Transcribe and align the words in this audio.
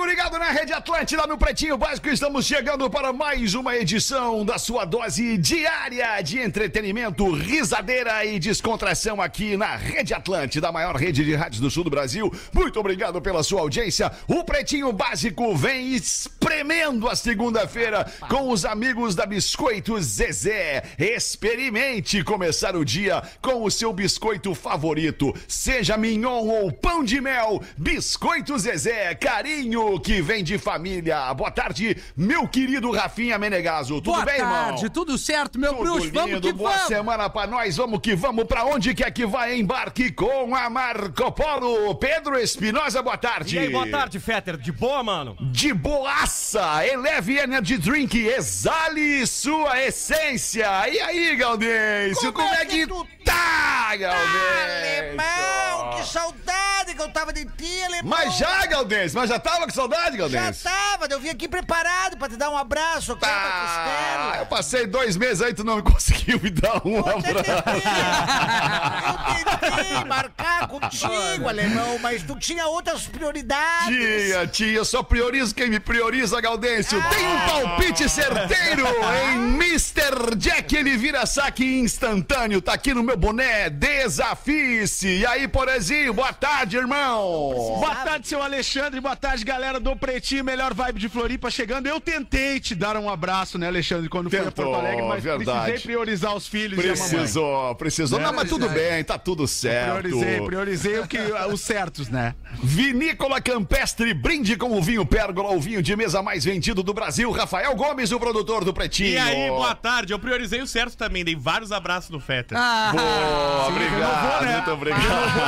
amigo 0.00 0.06
ligado 0.06 0.38
na 0.38 0.50
Rede 0.50 0.72
Atlântida, 0.72 1.26
no 1.26 1.36
Pretinho 1.36 1.76
Básico, 1.76 2.08
estamos 2.08 2.46
chegando 2.46 2.88
para 2.88 3.12
mais 3.12 3.54
uma 3.54 3.76
edição 3.76 4.44
da 4.44 4.58
sua 4.58 4.84
dose 4.84 5.36
diária 5.36 6.20
de 6.22 6.38
entretenimento, 6.38 7.30
risadeira 7.32 8.24
e 8.24 8.38
descontração 8.38 9.20
aqui 9.20 9.56
na 9.56 9.76
Rede 9.76 10.14
Atlântida, 10.14 10.68
a 10.68 10.72
maior 10.72 10.96
rede 10.96 11.24
de 11.24 11.34
rádios 11.34 11.60
do 11.60 11.70
sul 11.70 11.84
do 11.84 11.90
Brasil. 11.90 12.32
Muito 12.52 12.80
obrigado 12.80 13.20
pela 13.20 13.42
sua 13.42 13.60
audiência. 13.60 14.10
O 14.26 14.42
Pretinho 14.42 14.92
Básico 14.92 15.54
vem 15.54 15.94
espremendo 15.94 17.08
a 17.08 17.14
segunda-feira 17.14 18.10
com 18.28 18.50
os 18.50 18.64
amigos 18.64 19.14
da 19.14 19.26
Biscoito 19.26 20.00
Zezé. 20.00 20.82
Experimente 20.98 22.24
começar 22.24 22.74
o 22.74 22.84
dia 22.84 23.22
com 23.42 23.64
o 23.64 23.70
seu 23.70 23.92
biscoito 23.92 24.54
favorito, 24.54 25.34
seja 25.46 25.96
mignon 25.96 26.46
ou 26.46 26.72
pão 26.72 27.04
de 27.04 27.20
mel. 27.20 27.62
Biscoito 27.76 28.58
Zezé, 28.58 29.14
carinho 29.14 29.89
que 29.98 30.20
vem 30.22 30.44
de 30.44 30.58
família. 30.58 31.32
Boa 31.34 31.50
tarde, 31.50 31.96
meu 32.16 32.46
querido 32.46 32.90
Rafinha 32.92 33.38
Menegaso. 33.38 33.94
Tudo 33.94 34.12
Boa 34.12 34.24
bem, 34.24 34.36
tarde, 34.38 34.74
irmão? 34.84 34.90
tudo 34.90 35.16
certo, 35.18 35.58
meu 35.58 35.72
Tudo 35.74 35.82
bruxo? 35.84 36.04
lindo, 36.06 36.20
Vamos 36.20 36.40
que 36.40 36.52
boa 36.52 36.70
vamos! 36.72 36.86
semana 36.86 37.30
pra 37.30 37.46
nós, 37.46 37.76
vamos 37.76 38.00
que 38.00 38.14
vamos. 38.14 38.44
Pra 38.44 38.64
onde 38.64 38.94
quer 38.94 39.10
que 39.10 39.24
vai? 39.26 39.58
Embarque 39.58 40.12
com 40.12 40.54
a 40.54 40.68
Marco 40.68 41.32
Polo. 41.32 41.94
Pedro 41.96 42.38
Espinosa, 42.38 43.02
boa 43.02 43.16
tarde. 43.16 43.56
E 43.56 43.58
aí, 43.58 43.70
boa 43.70 43.86
tarde, 43.88 44.20
Fetter. 44.20 44.56
De 44.58 44.70
boa, 44.70 45.02
mano? 45.02 45.36
De 45.40 45.72
boaça, 45.72 46.86
Eleve 46.86 47.38
Energy 47.38 47.78
Drink, 47.78 48.18
exale 48.26 49.26
sua 49.26 49.80
essência. 49.82 50.66
E 50.88 51.00
aí, 51.00 51.36
Gaudêncio, 51.36 52.32
como, 52.32 52.48
é 52.54 52.64
que, 52.66 52.86
tu 52.86 53.06
tá, 53.24 53.96
Gaudêncio? 53.96 55.10
Alemão, 55.10 55.90
que 55.96 56.06
saudade 56.06 56.94
que 56.94 57.00
eu 57.02 57.08
tava 57.12 57.32
de 57.32 57.44
ti, 57.44 57.82
alemão. 57.84 58.10
Mas 58.10 58.36
já, 58.36 58.66
Gaudêncio, 58.66 59.18
mas 59.18 59.28
já 59.30 59.38
tava 59.38 59.64
com 59.66 59.70
saudade, 59.80 60.12
Já 60.12 60.18
Gaudêncio? 60.18 60.64
tava, 60.70 61.06
eu 61.10 61.20
vim 61.20 61.30
aqui 61.30 61.48
preparado 61.48 62.16
pra 62.18 62.28
te 62.28 62.36
dar 62.36 62.50
um 62.50 62.56
abraço, 62.56 63.12
aqui 63.12 63.24
Ah, 63.24 64.36
eu 64.40 64.46
passei 64.46 64.86
dois 64.86 65.16
meses 65.16 65.40
aí, 65.42 65.54
tu 65.54 65.64
não 65.64 65.80
conseguiu 65.82 66.38
me 66.42 66.50
dar 66.50 66.76
um 66.86 67.02
costela. 67.02 67.20
Eu 67.30 67.38
abraço. 67.38 67.62
tentei, 67.64 69.40
eu 69.40 69.58
tentei 69.58 70.04
marcar 70.04 70.68
contigo, 70.68 71.48
alemão, 71.48 71.98
mas 71.98 72.22
tu 72.22 72.36
tinha 72.38 72.66
outras 72.66 73.06
prioridades. 73.06 73.86
Tia, 73.88 74.46
tia, 74.46 74.72
eu 74.72 74.84
só 74.84 75.02
priorizo 75.02 75.54
quem 75.54 75.70
me 75.70 75.80
prioriza, 75.80 76.40
Gaudêncio. 76.40 77.02
Tem 77.10 77.26
um 77.26 77.40
palpite 77.46 78.08
certeiro 78.08 78.84
em 79.32 79.54
Mr. 79.54 80.36
Jack, 80.36 80.74
ele 80.76 80.96
vira 80.96 81.24
saque 81.24 81.64
instantâneo. 81.80 82.60
Tá 82.60 82.74
aqui 82.74 82.92
no 82.92 83.02
meu 83.02 83.16
boné, 83.16 83.70
desafie-se. 83.70 85.08
E 85.20 85.26
aí, 85.26 85.48
Porezinho, 85.48 86.12
boa 86.12 86.32
tarde, 86.32 86.76
irmão. 86.76 87.76
Boa 87.80 87.94
tarde, 87.96 88.28
seu 88.28 88.42
Alexandre. 88.42 89.00
Boa 89.00 89.16
tarde, 89.16 89.44
galera 89.44 89.69
do 89.78 89.94
Pretinho, 89.94 90.44
melhor 90.44 90.74
vibe 90.74 90.98
de 90.98 91.08
Floripa 91.08 91.50
chegando. 91.50 91.86
Eu 91.86 92.00
tentei 92.00 92.58
te 92.58 92.74
dar 92.74 92.96
um 92.96 93.08
abraço, 93.08 93.58
né, 93.58 93.66
Alexandre, 93.68 94.08
quando 94.08 94.30
fui 94.30 94.38
a 94.38 94.44
Tentou, 94.44 94.64
Porto 94.64 94.78
Alegre, 94.80 95.02
mas 95.06 95.22
verdade. 95.22 95.60
precisei 95.64 95.80
priorizar 95.80 96.34
os 96.34 96.48
filhos 96.48 96.82
e 96.82 96.88
a 96.88 96.94
mamãe. 96.94 97.08
Precisou, 97.10 97.74
precisou. 97.76 98.18
Não, 98.20 98.32
mas 98.32 98.48
tudo 98.48 98.68
bem, 98.68 99.04
tá 99.04 99.18
tudo 99.18 99.46
certo. 99.46 100.00
Priorizei, 100.00 100.40
priorizei 100.40 100.98
o 100.98 101.06
que, 101.06 101.18
os 101.52 101.60
certos, 101.60 102.08
né? 102.08 102.34
Vinícola 102.62 103.40
Campestre, 103.40 104.12
brinde 104.14 104.56
com 104.56 104.76
o 104.76 104.82
vinho 104.82 105.04
Pérgola, 105.06 105.50
o 105.52 105.60
vinho 105.60 105.82
de 105.82 105.94
mesa 105.94 106.22
mais 106.22 106.44
vendido 106.44 106.82
do 106.82 106.94
Brasil. 106.94 107.30
Rafael 107.30 107.74
Gomes, 107.76 108.10
o 108.12 108.18
produtor 108.18 108.64
do 108.64 108.72
Pretinho. 108.72 109.10
E 109.10 109.18
aí, 109.18 109.48
boa 109.48 109.74
tarde. 109.74 110.12
Eu 110.12 110.18
priorizei 110.18 110.60
o 110.62 110.66
certo 110.66 110.96
também. 110.96 111.24
Dei 111.24 111.36
vários 111.36 111.70
abraços 111.72 112.10
no 112.10 112.20
Fetter. 112.20 112.56
Ah, 112.58 112.92
Boa, 112.92 113.68
obrigado, 113.68 114.00
renovou, 114.00 114.42
né? 114.42 114.52
muito 114.56 114.70
obrigado. 114.70 115.00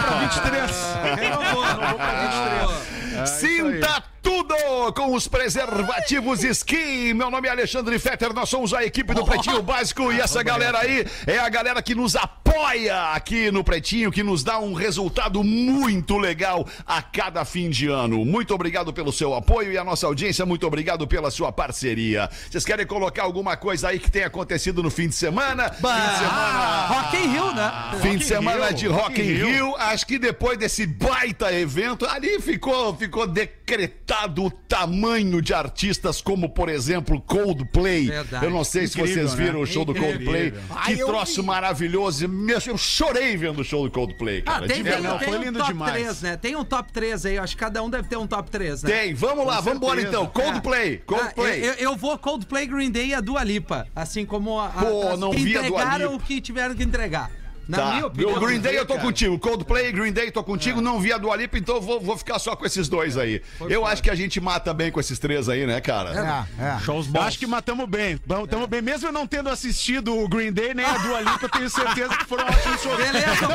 Pra 0.02 0.18
23. 0.18 0.70
Renovou, 1.22 1.62
renovou 1.62 1.94
pra 1.94 2.82
23. 3.16 3.30
Sinta 3.30 4.04
tudo 4.22 4.54
com 4.94 5.14
os 5.14 5.26
preservativos 5.26 6.44
Skin. 6.44 7.12
Meu 7.12 7.30
nome 7.30 7.48
é 7.48 7.50
Alexandre 7.50 7.98
Fetter, 7.98 8.32
nós 8.32 8.48
somos 8.48 8.72
a 8.72 8.84
equipe 8.84 9.12
do 9.12 9.24
Pretinho 9.24 9.60
Básico 9.62 10.12
e 10.12 10.20
essa 10.20 10.42
galera 10.42 10.78
aí 10.78 11.04
é 11.26 11.38
a 11.38 11.48
galera 11.48 11.82
que 11.82 11.94
nos 11.94 12.14
apoia 12.14 13.12
aqui 13.12 13.50
no 13.50 13.64
Pretinho, 13.64 14.12
que 14.12 14.22
nos 14.22 14.44
dá 14.44 14.60
um 14.60 14.72
resultado 14.72 15.42
muito 15.42 16.16
legal 16.16 16.66
a 16.86 17.02
cada 17.02 17.44
fim 17.44 17.68
de 17.68 17.88
ano. 17.88 18.24
Muito 18.24 18.54
obrigado 18.54 18.92
pelo 18.92 19.12
seu 19.12 19.34
apoio 19.34 19.72
e 19.72 19.78
a 19.78 19.84
nossa 19.84 20.06
audiência, 20.06 20.46
muito 20.46 20.66
obrigado 20.66 21.06
pela 21.06 21.30
sua 21.30 21.50
parceria. 21.50 22.30
Vocês 22.48 22.64
querem 22.64 22.86
colocar 22.86 23.24
alguma 23.24 23.56
coisa 23.56 23.88
aí 23.88 23.98
que 23.98 24.10
tenha 24.10 24.28
acontecido 24.28 24.82
no 24.82 24.90
fim 24.90 25.08
de 25.08 25.14
semana? 25.16 25.70
Fim 25.70 25.82
de 25.82 26.18
semana. 26.18 26.86
Rock 26.86 27.16
in 27.16 27.32
Rio, 27.32 27.54
né? 27.54 27.72
Fim 28.00 28.16
de 28.16 28.24
semana 28.24 28.66
Rio, 28.66 28.76
de 28.76 28.86
Rock 28.86 29.02
Rock 29.02 29.20
in 29.20 29.24
in 29.24 29.34
Rio. 29.34 29.46
Rio. 29.48 29.76
Acho 29.76 30.06
que 30.06 30.18
depois 30.18 30.56
desse 30.56 30.86
baita 30.86 31.52
evento, 31.52 32.06
ali 32.06 32.40
ficou, 32.40 32.94
ficou 32.94 33.26
decretado 33.26 34.11
o 34.38 34.50
tamanho 34.50 35.40
de 35.42 35.54
artistas 35.54 36.20
como, 36.20 36.48
por 36.48 36.68
exemplo, 36.68 37.20
Coldplay. 37.20 38.06
Verdade. 38.08 38.44
Eu 38.44 38.50
não 38.50 38.62
sei 38.64 38.86
se 38.86 38.98
Incrível, 38.98 39.14
vocês 39.28 39.34
viram 39.34 39.54
né? 39.54 39.60
o 39.60 39.66
show 39.66 39.84
do 39.84 39.92
Incrível. 39.92 40.12
Coldplay. 40.14 40.50
Que 40.52 40.58
Ai, 40.70 40.96
troço 40.96 41.40
vi. 41.40 41.46
maravilhoso. 41.46 42.24
Eu 42.66 42.78
chorei 42.78 43.36
vendo 43.36 43.60
o 43.60 43.64
show 43.64 43.84
do 43.84 43.90
Coldplay, 43.90 44.42
Ah, 44.46 44.52
cara. 44.52 44.66
tem, 44.66 44.76
de 44.78 44.82
tem, 44.84 44.92
não, 44.92 45.00
verdade. 45.00 45.18
tem 45.20 45.28
foi 45.28 45.38
um 45.38 45.42
lindo 45.42 45.58
top 45.58 45.72
demais. 45.72 45.92
3, 45.92 46.22
né? 46.22 46.36
Tem 46.36 46.56
um 46.56 46.64
top 46.64 46.92
3 46.92 47.26
aí, 47.26 47.38
acho 47.38 47.56
que 47.56 47.60
cada 47.60 47.82
um 47.82 47.90
deve 47.90 48.08
ter 48.08 48.16
um 48.16 48.26
top 48.26 48.50
3, 48.50 48.82
né? 48.82 48.90
Tem, 48.90 49.14
vamos 49.14 49.46
lá, 49.46 49.60
vamos 49.60 49.78
embora 49.78 50.00
então. 50.02 50.26
Coldplay, 50.26 51.00
Ah, 51.02 51.06
Coldplay. 51.06 51.64
eu, 51.64 51.72
eu 51.74 51.96
vou 51.96 52.16
Coldplay, 52.18 52.66
Green 52.66 52.90
Day 52.90 53.08
e 53.08 53.14
a 53.14 53.20
Dua 53.20 53.42
Lipa. 53.42 53.86
Assim 53.96 54.24
como 54.26 54.58
a, 54.58 54.66
a, 54.66 54.70
Pô, 54.70 55.08
as 55.08 55.18
não 55.18 55.30
que 55.30 55.38
vi 55.42 55.56
a 55.56 55.62
Dua 55.62 55.68
entregaram 55.80 56.12
Lipa. 56.12 56.22
o 56.24 56.26
que 56.26 56.40
tiveram 56.40 56.74
que 56.74 56.82
entregar. 56.82 57.30
Na 57.68 57.78
Tá. 57.78 57.90
minha 57.92 58.06
opinião. 58.06 58.36
o 58.36 58.40
Green 58.40 58.58
Day 58.60 58.76
eu 58.78 58.84
tô 58.86 58.94
cara. 58.94 59.06
contigo. 59.06 59.38
Coldplay, 59.38 59.92
Green 59.92 60.12
Day, 60.12 60.30
tô 60.30 60.42
contigo. 60.42 60.80
Não 60.80 60.98
vi 61.00 61.12
a 61.12 61.18
Dua 61.18 61.36
Lipa, 61.36 61.58
então 61.58 61.76
eu 61.76 61.80
vou, 61.82 62.00
vou 62.00 62.16
ficar 62.18 62.38
só 62.38 62.54
com 62.56 62.64
esses 62.66 62.88
dois 62.88 63.16
aí. 63.16 63.40
eu 63.68 63.86
acho 63.86 64.02
que 64.02 64.10
a 64.10 64.14
gente 64.14 64.40
mata 64.40 64.72
bem 64.74 64.90
com 64.90 64.98
esses 65.00 65.18
três 65.18 65.48
aí, 65.48 65.66
né, 65.66 65.80
cara? 65.80 66.46
É, 66.58 66.62
é. 66.64 66.78
Shows 66.80 67.06
Eu 67.06 67.12
bons. 67.12 67.20
acho 67.22 67.38
que 67.38 67.46
matamos 67.46 67.88
bem. 67.88 68.18
Bom, 68.26 68.46
Tamo 68.46 68.66
bem. 68.66 68.82
Mesmo 68.82 69.08
eu 69.08 69.12
não 69.12 69.26
tendo 69.26 69.48
assistido 69.48 70.16
o 70.16 70.28
Green 70.28 70.52
Day 70.52 70.74
nem 70.74 70.84
a 70.84 70.98
Dua 70.98 71.20
Lipa, 71.20 71.38
eu 71.46 71.48
tenho 71.48 71.70
certeza 71.70 72.16
que 72.16 72.24
foram 72.24 72.44
ótimos 72.46 72.80
shows. 72.82 72.96
Beleza, 72.96 73.48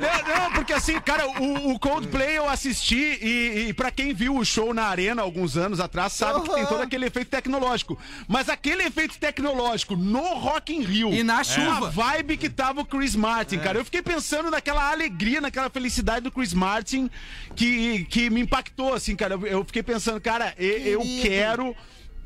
Não, 0.00 0.34
não, 0.44 0.52
porque 0.52 0.72
assim, 0.72 1.00
cara, 1.00 1.26
o, 1.26 1.72
o 1.72 1.78
Coldplay 1.78 2.36
eu 2.38 2.48
assisti 2.48 3.18
e, 3.20 3.66
e 3.68 3.72
pra 3.72 3.90
quem 3.90 4.12
viu 4.14 4.36
o 4.36 4.44
show 4.44 4.72
na 4.74 4.84
arena 4.84 5.22
alguns 5.22 5.56
anos 5.56 5.80
atrás, 5.80 6.12
sabe 6.12 6.42
que 6.42 6.54
tem 6.54 6.66
todo 6.66 6.82
aquele 6.82 7.06
efeito 7.06 7.28
tecnológico. 7.28 7.98
Mas 8.28 8.48
aquele 8.48 8.82
efeito 8.84 9.18
tecnológico 9.18 9.96
no 9.96 10.34
Rock 10.38 10.74
in 10.74 10.82
Rio. 10.82 11.12
E 11.12 11.22
na 11.22 11.40
A 11.40 11.44
chuva. 11.44 11.90
vibe 11.90 12.36
que 12.36 12.48
tava 12.50 12.80
o 12.82 12.84
Chris 12.90 13.14
Martin, 13.14 13.58
cara. 13.58 13.78
Eu 13.78 13.84
fiquei 13.84 14.02
pensando 14.02 14.50
naquela 14.50 14.90
alegria, 14.90 15.40
naquela 15.40 15.70
felicidade 15.70 16.22
do 16.22 16.32
Chris 16.32 16.52
Martin 16.52 17.08
que, 17.54 18.04
que 18.06 18.28
me 18.28 18.40
impactou, 18.40 18.92
assim, 18.92 19.14
cara. 19.14 19.34
Eu, 19.34 19.46
eu 19.46 19.64
fiquei 19.64 19.82
pensando, 19.82 20.20
cara, 20.20 20.52
eu, 20.58 21.00
quero 21.22 21.74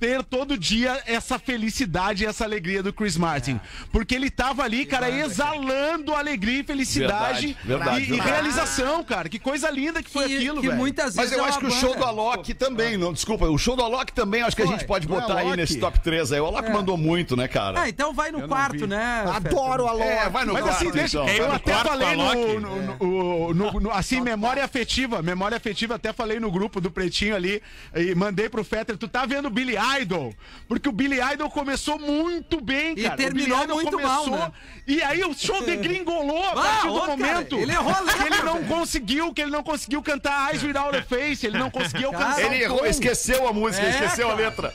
ter 0.04 0.22
todo 0.22 0.58
dia 0.58 1.00
essa 1.06 1.38
felicidade 1.38 2.24
e 2.24 2.26
essa 2.26 2.44
alegria 2.44 2.82
do 2.82 2.92
Chris 2.92 3.16
Martin. 3.16 3.58
Porque 3.90 4.14
ele 4.14 4.30
tava 4.30 4.62
ali, 4.62 4.84
cara, 4.84 5.08
exalando 5.10 6.14
alegria 6.14 6.60
e 6.60 6.62
felicidade 6.64 7.04
Verdade, 7.04 7.56
verdade, 7.64 8.00
e, 8.00 8.02
e 8.04 8.06
verdade. 8.10 8.30
realização, 8.30 9.02
cara. 9.02 9.28
Que 9.28 9.38
coisa 9.38 9.70
linda 9.70 10.02
que 10.02 10.10
foi 10.10 10.26
que, 10.28 10.36
aquilo, 10.36 10.60
que 10.60 10.66
velho. 10.68 10.78
muitas 10.78 11.14
Mas 11.14 11.30
vezes 11.30 11.38
eu 11.38 11.44
é 11.44 11.48
acho 11.48 11.58
que 11.58 11.66
o 11.66 11.70
show 11.70 11.90
banda- 11.94 12.00
do 12.00 12.04
Alok 12.04 12.54
também, 12.54 12.96
não, 12.98 13.12
desculpa, 13.12 13.46
o 13.46 13.56
show 13.56 13.74
do 13.76 13.82
Alok 13.82 14.12
também 14.12 14.42
acho 14.42 14.54
que 14.54 14.62
a 14.62 14.66
gente 14.66 14.84
pode 14.84 15.06
é 15.06 15.08
botar 15.08 15.34
aí 15.38 15.46
Alok? 15.46 15.56
nesse 15.56 15.78
top 15.78 15.98
3 16.00 16.32
aí. 16.32 16.40
O 16.40 16.46
Alok 16.46 16.70
mandou 16.70 16.96
muito, 16.96 17.36
né, 17.36 17.48
cara? 17.48 17.80
Ah, 17.82 17.88
então 17.88 18.12
vai 18.12 18.30
no 18.30 18.40
não 18.40 18.48
quarto, 18.48 18.86
né? 18.86 19.24
Adoro 19.34 19.86
a 19.88 19.92
Loki. 19.92 20.04
É, 20.08 20.28
vai 20.28 20.44
no 20.44 20.52
Mas 20.52 20.62
quarto, 20.64 20.76
assim, 20.82 20.90
deixa, 20.90 21.18
então. 21.22 21.28
eu 21.28 21.52
até 21.52 21.74
falei 21.76 22.16
no, 22.16 22.60
no, 22.60 22.70
no- 23.00 23.54
no- 23.54 23.80
no- 23.80 23.90
assim, 23.90 24.20
memória 24.20 24.64
afetiva, 24.64 25.22
memória 25.22 25.56
afetiva, 25.56 25.94
até 25.94 26.12
falei 26.12 26.38
no 26.38 26.50
grupo 26.50 26.80
do 26.80 26.90
Pretinho 26.90 27.34
ali, 27.34 27.62
e 27.94 28.14
mandei 28.14 28.48
pro 28.48 28.64
Fetter, 28.64 28.96
tu 28.96 29.08
tá 29.08 29.24
vendo 29.26 29.46
o 29.46 29.50
Billy 29.50 29.76
Idol? 30.00 30.34
Porque 30.68 30.88
o 30.88 30.92
Billy 30.92 31.18
Idol 31.32 31.50
começou 31.50 31.98
muito 31.98 32.60
bem, 32.60 32.94
E 32.96 33.02
cara. 33.02 33.16
terminou 33.16 33.56
o 33.58 33.60
Billy 33.60 33.64
Idol 33.64 33.76
muito 33.76 33.90
começou, 33.96 34.30
mal, 34.30 34.38
né? 34.48 34.52
E 34.86 35.02
aí 35.02 35.24
o 35.24 35.32
show 35.34 35.62
degringolou 35.64 36.42
a 36.44 36.50
Ah, 36.52 36.54
partir 36.54 36.86
do 36.88 36.94
ô, 36.94 37.00
cara, 37.00 37.10
momento 37.16 37.56
ele 37.56 37.72
errou 37.72 37.92
a 37.94 38.00
letra, 38.00 38.22
que 38.22 38.32
ele 38.34 38.42
não 38.42 38.54
velho. 38.54 38.66
conseguiu, 38.66 39.32
que 39.34 39.40
ele 39.42 39.50
não 39.50 39.62
conseguiu 39.62 40.02
cantar 40.02 40.50
Eyes 40.50 40.62
Without 40.62 40.96
a 40.96 41.02
Face, 41.02 41.46
ele 41.46 41.58
não 41.58 41.70
conseguiu 41.70 42.08
alcançar 42.08 42.40
Ele 42.42 42.62
errou, 42.62 42.84
esqueceu 42.86 43.46
a 43.48 43.52
música, 43.52 43.84
É, 43.84 43.90
esqueceu 43.90 44.26
a 44.30 44.34
cara. 44.36 44.48
letra. 44.48 44.74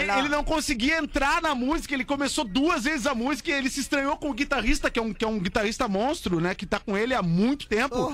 Ele, 0.00 0.10
ele 0.20 0.28
não 0.28 0.42
conseguia 0.42 0.96
entrar 0.98 1.42
na 1.42 1.54
música, 1.54 1.92
ele 1.94 2.04
começou 2.04 2.44
duas 2.44 2.84
vezes 2.84 3.06
a 3.06 3.14
música 3.14 3.50
e 3.50 3.54
ele 3.54 3.68
se 3.68 3.80
estranhou 3.80 4.16
com 4.16 4.30
o 4.30 4.32
guitarrista, 4.32 4.90
que 4.90 4.98
é 4.98 5.02
um, 5.02 5.12
que 5.12 5.24
é 5.24 5.28
um 5.28 5.38
guitarrista 5.38 5.86
monstro, 5.86 6.40
né? 6.40 6.54
Que 6.54 6.64
tá 6.64 6.78
com 6.80 6.96
ele 6.96 7.14
há 7.14 7.22
muito 7.22 7.66
tempo. 7.66 8.10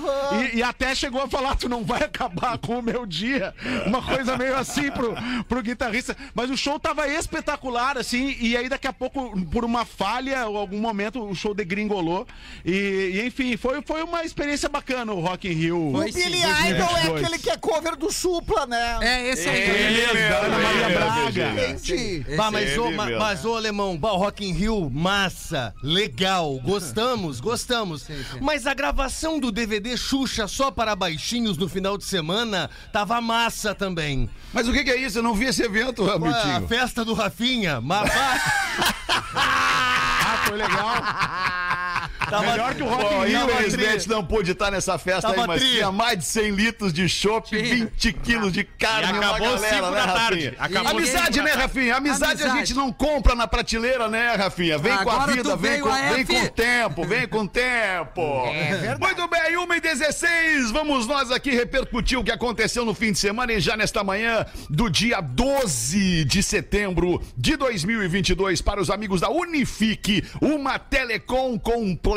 E, 0.52 0.58
e 0.58 0.62
até 0.62 0.94
chegou 0.94 1.22
a 1.22 1.28
falar: 1.28 1.54
tu 1.56 1.68
não 1.68 1.84
vai 1.84 2.02
acabar 2.02 2.58
com 2.58 2.78
o 2.78 2.82
meu 2.82 3.06
dia. 3.06 3.54
Uma 3.86 4.02
coisa 4.02 4.36
meio 4.36 4.56
assim 4.56 4.90
pro, 4.90 5.14
pro 5.48 5.62
guitarrista. 5.62 6.16
Mas 6.34 6.43
Mas 6.44 6.50
o 6.50 6.58
show 6.58 6.78
tava 6.78 7.08
espetacular, 7.08 7.96
assim, 7.96 8.36
e 8.38 8.54
aí 8.54 8.68
daqui 8.68 8.86
a 8.86 8.92
pouco, 8.92 9.34
por 9.46 9.64
uma 9.64 9.86
falha 9.86 10.46
ou 10.46 10.58
algum 10.58 10.78
momento, 10.78 11.24
o 11.24 11.34
show 11.34 11.54
degringolou. 11.54 12.26
E, 12.62 13.12
e, 13.14 13.26
enfim, 13.26 13.56
foi, 13.56 13.80
foi 13.80 14.02
uma 14.02 14.24
experiência 14.26 14.68
bacana 14.68 15.10
o 15.14 15.20
Rock 15.20 15.48
in 15.48 15.52
Rio. 15.52 15.88
Foi 15.92 16.10
O 16.10 16.12
sim, 16.12 16.22
Billy 16.22 16.42
sim. 16.42 16.68
Idol 16.68 16.96
é 16.98 17.00
22. 17.00 17.24
aquele 17.24 17.38
que 17.38 17.48
é 17.48 17.56
cover 17.56 17.96
do 17.96 18.12
Supla, 18.12 18.66
né? 18.66 18.98
É, 19.00 19.28
esse 19.30 19.48
aí. 19.48 19.70
Beleza, 19.70 20.36
Ana 20.36 20.58
Maria 20.58 20.88
Braga. 20.90 21.70
Esse 21.70 22.26
Bah, 22.36 22.50
mas, 22.50 22.76
ô, 22.76 22.88
ele 22.88 22.96
ma- 22.96 23.10
mas, 23.18 23.44
ô, 23.46 23.56
Alemão, 23.56 23.96
bah, 23.96 24.12
o 24.12 24.18
Rock 24.18 24.44
in 24.46 24.52
Rio, 24.52 24.90
massa, 24.90 25.74
legal, 25.82 26.58
gostamos, 26.62 27.40
gostamos. 27.40 28.02
sim. 28.02 28.22
Mas 28.42 28.66
a 28.66 28.74
gravação 28.74 29.40
do 29.40 29.50
DVD 29.50 29.96
Xuxa 29.96 30.46
só 30.46 30.70
para 30.70 30.94
baixinhos 30.94 31.56
no 31.56 31.70
final 31.70 31.96
de 31.96 32.04
semana 32.04 32.68
tava 32.92 33.18
massa 33.22 33.74
também. 33.74 34.28
Mas 34.52 34.68
o 34.68 34.72
que, 34.74 34.84
que 34.84 34.90
é 34.90 34.96
isso? 34.96 35.18
Eu 35.18 35.22
não 35.22 35.32
vi 35.34 35.46
esse 35.46 35.62
evento, 35.62 36.04
Ué, 36.28 36.56
a 36.56 36.60
festa 36.62 37.04
do 37.04 37.14
Rafinha, 37.14 37.80
mas 37.80 38.10
Ah, 39.36 40.44
foi 40.46 40.56
legal. 40.56 40.94
tava, 42.30 42.50
Melhor 42.50 42.74
que 42.74 42.82
o 42.82 42.86
Rock 42.86 43.02
Bom, 43.02 43.24
in 43.26 43.28
Rio. 43.28 43.44
infelizmente 43.50 44.08
não 44.08 44.24
pude 44.24 44.52
estar 44.52 44.70
nessa 44.70 44.98
festa 44.98 45.28
Tava 45.28 45.42
aí, 45.42 45.46
mas 45.46 45.60
tri. 45.60 45.70
tinha 45.72 45.92
mais 45.92 46.18
de 46.18 46.24
100 46.24 46.50
litros 46.50 46.92
de 46.92 47.08
chopp, 47.08 47.48
Tinha. 47.48 47.62
20 47.62 48.12
quilos 48.12 48.52
de 48.52 48.64
carne, 48.64 49.12
E 49.14 49.16
acabou 49.18 49.38
galera, 49.40 49.74
cinco 49.76 49.90
né, 49.90 50.06
da 50.06 50.12
tarde. 50.12 50.56
Amizade, 50.86 51.42
né, 51.42 51.52
Rafinha? 51.52 51.96
Amizade, 51.96 52.42
a 52.42 52.46
Amizade. 52.46 52.58
gente 52.58 52.74
não 52.74 52.92
compra 52.92 53.34
na 53.34 53.46
prateleira, 53.46 54.08
né, 54.08 54.34
Rafinha? 54.34 54.78
Vem 54.78 54.92
com 54.98 55.10
a 55.10 55.12
Agora 55.14 55.32
vida, 55.32 55.56
vem 55.56 55.80
com, 55.80 55.88
a 55.88 56.12
vem 56.12 56.24
com 56.26 56.42
o 56.42 56.50
tempo, 56.50 57.06
vem 57.06 57.28
com 57.28 57.40
o 57.40 57.48
tempo. 57.48 58.22
Muito 59.00 59.28
bem, 59.28 59.56
1 59.56 59.74
e 59.74 59.80
16 59.80 60.70
vamos 60.70 61.06
nós 61.06 61.30
aqui 61.30 61.50
repercutir 61.50 62.18
o 62.18 62.24
que 62.24 62.30
aconteceu 62.32 62.84
no 62.84 62.94
fim 62.94 63.12
de 63.12 63.18
semana 63.18 63.52
e 63.52 63.60
já 63.60 63.76
nesta 63.76 64.02
manhã 64.04 64.44
do 64.70 64.88
dia 64.90 65.20
12 65.20 66.24
de 66.24 66.42
setembro 66.42 67.20
de 67.36 67.56
2022 67.56 68.60
para 68.60 68.80
os 68.80 68.90
amigos 68.90 69.20
da 69.20 69.30
Unifique, 69.30 70.24
uma 70.40 70.78
telecom 70.78 71.58
completa. 71.58 72.13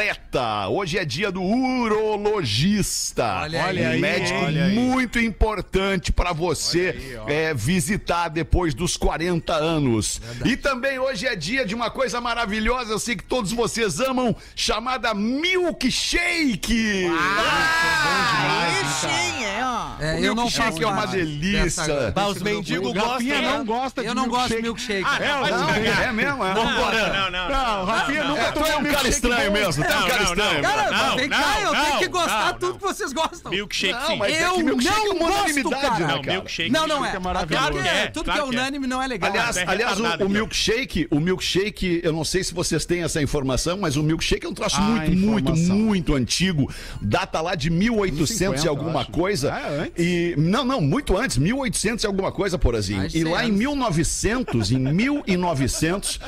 Hoje 0.69 0.97
é 0.97 1.05
dia 1.05 1.31
do 1.31 1.41
urologista. 1.41 3.41
Olha 3.44 3.65
aí. 3.65 3.97
um 3.97 3.99
médico 3.99 4.39
olha 4.39 4.65
aí. 4.65 4.75
muito 4.75 5.19
importante 5.19 6.11
para 6.11 6.33
você 6.33 7.19
é, 7.27 7.53
visitar 7.53 8.29
depois 8.29 8.73
dos 8.73 8.95
40 8.97 9.53
anos. 9.55 10.21
E 10.45 10.55
também 10.55 10.99
hoje 10.99 11.25
é 11.25 11.35
dia 11.35 11.65
de 11.65 11.73
uma 11.75 11.89
coisa 11.89 12.19
maravilhosa, 12.21 12.91
eu 12.91 12.99
sei 12.99 13.15
que 13.15 13.23
todos 13.23 13.51
vocês 13.51 13.99
amam, 13.99 14.35
chamada 14.55 15.13
milkshake. 15.13 17.07
aí 17.09 18.85
sim, 19.01 19.45
é, 19.45 19.59
ó. 19.63 19.88
É, 19.99 20.15
O 20.15 20.25
eu 20.25 20.35
milkshake 20.35 20.83
é 20.83 20.88
uma 20.88 21.05
delícia. 21.07 21.63
dessa- 21.63 22.11
Bah, 22.11 22.27
os 22.27 22.41
mendigos 22.41 22.91
grupo. 22.94 23.07
O 23.07 23.11
Rafinha 23.11 23.35
gostam. 23.41 23.57
não 23.57 23.65
gosta 23.65 24.01
de 24.01 24.07
Eu 24.07 24.15
não 24.15 24.27
gosto 24.27 24.55
de 24.55 24.61
milkshake. 24.61 25.03
Ah, 25.05 25.17
te 25.17 25.51
Não, 25.51 25.69
é 26.03 26.11
mesmo, 26.13 26.45
é. 26.45 26.53
Não, 26.53 26.63
não, 26.63 27.31
não. 27.31 27.49
Não, 27.49 27.85
Rafinha 27.85 28.23
nunca 28.23 28.41
É, 28.41 28.51
tu 28.51 28.53
tomou 28.55 28.69
é 28.69 28.77
um 28.77 28.83
cara 28.83 29.07
estranho 29.07 29.51
bom. 29.51 29.57
mesmo, 29.57 29.83
é 29.91 29.97
um 29.97 29.99
Não, 30.01 30.07
cara 30.07 30.23
não, 30.23 30.29
estranho. 30.29 30.53
não. 30.55 30.61
Cara, 30.61 30.91
Não, 30.91 31.15
vem 31.15 31.27
não, 31.27 31.37
cá, 31.37 31.61
eu 31.61 31.71
tenho 31.71 31.89
não, 31.89 31.99
que 31.99 32.07
gostar 32.07 32.51
não, 32.51 32.59
tudo 32.59 32.73
que 32.79 32.81
vocês 32.83 33.13
gostam. 33.13 33.51
Milkshake 33.51 33.93
Não, 33.93 34.07
sim. 34.07 34.15
mas 34.17 34.33
é 34.33 34.45
Eu 34.45 34.57
milkshake 34.59 34.95
não 34.95 35.05
é 35.05 35.09
uma 35.09 35.19
gosto, 35.27 35.39
unanimidade, 35.39 35.81
cara. 35.81 35.99
né, 35.99 36.13
Não, 36.15 36.21
milkshake. 36.33 36.69
Não, 36.71 36.87
não 36.87 37.05
é. 37.05 37.15
é 37.15 37.19
maravilhoso. 37.19 37.67
Tudo 37.67 37.81
que 37.81 37.87
é, 37.87 37.97
É, 38.03 38.07
tudo 38.07 38.25
claro 38.25 38.39
que 38.43 38.47
é 38.47 38.49
que 38.51 38.55
é. 38.55 38.59
unânime 38.61 38.87
não 38.87 39.01
é 39.01 39.07
legal. 39.07 39.29
Aliás, 39.29 39.57
é 39.57 39.63
aliás 39.67 39.99
o, 39.99 40.29
milkshake, 40.29 41.07
o 41.11 41.19
milkshake, 41.19 42.01
eu 42.03 42.11
não 42.13 42.23
sei 42.25 42.43
se 42.43 42.53
vocês 42.53 42.85
têm 42.85 43.03
essa 43.03 43.21
informação, 43.21 43.77
mas 43.77 43.95
o 43.95 44.03
milkshake 44.03 44.45
é 44.45 44.49
um 44.49 44.53
troço 44.53 44.77
Ah, 44.77 44.81
muito, 44.81 45.15
muito, 45.15 45.55
muito 45.55 46.15
antigo. 46.15 46.71
Data 47.01 47.41
lá 47.41 47.55
de 47.55 47.69
1800 47.69 48.29
e 48.31 48.37
50, 48.37 48.69
alguma 48.69 49.05
coisa. 49.05 49.53
Ah, 49.53 49.59
é 49.61 49.79
antes? 49.81 49.93
E 50.05 50.35
não, 50.37 50.63
não, 50.63 50.81
muito 50.81 51.17
antes, 51.17 51.37
1800 51.37 52.03
e 52.03 52.07
alguma 52.07 52.31
coisa, 52.31 52.57
porazinho. 52.57 52.99
Mais 52.99 53.11
de 53.11 53.19
E 53.19 53.21
100 53.23 53.31
lá 53.31 53.43
em 53.43 53.47
anos. 53.47 53.57
1900, 53.59 54.71
em 54.71 54.79
1900, 54.79 56.19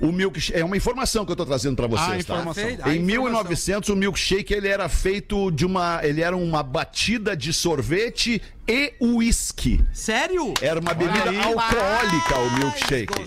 o 0.00 0.12
milkshake 0.12 0.58
é 0.58 0.64
uma 0.64 0.76
informação 0.76 1.24
que 1.24 1.32
eu 1.32 1.36
tô 1.36 1.46
trazendo 1.46 1.76
pra 1.76 1.86
vocês, 1.86 2.08
Ah, 2.08 2.10
tá? 2.10 2.18
informação. 2.18 2.64
Em 2.64 2.72
informação. 2.74 3.02
1900, 3.04 3.88
o 3.90 3.96
milkshake 3.96 4.52
ele 4.54 4.68
era 4.68 4.88
feito 4.88 5.50
de 5.50 5.64
uma, 5.64 6.00
ele 6.02 6.20
era 6.20 6.36
uma 6.36 6.62
batida 6.62 7.36
de 7.36 7.52
sorvete 7.52 8.40
e 8.68 8.92
uísque. 9.00 9.84
Sério? 9.92 10.52
Era 10.60 10.80
uma 10.80 10.92
bebida 10.94 11.30
aí. 11.30 11.38
alcoólica 11.38 12.38
o 12.38 12.50
Ai, 12.50 12.58
milkshake. 12.58 13.24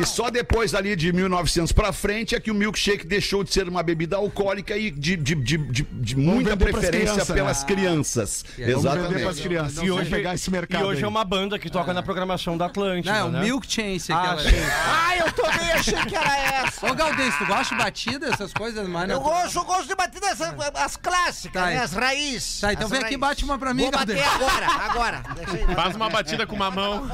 E 0.00 0.06
só 0.06 0.30
depois 0.30 0.74
ali 0.74 0.96
de 0.96 1.12
1900 1.12 1.72
pra 1.72 1.92
frente 1.92 2.34
é 2.34 2.40
que 2.40 2.50
o 2.50 2.54
milkshake 2.54 3.06
deixou 3.06 3.44
de 3.44 3.52
ser 3.52 3.68
uma 3.68 3.82
bebida 3.82 4.16
alcoólica 4.16 4.76
e 4.76 4.90
de, 4.90 5.16
de, 5.16 5.34
de, 5.34 5.56
de- 5.58 5.82
de 5.92 6.16
muita 6.16 6.56
preferência 6.56 7.12
crianças, 7.12 7.30
pelas 7.34 7.60
né? 7.60 7.66
crianças. 7.66 8.44
Vamos 8.56 8.82
pras 8.82 8.84
Exatamente. 8.96 9.42
crianças. 9.42 9.82
E 9.84 9.90
hoje, 9.90 10.10
pegar 10.10 10.34
esse 10.34 10.50
mercado 10.50 10.82
e 10.82 10.84
hoje 10.86 10.98
aí. 10.98 11.04
é 11.04 11.08
uma 11.08 11.24
banda 11.24 11.58
que 11.58 11.68
toca 11.70 11.92
na 11.92 12.02
programação 12.02 12.56
da 12.56 12.66
Atlântida, 12.66 13.12
Não, 13.12 13.20
é 13.20 13.24
o 13.24 13.30
né? 13.30 13.40
Milk 13.44 13.66
Chance. 13.70 14.12
Ah, 14.12 14.32
aquela- 14.32 14.50
sim. 14.50 14.56
Ah, 14.86 15.16
eu 15.18 15.32
também 15.32 15.72
achei 15.72 15.94
que 16.06 16.16
era 16.16 16.36
essa. 16.66 16.90
Ô, 16.90 16.94
Galdês, 16.94 17.34
tu 17.36 17.46
gosta 17.46 17.74
de 17.74 17.82
batida, 17.82 18.26
essas 18.28 18.52
coisas? 18.52 18.88
Mas. 18.88 19.10
Eu 19.10 19.20
gosto, 19.20 19.58
eu 19.58 19.64
gosto 19.64 19.88
de 19.88 19.94
bater 19.94 20.20
nessas, 20.20 20.54
as 20.74 20.96
clássicas, 20.96 21.62
Tá, 21.62 21.66
né? 21.68 21.78
As 21.78 21.92
raízes. 21.92 22.60
Tá, 22.60 22.72
então 22.72 22.86
As 22.86 22.90
vem 22.90 23.02
aqui 23.02 23.14
e 23.14 23.16
bate 23.18 23.44
uma 23.44 23.58
pra 23.58 23.74
mim, 23.74 23.82
Vou 23.82 23.90
bater 23.92 24.16
Galdês. 24.16 24.61
Agora, 24.66 24.90
agora. 24.90 25.22
Deixa 25.34 25.56
aí. 25.56 25.74
Faz 25.74 25.96
uma 25.96 26.08
batida 26.08 26.46
com 26.46 26.56
uma 26.56 26.70
mão. 26.70 27.06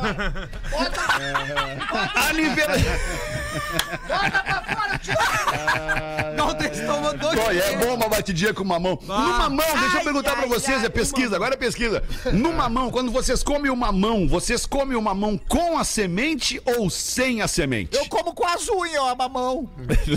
Aniversário. 3.48 6.36
Galdês 6.36 6.80
tomou 6.86 7.16
dois... 7.16 7.38
Olha, 7.38 7.60
é 7.60 7.76
bom 7.76 7.94
uma 7.94 8.08
batidinha 8.08 8.52
com 8.54 8.64
mamão. 8.64 8.98
No 9.02 9.08
mamão, 9.14 9.56
deixa 9.66 9.94
eu 9.94 9.98
Ai, 9.98 10.04
perguntar 10.04 10.32
pra 10.32 10.42
ai, 10.42 10.48
vocês, 10.48 10.78
ai, 10.78 10.86
é 10.86 10.88
pesquisa, 10.88 11.36
agora 11.36 11.54
é 11.54 11.56
pesquisa. 11.56 12.02
No 12.32 12.52
mamão, 12.52 12.90
quando 12.90 13.10
vocês 13.10 13.42
comem 13.42 13.70
o 13.70 13.76
mamão, 13.76 14.28
vocês 14.28 14.66
comem 14.66 14.96
o 14.96 15.02
mamão 15.02 15.38
com 15.48 15.78
a 15.78 15.84
semente 15.84 16.60
ou 16.64 16.88
sem 16.90 17.42
a 17.42 17.48
semente? 17.48 17.96
Eu 17.96 18.06
como 18.06 18.32
com 18.34 18.46
as 18.46 18.68
unhas, 18.68 19.00
ó, 19.02 19.10
a 19.10 19.14
mamão. 19.14 19.68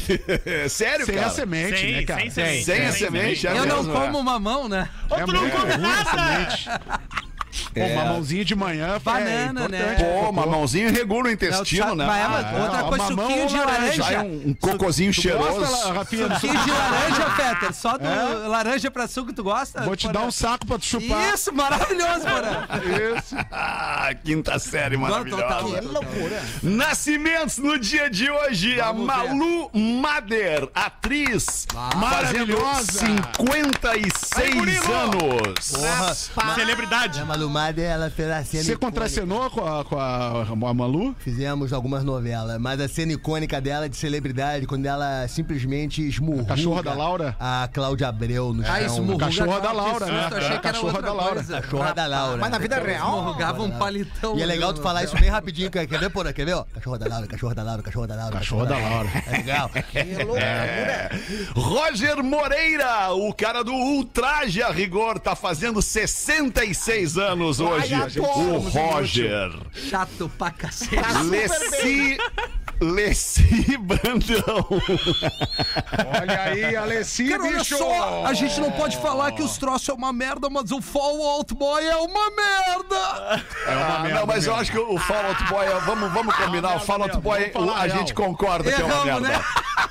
Sério, 0.70 1.06
Sem 1.06 1.16
cara? 1.16 1.28
a 1.28 1.32
semente, 1.32 1.80
Sem- 1.80 1.92
né, 1.94 2.04
cara? 2.04 2.22
sem 2.22 2.30
semente. 2.32 2.64
Sem 2.66 2.86
a 2.86 2.92
semente, 2.92 3.48
é 3.48 3.52
Eu 3.58 3.66
não 3.66 3.78
mesmo, 3.84 3.92
é. 3.92 3.96
como 4.08 4.24
mamão, 4.24 4.70
né? 4.70 4.90
É 5.12 5.26
tu 5.26 5.32
não 5.34 5.50
come 5.50 5.78
nada! 5.78 6.82
Semente. 7.52 7.72
Pô, 7.74 7.96
mamãozinho 7.96 8.46
de 8.46 8.56
manhã 8.56 9.00
Banana, 9.04 9.66
é 9.66 9.68
né? 9.68 9.78
importante. 9.94 10.04
Pô, 10.26 10.32
mamãozinho 10.32 10.92
regula 10.92 11.28
o 11.28 11.32
intestino, 11.32 11.96
né? 11.96 12.06
mas 12.06 12.18
é 12.18 12.24
Ah, 12.24 12.28
uma- 12.28 12.64
outra 12.64 12.80
é. 12.80 12.84
coisa, 12.84 13.06
suquinho 13.08 13.48
de 13.48 13.56
laranja? 13.58 14.02
É 14.04 14.16
laranja. 14.16 14.24
um, 14.24 14.44
um 14.50 14.54
cocôzinho 14.54 15.14
cheiroso. 15.14 15.60
Gosta, 15.60 15.94
do 15.94 16.40
Suquinho 16.40 16.64
de 16.64 16.72
laranja, 16.72 17.26
Peter. 17.36 17.74
Só 17.74 17.98
do 17.98 18.48
laranja 18.50 18.92
pra 18.92 19.08
suco 19.08 19.34
tu 19.34 19.44
gosta? 19.44 19.82
Vou 19.82 19.96
te 19.96 20.08
dar 20.10 20.22
um 20.22 20.32
saco 20.32 20.66
pra 20.66 20.78
tu 20.78 20.86
chupar. 20.86 21.34
Isso, 21.34 21.54
maravilhoso, 21.54 22.22
Porã. 22.22 22.68
Isso. 23.18 23.36
Ah, 23.52 24.10
quinta 24.24 24.58
série 24.60 24.96
Agora 24.96 25.26
total. 25.26 25.50
maravilhosa. 25.70 25.88
Loucura. 25.92 26.42
Nascimentos 26.64 27.58
no 27.58 27.78
dia 27.80 28.10
de 28.10 28.30
hoje, 28.30 28.80
a 28.80 28.88
Vamos 28.92 29.02
ver. 29.08 29.34
Malu 29.34 29.72
Mader, 29.74 30.70
atriz, 30.74 31.66
fazendo 31.72 31.98
Maravilhosa. 32.00 33.06
56 33.06 34.90
anos. 34.90 36.30
Porra, 36.34 36.56
Celebridade. 36.56 37.20
a 37.20 37.26
Malumada, 37.46 37.82
ela 37.82 38.10
fez 38.10 38.30
a 38.30 38.44
cena 38.44 38.64
Você 38.64 38.76
contracenou 38.78 39.50
com 39.50 39.66
a, 39.66 39.84
com 39.84 39.98
a, 40.00 40.42
a 40.44 40.74
Malu? 40.74 41.16
Fizemos 41.20 41.74
algumas 41.74 42.04
novelas, 42.04 42.60
mas 42.60 42.80
a 42.80 42.88
cena 42.88 43.14
icônica 43.14 43.60
dela 43.60 43.90
de 43.90 43.96
celebridade, 43.98 44.68
quando 44.68 44.86
ela 44.86 45.28
simplesmente 45.28 46.08
esmurrou. 46.08 46.46
cachorra 46.46 46.84
da 46.84 46.94
Laura? 46.94 47.36
A 47.40 47.68
Cláudia 47.74 48.10
Abreu 48.10 48.54
no 48.54 48.62
Ah, 48.64 48.78
chão. 48.78 48.86
isso, 48.86 49.02
murruga. 49.02 49.26
cachorra 49.26 49.60
da 49.60 49.72
Laura, 49.72 50.06
né? 50.06 50.22
susto, 50.22 50.36
Achei 50.36 50.46
É, 50.46 50.60
que 50.60 50.68
era 50.68 50.74
cachorra 50.78 51.02
da 51.02 51.14
Laura. 51.14 51.44
Cachorra 51.44 51.94
da 51.94 52.06
Laura. 52.08 52.38
Mas 52.38 52.52
na 52.52 52.58
vida 52.60 52.80
real. 52.80 53.12
Morrugava 53.24 53.64
um 53.64 53.72
palitão. 53.72 54.38
E 54.38 54.44
é 54.44 54.46
legal 54.46 54.74
tu 54.74 54.82
falar 54.82 55.04
isso 55.04 55.18
bem 55.18 55.30
rapidinho, 55.30 55.72
quer 55.72 55.88
ver, 55.88 56.10
porra? 56.12 56.32
Quer 56.32 56.46
ver, 56.46 56.54
ó? 56.54 56.64
Cachorro 56.76 56.98
da 57.00 57.08
Laura, 57.08 57.28
cachorro 57.28 57.56
da 57.56 57.64
Laura, 57.64 57.82
cachorro 57.82 58.08
da 58.08 58.16
Laura. 58.16 58.32
Cachorro 58.38 58.66
da 58.68 58.78
Laura. 58.78 59.10
É 59.28 59.38
legal. 59.38 59.72
Que 59.92 60.24
loucura. 60.24 61.10
Roger 61.56 62.24
Moreira, 62.24 63.12
o 63.14 63.34
cara 63.34 63.64
do 63.64 63.74
Ultraje 63.74 64.62
a 64.62 64.70
rigor, 64.70 65.20
tá 65.20 65.36
fazendo 65.36 65.82
66 65.82 67.18
anos 67.18 67.31
hoje. 67.60 67.94
adoro. 67.94 68.56
o 68.56 68.58
Roger. 68.60 69.52
Chato 69.74 70.30
pra 70.38 70.52
cacete. 70.52 70.96
Tá 70.96 71.22
Leci. 71.22 72.18
Leci 72.82 73.78
Brandão. 73.80 74.68
Olha 76.20 76.42
aí, 76.44 76.76
Alessi, 76.76 77.30
Cara, 77.30 77.44
olha 77.44 77.64
só, 77.64 78.26
a 78.26 78.34
gente 78.34 78.60
não 78.60 78.72
pode 78.72 78.98
falar 78.98 79.32
que 79.34 79.44
os 79.44 79.58
troços 79.58 79.88
é 79.90 79.94
uma 79.94 80.12
merda, 80.12 80.50
mas 80.50 80.72
o 80.72 80.82
Fall 80.82 81.22
Out 81.22 81.54
Boy 81.54 81.86
é 81.86 81.96
uma 81.96 82.30
merda. 82.32 83.44
Ah, 83.68 84.06
não, 84.14 84.26
mas 84.26 84.46
eu 84.48 84.56
acho 84.56 84.72
que 84.72 84.80
o 84.80 84.98
Fall 84.98 85.26
Out 85.28 85.44
Boy, 85.46 85.66
é- 85.66 85.80
vamos, 85.82 86.12
vamos 86.12 86.36
combinar, 86.36 86.76
o 86.76 86.80
Fall 86.80 87.04
Out 87.04 87.18
Boy, 87.20 87.52
falar 87.52 87.74
a 87.78 87.84
real. 87.84 87.98
gente 88.00 88.14
concorda 88.14 88.72
que 88.72 88.82
é 88.82 88.86
uma 88.86 88.94
Erramos, 89.06 89.22
merda. 89.22 89.38
né? 89.40 89.44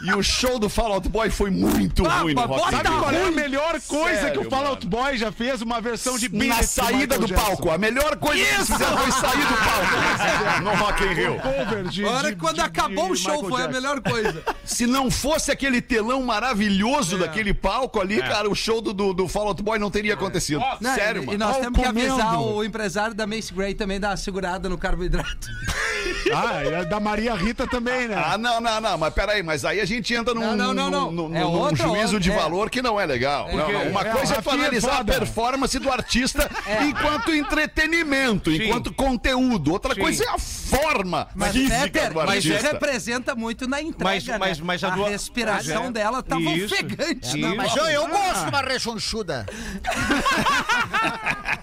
E 0.03 0.13
o 0.15 0.23
show 0.23 0.59
do 0.59 0.69
Fall 0.69 0.93
Out 0.95 1.09
Boy 1.09 1.31
foi 1.31 1.51
muito 1.51 2.07
Ah, 2.07 2.21
ruim 2.21 2.35
no 2.35 2.41
Rock. 2.47 2.71
Sabe 2.71 2.89
qual 2.89 3.11
é 3.11 3.25
a 3.25 3.31
melhor 3.31 3.81
coisa 3.87 4.21
Sério, 4.21 4.41
que 4.41 4.47
o 4.47 4.51
Fall 4.51 4.67
Out 4.67 4.87
Boy 4.87 5.17
já 5.17 5.31
fez? 5.31 5.63
Uma 5.63 5.81
versão 5.81 6.17
de 6.19 6.29
Na 6.29 6.39
Billy 6.39 6.65
saída 6.65 7.19
do 7.19 7.29
palco, 7.33 7.71
a 7.71 7.79
melhor 7.79 8.17
coisa 8.17 8.43
que 8.45 8.55
eles 8.55 8.67
fizeram 8.71 8.97
foi 8.99 9.13
sair 9.13 9.45
do 9.47 9.55
palco 9.55 10.63
no 10.63 10.75
Rock 10.75 11.05
in 11.05 11.13
Rio. 11.15 11.41
Cover 11.41 11.85
de, 11.89 12.05
Agora, 12.05 12.31
de- 12.31 12.37
quando 12.37 12.55
de- 12.57 12.63
acabou 12.81 13.11
o 13.11 13.17
show, 13.17 13.33
Michael 13.35 13.51
foi 13.51 13.61
a 13.63 13.67
Jackson. 13.67 13.81
melhor 13.81 14.01
coisa. 14.03 14.43
Se 14.65 14.87
não 14.87 15.11
fosse 15.11 15.51
aquele 15.51 15.81
telão 15.81 16.23
maravilhoso 16.23 17.19
daquele 17.19 17.53
palco 17.55 18.01
ali, 18.01 18.21
cara, 18.21 18.49
o 18.49 18.55
show 18.55 18.81
do, 18.81 18.93
do, 18.93 19.13
do 19.13 19.29
Fall 19.29 19.49
Out 19.49 19.63
Boy 19.63 19.79
não 19.79 19.91
teria 19.91 20.15
acontecido. 20.15 20.63
Não, 20.81 20.95
Sério, 20.95 21.23
e, 21.23 21.27
mano. 21.27 21.37
e 21.37 21.39
nós 21.39 21.57
Ó, 21.57 21.61
temos 21.61 21.79
que 21.81 21.87
comendo. 21.87 22.13
avisar 22.13 22.41
o 22.41 22.65
empresário 22.65 23.15
da 23.15 23.27
Mace 23.27 23.53
Gray 23.53 23.75
também 23.75 23.99
dar 24.01 24.11
uma 24.11 24.17
segurada 24.17 24.69
no 24.69 24.79
carboidrato. 24.79 25.49
Ah, 26.35 26.65
e 26.65 26.75
a 26.75 26.85
da 26.85 27.01
Maria 27.01 27.35
Rita 27.35 27.67
também, 27.67 28.07
né? 28.09 28.15
Ah, 28.15 28.37
não, 28.37 28.61
não, 28.61 28.81
não, 28.81 28.99
mas 28.99 29.13
peraí, 29.13 29.43
mas 29.43 29.65
aí 29.65 29.81
a 29.81 29.85
gente 29.85 30.13
entra 30.15 30.35
num, 30.35 30.41
Não, 30.41 30.57
não, 30.57 30.75
não, 30.75 30.91
não. 30.91 31.11
num- 31.13 31.29
num- 31.31 31.37
É 31.37 31.41
num 31.41 31.51
outra, 31.51 31.77
juízo 31.77 32.03
outra, 32.15 32.21
de 32.21 32.31
é. 32.31 32.37
valor 32.37 32.69
que 32.71 32.83
não 32.83 33.01
é 33.01 33.07
legal. 33.07 33.49
Não, 33.55 33.73
não, 33.73 33.83
Uma 33.89 34.03
É, 34.03 34.11
coisa 34.11 34.35
é 34.35 34.41
tu 34.43 34.51
é 34.51 34.53
analisar 34.53 35.01
a 35.01 35.05
performance 35.05 35.79
do 35.79 35.91
artista 35.91 36.49
enquanto 36.87 37.35
entretenimento, 37.35 38.51
enquanto 38.51 38.93
conteúdo. 38.93 39.73
Outra 39.73 39.95
coisa 39.95 40.25
é 40.25 40.29
a 40.29 40.39
forma 40.39 41.29
Mas, 41.35 41.53
física 41.53 41.81
Peter, 41.83 42.09
do 42.11 42.15
mas 42.17 42.29
artista. 42.31 42.70
Representa 42.73 43.35
muito 43.35 43.69
na 43.69 43.81
entrega, 43.81 44.05
Mas- 44.05 44.27
né? 44.27 44.39
mas- 44.39 44.61
mas 44.61 44.85
a 44.85 44.89
a 44.89 44.91
do- 44.97 45.05
respiração 45.05 45.87
É. 45.87 45.91
dela 45.93 46.23
tava 46.23 46.43
Isso. 46.43 46.75
ofegante. 46.75 47.37
Não, 47.37 47.51
né? 47.51 47.55
mas 47.57 47.77
eu, 47.77 47.85
eu 47.85 48.09
gosto 48.09 48.45
de 48.45 48.49
uma 48.51 48.63
rechonchuda. 48.63 49.47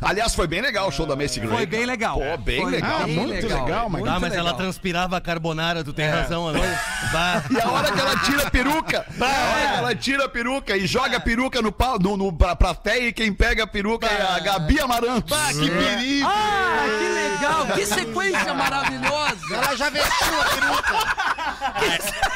Aliás, 0.00 0.34
foi 0.34 0.46
bem 0.46 0.60
legal 0.60 0.88
o 0.88 0.92
show 0.92 1.06
da 1.06 1.14
Macy 1.16 1.40
Gray. 1.40 1.52
Foi 1.54 1.66
bem 1.66 1.84
legal. 1.86 2.18
Pô, 2.18 2.36
bem 2.38 2.60
Foi 2.60 2.70
legal. 2.70 3.04
bem 3.04 3.14
muito 3.16 3.46
legal, 3.46 3.88
mas- 3.88 4.00
muito 4.02 4.10
Ah, 4.14 4.20
mas 4.20 4.32
ela 4.32 4.42
legal. 4.44 4.56
transpirava 4.58 5.16
a 5.16 5.20
carbonara, 5.20 5.84
tu 5.84 5.92
tem 5.92 6.08
razão, 6.08 6.48
Alô. 6.48 6.58
Bah. 7.12 7.42
E 7.50 7.60
a 7.60 7.68
hora 7.70 7.92
que 7.92 8.00
ela 8.00 8.16
tira 8.20 8.46
a 8.46 8.50
peruca, 8.50 9.06
a 9.20 9.24
hora 9.24 9.68
que 9.72 9.78
ela 9.78 9.94
tira 9.94 10.24
a 10.24 10.28
peruca 10.28 10.76
e 10.76 10.86
joga 10.86 11.16
a 11.16 11.20
peruca 11.20 11.60
no 11.60 11.70
pau, 11.72 11.98
no, 11.98 12.16
no, 12.16 12.32
pra 12.32 12.56
plateia 12.56 13.08
e 13.08 13.12
quem 13.12 13.32
pega 13.32 13.64
a 13.64 13.66
peruca 13.66 14.06
é 14.06 14.22
a 14.22 14.38
Gabi 14.38 14.80
Amarantos. 14.80 15.36
Que 15.52 15.70
perigo! 15.70 16.28
Ah, 16.28 16.84
que 16.98 17.08
legal! 17.08 17.66
Que 17.76 17.86
sequência 17.86 18.54
maravilhosa! 18.54 19.38
Ela 19.52 19.76
já 19.76 19.90
vestiu 19.90 20.40
a 20.40 20.44
peruca. 20.44 20.92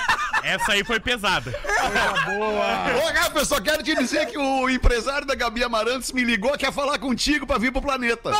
Essa 0.43 0.73
aí 0.73 0.85
foi 0.85 1.01
pesada. 1.01 1.53
Ô, 2.39 3.13
Rafa, 3.13 3.39
eu 3.39 3.45
só 3.45 3.61
quero 3.61 3.83
te 3.83 3.95
dizer 3.95 4.27
que 4.27 4.39
o 4.39 4.69
empresário 4.71 5.27
da 5.27 5.35
Gabi 5.35 5.63
Amarantos 5.65 6.13
me 6.13 6.23
ligou, 6.25 6.57
quer 6.57 6.73
falar 6.73 6.99
contigo 6.99 7.47
pra 7.47 7.59
vir 7.59 7.73
pro 7.73 7.83
planeta. 7.83 8.31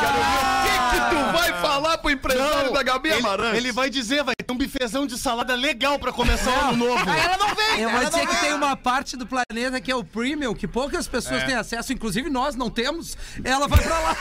Quero 0.00 0.12
ver 0.12 0.20
o 0.20 0.62
que, 0.62 0.70
que 0.90 1.00
tu 1.10 1.32
vai 1.32 1.52
falar 1.60 1.98
pro 1.98 2.10
empresário 2.10 2.72
da 2.72 2.82
Gabi 2.82 3.10
Ele, 3.10 3.18
Amarantos. 3.20 3.56
ele 3.58 3.72
vai 3.72 3.88
dizer, 3.90 4.22
vai 4.24 4.34
ter 4.34 4.52
um 4.52 4.56
bifezão 4.56 5.06
de 5.06 5.16
salada 5.18 5.54
legal 5.54 5.98
pra 5.98 6.12
começar 6.12 6.50
o 6.50 6.60
ano 6.70 6.86
novo. 6.86 7.04
Ah, 7.08 7.16
ela 7.16 7.36
não 7.36 7.54
vem. 7.54 7.80
Eu 7.80 7.90
vou 7.90 8.04
dizer 8.04 8.18
não 8.18 8.26
que 8.26 8.32
vem. 8.34 8.42
tem 8.44 8.52
uma 8.54 8.76
parte 8.76 9.16
do 9.16 9.26
planeta 9.26 9.80
que 9.80 9.90
é 9.90 9.94
o 9.96 10.02
premium, 10.04 10.54
que 10.54 10.66
poucas 10.66 11.06
pessoas 11.06 11.44
têm 11.44 11.54
acesso, 11.54 11.92
inclusive 11.92 12.28
nós 12.30 12.54
não 12.56 12.70
temos. 12.70 13.16
Ela 13.44 13.68
vai 13.68 13.80
pra 13.80 13.98
lá. 14.00 14.16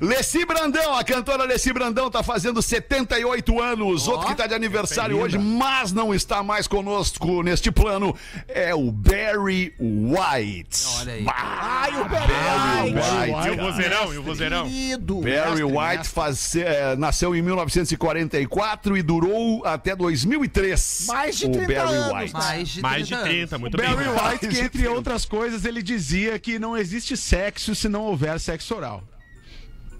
Leci 0.00 0.44
Brandão, 0.44 0.94
a 0.96 1.04
cantora 1.04 1.44
Leci 1.44 1.72
Brandão 1.72 2.10
tá 2.10 2.22
fazendo 2.22 2.60
78 2.62 3.60
anos. 3.60 4.08
Outro 4.08 4.28
que 4.28 4.34
tá 4.34 4.46
de 4.46 4.54
aniversário 4.54 5.18
hoje, 5.18 5.38
mas 5.38 5.92
não 5.92 6.14
está 6.14 6.42
mais 6.42 6.66
conosco 6.66 7.42
neste 7.42 7.70
plano, 7.70 8.14
é 8.48 8.74
o 8.74 8.90
Barry 8.90 9.74
White. 9.78 10.84
Olha 11.00 11.12
aí. 11.14 11.22
Bah, 11.22 11.34
Ai, 11.82 11.90
o 12.00 12.04
Barry 12.08 12.92
Barry 12.92 13.30
White. 13.32 13.48
E 13.48 13.50
o 13.50 13.56
vozeirão, 13.56 14.14
e 14.14 14.18
o 14.18 14.22
vozeirão. 14.22 14.64
Querido. 14.68 15.20
Barry 15.20 15.64
White 15.64 16.08
faz, 16.08 16.54
eh, 16.56 16.96
nasceu 16.96 17.34
em 17.34 17.42
1944 17.42 18.96
e 18.96 19.02
durou 19.02 19.64
até 19.64 19.94
2003. 19.94 21.06
Mais 21.08 21.38
de 21.38 21.46
o 21.46 21.50
30 21.50 21.66
Barry 21.72 21.94
anos, 21.94 22.12
White. 22.12 22.32
Mais 22.32 22.68
de 22.68 22.80
Mais 22.82 23.08
de 23.08 23.14
30 23.14 23.16
anos. 23.16 23.32
30, 23.32 23.58
muito 23.58 23.76
Barry 23.76 23.96
bem. 23.96 24.08
White, 24.08 24.48
que 24.48 24.60
entre 24.60 24.88
outras 24.88 25.24
coisas, 25.24 25.64
ele 25.64 25.82
dizia 25.82 26.38
que 26.38 26.58
não 26.58 26.76
existe 26.76 27.16
sexo 27.16 27.74
se 27.74 27.88
não 27.88 28.02
houver 28.02 28.38
sexo 28.40 28.74
oral. 28.74 29.02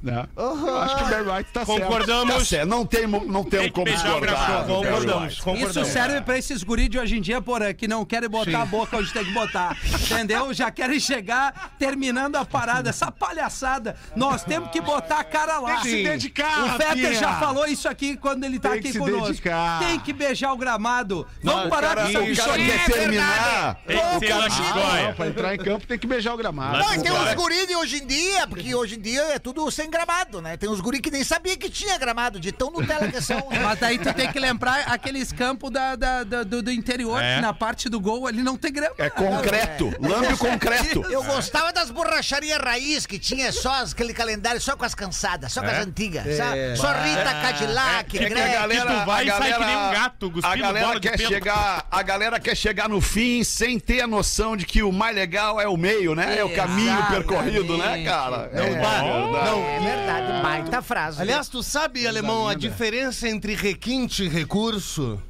Né? 0.03 0.27
Eu 0.37 0.79
acho 0.81 0.97
que 0.97 1.03
o 1.05 1.07
Barry 1.07 1.31
White 1.31 1.51
tá 1.53 1.65
certo. 1.65 1.79
Tá 1.81 1.87
Concordamos. 1.87 2.49
certo, 2.49 2.69
não 2.69 2.85
tem, 2.85 3.07
não 3.07 3.45
tem 3.45 3.71
como 3.71 3.87
discordar. 3.87 4.35
Barry 4.35 4.67
Concordamos, 4.67 5.39
concordamos. 5.41 5.77
Isso 5.77 5.85
serve 5.85 6.21
pra 6.23 6.37
esses 6.37 6.63
guris 6.65 6.91
de 6.91 6.99
hoje 6.99 7.17
em 7.19 7.21
dia, 7.21 7.41
porra, 7.41 7.73
que 7.73 7.87
não 7.87 8.05
querem 8.05 8.29
botar 8.29 8.63
a 8.63 8.67
boca 8.67 8.97
onde 8.97 9.13
tem 9.13 9.25
que 9.25 9.31
botar. 9.33 9.77
Entendeu? 10.11 10.53
Já 10.53 10.71
querem 10.73 10.99
chegar 10.99 11.73
terminando 11.79 12.35
a 12.37 12.45
parada, 12.45 12.91
essa 12.91 13.13
palhaçada. 13.13 13.95
Nós 14.17 14.43
temos 14.43 14.71
que 14.71 14.81
botar 14.81 15.21
a 15.21 15.25
cara 15.25 15.61
lá. 15.61 15.75
Tem 15.75 15.83
que 15.83 15.91
se 15.91 16.03
dedicar, 16.03 16.65
O 16.65 16.69
Fetter 16.79 17.15
já 17.15 17.35
falou 17.39 17.67
isso 17.67 17.89
aqui 17.89 18.17
quando 18.17 18.43
ele 18.45 18.59
tá 18.59 18.71
Tem 18.71 18.79
aqui 18.81 18.89
que 18.89 18.93
se 18.95 18.99
conosco. 18.99 19.27
dedicar. 19.29 19.79
Tem 19.79 20.01
que 20.01 20.13
beijar 20.13 20.53
o 20.53 20.57
gramado. 20.57 21.27
Vamos 21.45 21.63
Não, 21.63 21.71
parar 21.71 21.95
cara, 21.97 22.13
com 22.13 22.19
o 22.19 22.23
isso. 22.29 22.43
cara 22.43 22.57
quer 22.59 22.85
terminar. 22.87 23.77
Tem 23.87 23.97
que 24.21 24.27
ser 24.27 24.33
Ah, 24.33 24.75
Lagoia. 24.75 25.07
não, 25.07 25.15
pra 25.15 25.27
entrar 25.29 25.55
em 25.55 25.59
campo 25.59 25.87
tem 25.87 25.99
que 25.99 26.07
beijar 26.09 26.35
o 26.35 26.37
gramado. 26.37 26.79
Não, 26.79 26.95
e 26.95 27.01
tem 27.03 27.13
uns 27.13 27.35
guri 27.35 27.67
de 27.67 27.77
hoje 27.77 28.03
em 28.03 28.07
dia, 28.07 28.47
porque 28.49 28.75
hoje 28.75 28.97
em 28.97 29.01
dia 29.01 29.23
é 29.35 29.39
tudo 29.39 29.71
sem 29.71 29.91
gramado, 29.93 30.41
né? 30.43 30.57
Tem 30.57 30.69
uns 30.69 30.81
guri 30.81 31.01
que 31.01 31.11
nem 31.11 31.23
sabia 31.23 31.57
que 31.57 31.71
tinha 31.71 31.97
gramado, 31.99 32.41
de 32.41 32.51
tão 32.51 32.71
Nutella 32.71 33.07
que 33.09 33.21
são. 33.21 33.37
né? 33.51 33.61
Mas 33.63 33.79
daí 33.79 33.99
tu 33.99 34.13
tem 34.15 34.33
que 34.33 34.41
lembrar 34.41 34.81
aqueles 34.89 35.31
campos 35.33 35.71
da, 35.71 35.95
da- 35.95 36.25
da- 36.25 36.43
do, 36.43 36.63
do 36.63 36.73
interior, 36.73 37.23
É. 37.23 37.37
que 37.37 37.41
na 37.43 37.53
parte 37.53 37.89
do 37.89 38.01
gol 38.01 38.27
ali 38.27 38.43
não 38.43 38.57
tem 38.57 38.73
grama. 38.73 38.95
É 38.99 39.09
concreto, 39.11 39.93
lambe 40.01 40.33
o 40.33 40.39
concreto. 40.39 41.05
Eu 41.13 41.23
gostava 41.23 41.73
das 41.73 41.91
borracharias 41.91 42.59
raiz, 42.59 43.07
que 43.07 43.19
tinha 43.19 43.53
só 43.53 43.85
aquele 43.85 44.13
calendário 44.15 44.61
só 44.61 44.77
com 44.77 44.85
as 44.85 44.95
cansadas, 44.95 45.53
só 45.53 45.61
com 45.61 45.69
as 45.69 45.79
antigas. 45.87 46.25
sabe? 46.37 46.77
Só 46.77 46.89
Rita 46.93 47.33
Cadillac, 47.43 48.19
É 48.19 48.27
que 48.31 48.35
a 48.41 48.49
galera, 48.49 49.01
tu 49.01 49.07
vai 49.07 49.23
a 49.23 49.25
e 49.25 49.29
sai 49.31 49.39
galera, 49.51 49.59
que 49.59 49.65
nem 49.67 49.77
um 49.77 49.91
gato, 49.93 50.33
a 50.43 50.57
galera 50.57 51.01
quer 51.01 51.19
chegar, 51.19 51.87
a 51.91 52.03
galera 52.03 52.41
quer 52.41 52.57
chegar 52.57 52.89
no 52.89 53.01
fim 53.01 53.45
sem 53.45 53.79
ter 53.79 54.01
a 54.01 54.07
noção 54.07 54.57
de 54.57 54.65
que 54.65 54.83
o 54.83 54.91
mais 54.93 55.15
legal 55.15 55.61
é 55.61 55.69
o 55.69 55.77
meio, 55.77 56.15
né? 56.15 56.39
É 56.39 56.45
o 56.45 56.55
caminho 56.55 56.89
Exatamente. 56.93 57.13
percorrido, 57.27 57.77
né, 57.79 58.05
cara? 58.05 58.51
É, 58.53 58.63
verdade. 58.63 59.82
É 59.83 59.97
verdade, 59.97 60.43
baita 60.43 60.81
frase. 60.83 61.21
Aliás, 61.21 61.49
tu 61.49 61.63
sabe, 61.63 62.07
alemão, 62.07 62.47
a 62.49 62.55
diferença 62.55 63.29
entre 63.29 63.55
requinte 63.55 64.25
e 64.25 64.29
recurso? 64.29 65.21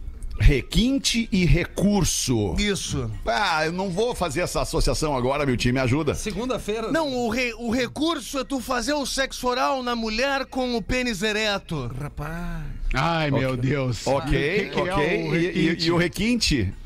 requinte 0.40 1.28
e 1.30 1.44
recurso. 1.44 2.56
Isso. 2.58 3.08
Ah, 3.24 3.64
eu 3.66 3.70
não 3.72 3.90
vou 3.90 4.12
fazer 4.14 4.40
essa 4.40 4.62
associação 4.62 5.14
agora, 5.16 5.46
meu 5.46 5.56
time, 5.56 5.74
me 5.74 5.78
ajuda. 5.80 6.14
Segunda-feira. 6.14 6.90
Não, 6.90 7.14
o, 7.14 7.28
re- 7.28 7.54
o 7.54 7.70
recurso 7.70 8.40
é 8.40 8.44
tu 8.44 8.58
fazer 8.58 8.92
o 8.94 9.06
sexo 9.06 9.46
oral 9.46 9.82
na 9.84 9.94
mulher 9.94 10.46
com 10.46 10.74
o 10.74 10.82
pênis 10.82 11.22
ereto. 11.22 11.88
Ai, 12.92 13.30
meu 13.30 13.56
Deus. 13.56 14.04
Ok, 14.06 14.70
é 14.74 14.80
ok. 14.80 15.28
o 15.30 15.36
E- 15.36 15.76
e, 15.78 15.84
e 15.84 15.90
o 15.92 15.96
requinte? 15.96 16.72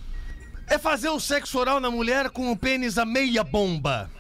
É 0.68 0.78
fazer 0.78 1.10
o 1.10 1.20
sexo 1.20 1.60
oral 1.60 1.78
na 1.78 1.92
mulher 1.92 2.28
com 2.28 2.50
o 2.50 2.56
pênis 2.56 2.98
a 2.98 3.04
meia 3.06 3.44
bomba. 3.44 4.10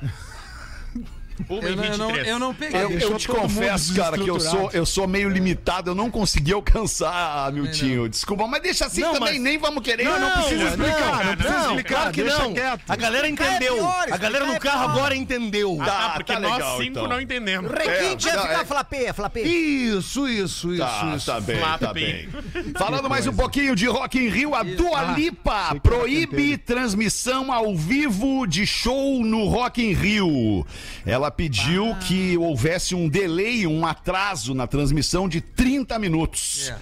Uma 1.48 1.62
Eu 1.62 1.76
não, 1.76 1.84
eu, 1.84 1.98
não, 1.98 2.06
23. 2.08 2.28
eu 2.28 2.38
não 2.38 2.54
peguei. 2.54 2.82
Eu, 2.82 2.90
eu 2.98 3.18
te 3.18 3.28
confesso, 3.28 3.94
cara, 3.94 4.16
que 4.18 4.28
eu 4.28 4.40
sou, 4.40 4.70
eu 4.72 4.86
sou 4.86 5.06
meio 5.06 5.28
limitado, 5.28 5.90
eu 5.90 5.94
não 5.94 6.10
consegui 6.10 6.52
alcançar, 6.52 7.52
Miltinho. 7.52 8.08
Desculpa, 8.08 8.46
mas 8.46 8.62
deixa 8.62 8.86
assim 8.86 9.00
Não, 9.00 9.12
também, 9.14 9.34
mas- 9.34 9.42
nem 9.42 9.58
vamos 9.58 9.82
querer. 9.82 10.04
Não, 10.04 10.18
não 10.18 10.30
precisa 10.32 10.64
explicar, 10.68 11.24
não 11.26 11.36
precisa 11.36 11.58
Não, 11.58 11.66
explicar, 11.70 11.94
claro 11.94 12.12
que 12.12 12.22
não. 12.24 12.54
quieto. 12.54 12.80
A 12.88 12.96
galera 12.96 13.28
entendeu. 13.28 13.74
pior, 13.76 14.06
A 14.10 14.16
galera 14.16 14.46
no 14.46 14.54
é 14.54 14.58
carro 14.58 14.88
agora 14.90 15.14
entendeu. 15.16 15.78
Ah, 15.80 15.84
Tá, 15.86 16.10
porque 16.16 16.32
tá 16.32 16.40
nós 16.40 16.52
legal, 16.52 16.76
cinco 16.78 16.90
então. 16.90 17.08
não 17.08 17.20
entendemos. 17.20 17.70
Requinte 17.70 18.28
É, 18.28 18.32
é, 18.32 18.36
não, 18.36 18.42
ficar 18.42 18.60
é- 18.60 18.64
flapê, 18.64 19.12
flapê. 19.12 19.42
Isso, 19.42 20.28
isso, 20.28 20.72
isso, 20.72 20.78
Tá, 20.78 21.12
isso. 21.16 21.26
tá 21.26 21.40
bem, 21.40 21.58
Flap 21.58 21.80
tá 21.80 21.92
bem. 21.92 22.28
bem. 22.52 22.72
Falando 22.78 23.08
mais 23.08 23.26
um 23.26 23.32
pouquinho 23.32 23.74
de 23.76 23.86
Rock 23.86 24.18
in 24.18 24.28
Rio, 24.28 24.54
a 24.54 24.62
Dua 24.62 25.02
Lipa 25.12 25.76
proíbe 25.82 26.56
transmissão 26.58 27.52
ao 27.52 27.76
vivo 27.76 28.46
de 28.46 28.66
show 28.66 29.24
no 29.24 29.46
Rock 29.48 29.82
in 29.82 29.92
Rio. 29.92 30.66
Ela 31.04 31.25
pediu 31.30 31.94
que 31.96 32.36
houvesse 32.36 32.94
um 32.94 33.08
delay, 33.08 33.66
um 33.66 33.86
atraso 33.86 34.54
na 34.54 34.66
transmissão 34.66 35.28
de 35.28 35.40
30 35.40 35.98
minutos. 35.98 36.72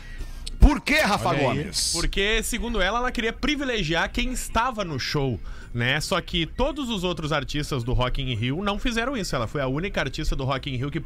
Por 0.59 0.81
que, 0.81 0.99
Rafa. 0.99 1.35
Gomes? 1.35 1.93
Porque, 1.93 2.43
segundo 2.43 2.81
ela, 2.81 2.99
ela 2.99 3.13
queria 3.13 3.33
privilegiar 3.33 4.11
quem 4.11 4.33
estava 4.33 4.83
no 4.83 4.99
show, 4.99 5.39
né? 5.75 6.01
Só 6.01 6.21
que 6.21 6.47
todos 6.47 6.89
os 6.89 7.03
outros 7.03 7.33
artistas 7.33 7.83
do 7.83 7.93
Rock 7.93 8.23
in 8.23 8.33
Rio 8.35 8.63
não 8.63 8.79
fizeram 8.79 9.17
isso. 9.17 9.35
Ela 9.35 9.49
foi 9.49 9.61
a 9.61 9.67
única 9.67 10.01
artista 10.01 10.37
do 10.37 10.45
Rock 10.45 10.71
in 10.71 10.77
Rio 10.77 10.91
que 10.91 11.01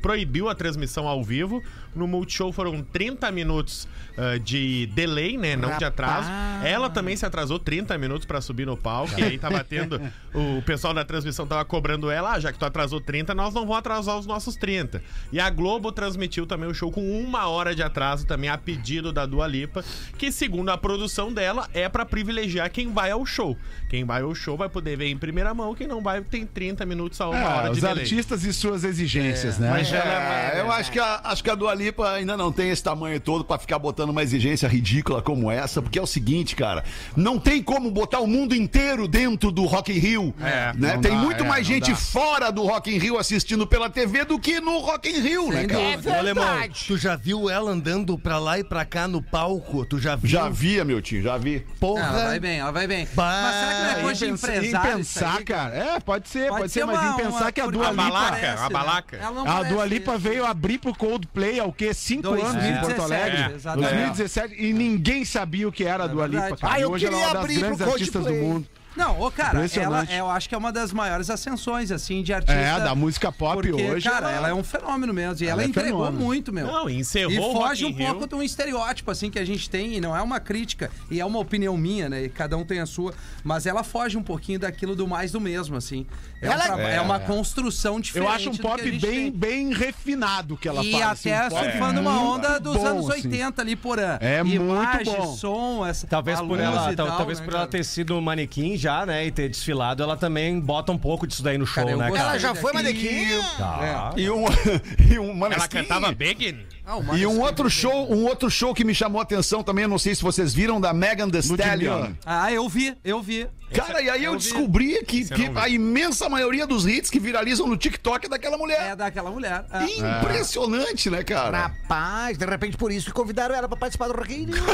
proibiu 0.00 0.48
a 0.48 0.54
transmissão 0.54 1.06
ao 1.06 1.22
vivo. 1.22 1.62
No 1.94 2.08
Multishow 2.08 2.50
foram 2.50 2.82
30 2.82 3.30
minutos 3.30 3.86
ah, 4.16 4.38
de 4.38 4.86
delay, 4.86 5.36
né? 5.36 5.54
Não 5.54 5.76
de 5.76 5.84
atraso. 5.84 6.30
Ela 6.64 6.88
também 6.88 7.14
se 7.14 7.26
atrasou 7.26 7.58
30 7.58 7.98
minutos 7.98 8.24
pra 8.24 8.40
subir 8.40 8.66
no 8.66 8.76
palco. 8.76 9.20
E 9.20 9.22
aí 9.22 9.38
tava 9.38 9.62
tendo... 9.62 10.00
O 10.36 10.60
pessoal 10.60 10.92
da 10.92 11.02
transmissão 11.02 11.46
tava 11.46 11.64
cobrando 11.64 12.10
ela. 12.10 12.32
Ah, 12.32 12.40
já 12.40 12.52
que 12.52 12.58
tu 12.58 12.64
atrasou 12.66 13.00
30, 13.00 13.34
nós 13.34 13.54
não 13.54 13.62
vamos 13.62 13.78
atrasar 13.78 14.18
os 14.18 14.26
nossos 14.26 14.54
30. 14.54 15.02
E 15.32 15.40
a 15.40 15.48
Globo 15.48 15.90
transmitiu 15.90 16.46
também 16.46 16.68
o 16.68 16.74
show 16.74 16.92
com 16.92 17.18
uma 17.18 17.48
hora 17.48 17.74
de 17.74 17.82
atraso, 17.82 18.26
também 18.26 18.50
a 18.50 18.58
pedido 18.58 19.14
da 19.14 19.24
Dua 19.24 19.46
Lipa, 19.46 19.82
que 20.18 20.30
segundo 20.30 20.68
a 20.68 20.76
produção 20.76 21.32
dela, 21.32 21.70
é 21.72 21.88
pra 21.88 22.04
privilegiar 22.04 22.70
quem 22.70 22.92
vai 22.92 23.10
ao 23.10 23.24
show. 23.24 23.56
Quem 23.88 24.04
vai 24.06 24.22
ao 24.22 24.34
show 24.34 24.56
vai 24.56 24.68
poder 24.68 24.96
ver 24.96 25.06
em 25.08 25.16
primeira 25.16 25.52
mão, 25.52 25.74
quem 25.74 25.86
não 25.86 26.00
vai 26.02 26.20
tem 26.22 26.46
30 26.46 26.86
minutos 26.86 27.20
a 27.20 27.28
uma 27.28 27.38
Ah, 27.38 27.56
hora 27.56 27.64
de 27.66 27.70
os 27.72 27.80
delay. 27.80 28.02
artistas 28.02 28.44
e 28.44 28.52
suas 28.52 28.84
exigências, 28.84 29.58
né? 29.58 29.70
Mas 29.70 29.92
É, 29.92 30.60
eu 30.60 30.70
acho 30.70 30.90
que, 30.92 30.98
a, 30.98 31.20
acho 31.24 31.42
que 31.42 31.50
a 31.50 31.54
Dua 31.54 31.74
Lipa 31.74 32.10
ainda 32.12 32.36
não 32.36 32.50
tem 32.52 32.70
esse 32.70 32.82
tamanho 32.82 33.18
todo 33.20 33.44
pra 33.44 33.58
ficar 33.58 33.78
botando 33.78 34.10
uma 34.10 34.22
exigência 34.22 34.68
ridícula 34.68 35.20
como 35.20 35.50
essa, 35.50 35.82
porque 35.82 35.98
é 35.98 36.02
o 36.02 36.06
seguinte, 36.06 36.54
cara, 36.56 36.84
não 37.16 37.38
tem 37.38 37.62
como 37.62 37.90
botar 37.90 38.20
o 38.20 38.26
mundo 38.26 38.54
inteiro 38.54 39.08
dentro 39.08 39.50
do 39.50 39.64
Rock 39.64 39.92
in 39.92 39.98
Rio, 39.98 40.34
É, 40.40 40.72
né? 40.76 40.98
Tem 40.98 41.12
dá, 41.12 41.18
muito 41.18 41.44
é, 41.44 41.46
mais 41.46 41.66
gente 41.66 41.90
dá. 41.90 41.96
fora 41.96 42.50
do 42.50 42.62
Rock 42.64 42.94
in 42.94 42.98
Rio 42.98 43.18
assistindo 43.18 43.66
pela 43.66 43.90
TV 43.90 44.24
do 44.24 44.38
que 44.38 44.60
no 44.60 44.78
Rock 44.78 45.08
in 45.08 45.20
Rio, 45.20 45.48
né, 45.50 45.64
cara? 45.66 45.82
É 45.82 45.96
Ô, 46.16 46.18
Alemão, 46.18 46.44
verdade. 46.44 46.84
tu 46.86 46.96
já 46.96 47.16
viu 47.16 47.50
ela 47.50 47.70
andando 47.70 48.18
pra 48.18 48.38
lá 48.38 48.58
e 48.58 48.64
pra 48.64 48.84
cá 48.84 49.08
no 49.08 49.20
palco? 49.22 49.84
Tu 49.84 49.98
já 49.98 50.14
viu? 50.16 50.28
Já 50.30 50.48
via, 50.48 50.84
meu 50.84 51.00
tio, 51.02 51.22
já 51.22 51.36
vi. 51.36 51.60
Porra. 51.80 52.02
Ela 52.06 52.24
vai 52.26 52.40
bem, 52.40 52.58
ela 52.58 52.70
vai 52.70 52.86
bem. 52.86 53.06
Bah. 53.14 53.42
Mas 53.42 53.54
será 53.56 53.72
que 53.74 53.80
não 53.82 53.90
é 53.90 53.95
coisa 54.02 54.18
de 54.18 54.24
em 54.26 54.30
pensar- 54.36 54.56
empresário 54.56 54.90
Em 54.92 54.96
pensar, 54.96 55.44
cara. 55.44 55.74
É, 55.76 56.00
pode 56.00 56.28
ser, 56.28 56.48
pode, 56.48 56.70
ser, 56.72 56.84
mas 56.84 56.98
uma- 56.98 57.10
em 57.12 57.16
pensar 57.16 57.40
uma- 57.44 57.52
que 57.52 57.60
a 57.60 57.66
Dua 57.66 57.90
Lipa... 57.90 58.02
balaca, 58.02 58.52
a 58.64 58.68
balaca. 58.70 59.20
A 59.46 59.62
Dua 59.62 59.84
Lipa 59.84 60.12
isso. 60.12 60.20
veio 60.20 60.46
abrir 60.46 60.78
pro 60.78 60.94
Coldplay 60.94 61.58
há 61.60 61.64
o 61.64 61.72
quê? 61.72 61.92
Cinco 61.94 62.28
anos 62.28 62.42
em 62.42 62.50
2017, 62.52 62.86
Porto 62.86 63.02
Alegre. 63.02 63.42
é, 63.52 63.54
exatamente. 63.54 63.88
2017. 63.90 64.54
E 64.58 64.72
ninguém 64.72 65.24
sabia 65.24 65.68
o 65.68 65.72
que 65.72 65.84
era 65.84 66.04
a 66.04 66.06
Dua 66.06 66.26
Lipa, 66.26 66.56
cara. 66.56 66.74
Ah, 66.74 66.78
e 66.78 66.82
eu 66.82 66.90
hoje 66.90 67.06
ela 67.06 67.16
é 67.16 67.18
queria 67.20 67.26
uma 67.28 67.34
das 67.34 67.42
abrir 67.44 67.58
pro 67.58 67.76
grandes 67.76 67.92
artistas 67.94 68.24
do 68.24 68.32
mundo. 68.34 68.66
Não, 68.96 69.20
ô, 69.20 69.30
cara, 69.30 69.50
ela, 69.58 69.66
Impressionante. 69.66 70.14
eu 70.14 70.30
acho 70.30 70.48
que 70.48 70.54
é 70.54 70.58
uma 70.58 70.72
das 70.72 70.92
maiores 70.92 71.28
ascensões, 71.30 71.92
assim, 71.92 72.22
de 72.22 72.32
artista. 72.32 72.54
É, 72.58 72.80
da 72.80 72.94
música 72.94 73.30
pop 73.30 73.56
porque, 73.68 73.72
hoje, 73.72 74.08
Cara, 74.08 74.28
ela- 74.28 74.36
ela... 74.36 74.48
é 74.48 74.54
um 74.54 74.64
fenômeno 74.64 75.12
mesmo. 75.12 75.44
E 75.44 75.48
ela, 75.48 75.62
é 75.62 75.66
entregou 75.66 76.04
fenômeno. 76.06 76.24
muito, 76.24 76.52
meu. 76.52 76.66
Não, 76.66 76.88
encerrou 76.88 77.32
E 77.32 77.36
foge 77.54 77.84
um 77.84 77.92
Rio. 77.92 78.06
pouco 78.08 78.26
de 78.26 78.34
um 78.34 78.42
estereótipo, 78.42 79.10
assim, 79.10 79.30
que 79.30 79.38
a 79.38 79.44
gente 79.44 79.68
tem, 79.68 79.94
e 79.96 80.00
não 80.00 80.16
é 80.16 80.22
uma 80.22 80.40
crítica, 80.40 80.90
e 81.10 81.20
é 81.20 81.24
uma 81.24 81.38
opinião 81.38 81.76
minha, 81.76 82.08
né? 82.08 82.24
E 82.24 82.28
cada 82.28 82.56
um 82.56 82.64
tem 82.64 82.80
a 82.80 82.86
sua. 82.86 83.12
Mas 83.44 83.66
ela 83.66 83.82
foge 83.84 84.16
um 84.16 84.22
pouquinho 84.22 84.58
daquilo 84.58 84.96
do 84.96 85.06
mais 85.06 85.32
do 85.32 85.40
mesmo, 85.40 85.76
assim. 85.76 86.06
É, 86.40 86.48
um 86.48 86.52
Ela- 86.52 86.64
traba- 86.64 86.82
é 86.82 87.00
uma 87.00 87.18
construção 87.20 88.00
diferente. 88.00 88.28
Eu 88.28 88.34
acho 88.34 88.50
um 88.50 88.56
pop 88.56 88.82
bem, 88.82 88.98
tem. 89.00 89.30
bem 89.30 89.72
refinado 89.74 90.56
que 90.56 90.68
ela 90.68 90.82
e 90.84 90.92
faz. 90.92 91.04
assim, 91.12 91.30
até 91.32 91.46
um 91.46 91.50
pop 91.50 91.70
surfando 91.70 92.00
uma 92.00 92.10
muito 92.12 92.26
onda 92.32 92.60
dos 92.60 92.76
bom, 92.76 92.86
anos 92.86 93.10
assim. 93.10 93.28
80 93.28 93.62
ali 93.62 93.76
por 93.76 93.98
ano. 93.98 94.18
É 94.20 94.42
muito 94.42 94.62
Imagem, 94.62 95.14
bom. 95.16 95.34
som, 95.36 95.86
essa, 95.86 96.06
Talvez 96.06 96.38
a 96.38 96.44
por 96.44 96.58
ela, 96.60 96.92
e 96.92 96.96
tal- 96.96 97.06
tal, 97.08 97.16
talvez 97.18 97.38
né, 97.40 97.44
por 97.44 97.54
ela 97.54 97.66
ter 97.66 97.84
sido 97.84 98.20
manequim 98.20 98.76
já, 98.86 99.04
né, 99.04 99.26
e 99.26 99.32
ter 99.32 99.48
desfilado, 99.48 100.00
ela 100.00 100.16
também 100.16 100.60
bota 100.60 100.92
um 100.92 100.98
pouco 100.98 101.26
disso 101.26 101.42
daí 101.42 101.58
no 101.58 101.66
show, 101.66 101.84
né, 101.84 102.06
cara? 102.12 102.20
Ela 102.20 102.38
já 102.38 102.54
foi 102.54 102.72
manequim? 102.72 103.26
Tá. 103.58 104.12
E 104.16 104.30
um, 104.30 104.44
e 105.10 105.18
um 105.18 105.30
Ela 105.30 105.34
Maneskin. 105.34 105.78
cantava 105.78 106.12
Begging? 106.12 106.64
Ah, 106.86 106.96
o 106.96 107.00
E 107.00 107.02
Maneskin 107.02 107.26
um 107.26 107.40
outro 107.40 107.68
show, 107.68 108.12
um 108.14 108.24
outro 108.26 108.48
show 108.48 108.72
que 108.72 108.84
me 108.84 108.94
chamou 108.94 109.18
a 109.18 109.24
atenção 109.24 109.64
também, 109.64 109.82
eu 109.82 109.88
não 109.88 109.98
sei 109.98 110.14
se 110.14 110.22
vocês 110.22 110.54
viram, 110.54 110.80
da 110.80 110.92
Megan 110.92 111.28
Thee 111.28 111.40
Stallion. 111.40 112.12
Ah, 112.24 112.52
eu 112.52 112.68
vi, 112.68 112.96
eu 113.04 113.20
vi. 113.20 113.48
Cara, 113.74 114.00
e 114.00 114.08
aí 114.08 114.22
eu 114.22 114.36
descobri 114.36 115.04
que, 115.04 115.22
eu 115.22 115.36
que 115.36 115.46
não 115.48 115.54
vi. 115.54 115.58
a 115.60 115.68
imensa 115.68 116.28
maioria 116.28 116.64
dos 116.64 116.86
hits 116.86 117.10
que 117.10 117.18
viralizam 117.18 117.66
no 117.66 117.76
TikTok 117.76 118.26
é 118.26 118.28
daquela 118.28 118.56
mulher. 118.56 118.92
É 118.92 118.94
daquela 118.94 119.32
mulher. 119.32 119.64
Ah. 119.72 119.84
Impressionante, 119.84 121.10
né, 121.10 121.24
cara? 121.24 121.58
Rapaz, 121.58 122.38
de 122.38 122.46
repente 122.46 122.76
por 122.76 122.92
isso 122.92 123.06
que 123.06 123.12
convidaram 123.12 123.52
ela 123.56 123.66
pra 123.66 123.76
participar 123.76 124.06
do 124.06 124.14
Rock 124.14 124.32
in 124.32 124.44
Rio. 124.44 124.54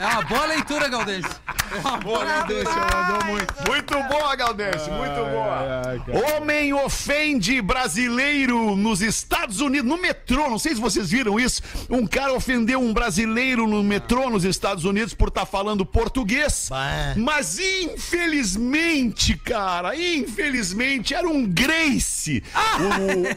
É 0.00 0.06
uma 0.06 0.22
boa 0.22 0.46
leitura, 0.46 0.88
Galdês. 0.88 1.24
É 1.72 1.88
uma 1.88 1.96
boa 1.98 2.24
leitura. 2.24 2.70
Muito 3.68 3.94
boa, 4.04 4.36
Galdense, 4.36 4.90
muito 4.90 5.14
boa. 5.30 6.36
Homem 6.36 6.72
ofende 6.74 7.60
brasileiro 7.62 8.76
nos 8.76 9.00
Estados 9.00 9.60
Unidos, 9.60 9.88
no 9.88 9.96
metrô. 9.96 10.50
Não 10.50 10.58
sei 10.58 10.74
se 10.74 10.80
vocês 10.80 11.10
viram 11.10 11.38
isso. 11.38 11.62
Um 11.88 12.06
cara 12.06 12.32
ofendeu 12.32 12.80
um 12.80 12.92
brasileiro 12.92 13.66
no 13.66 13.82
metrô 13.82 14.28
nos 14.28 14.44
Estados 14.44 14.84
Unidos 14.84 15.14
por 15.14 15.28
estar 15.28 15.46
falando 15.46 15.86
português. 15.86 16.68
Bah. 16.68 17.14
Mas 17.16 17.58
infelizmente, 17.58 19.36
cara, 19.36 19.96
infelizmente 19.96 21.14
era 21.14 21.28
um 21.28 21.46
Grace. 21.46 22.42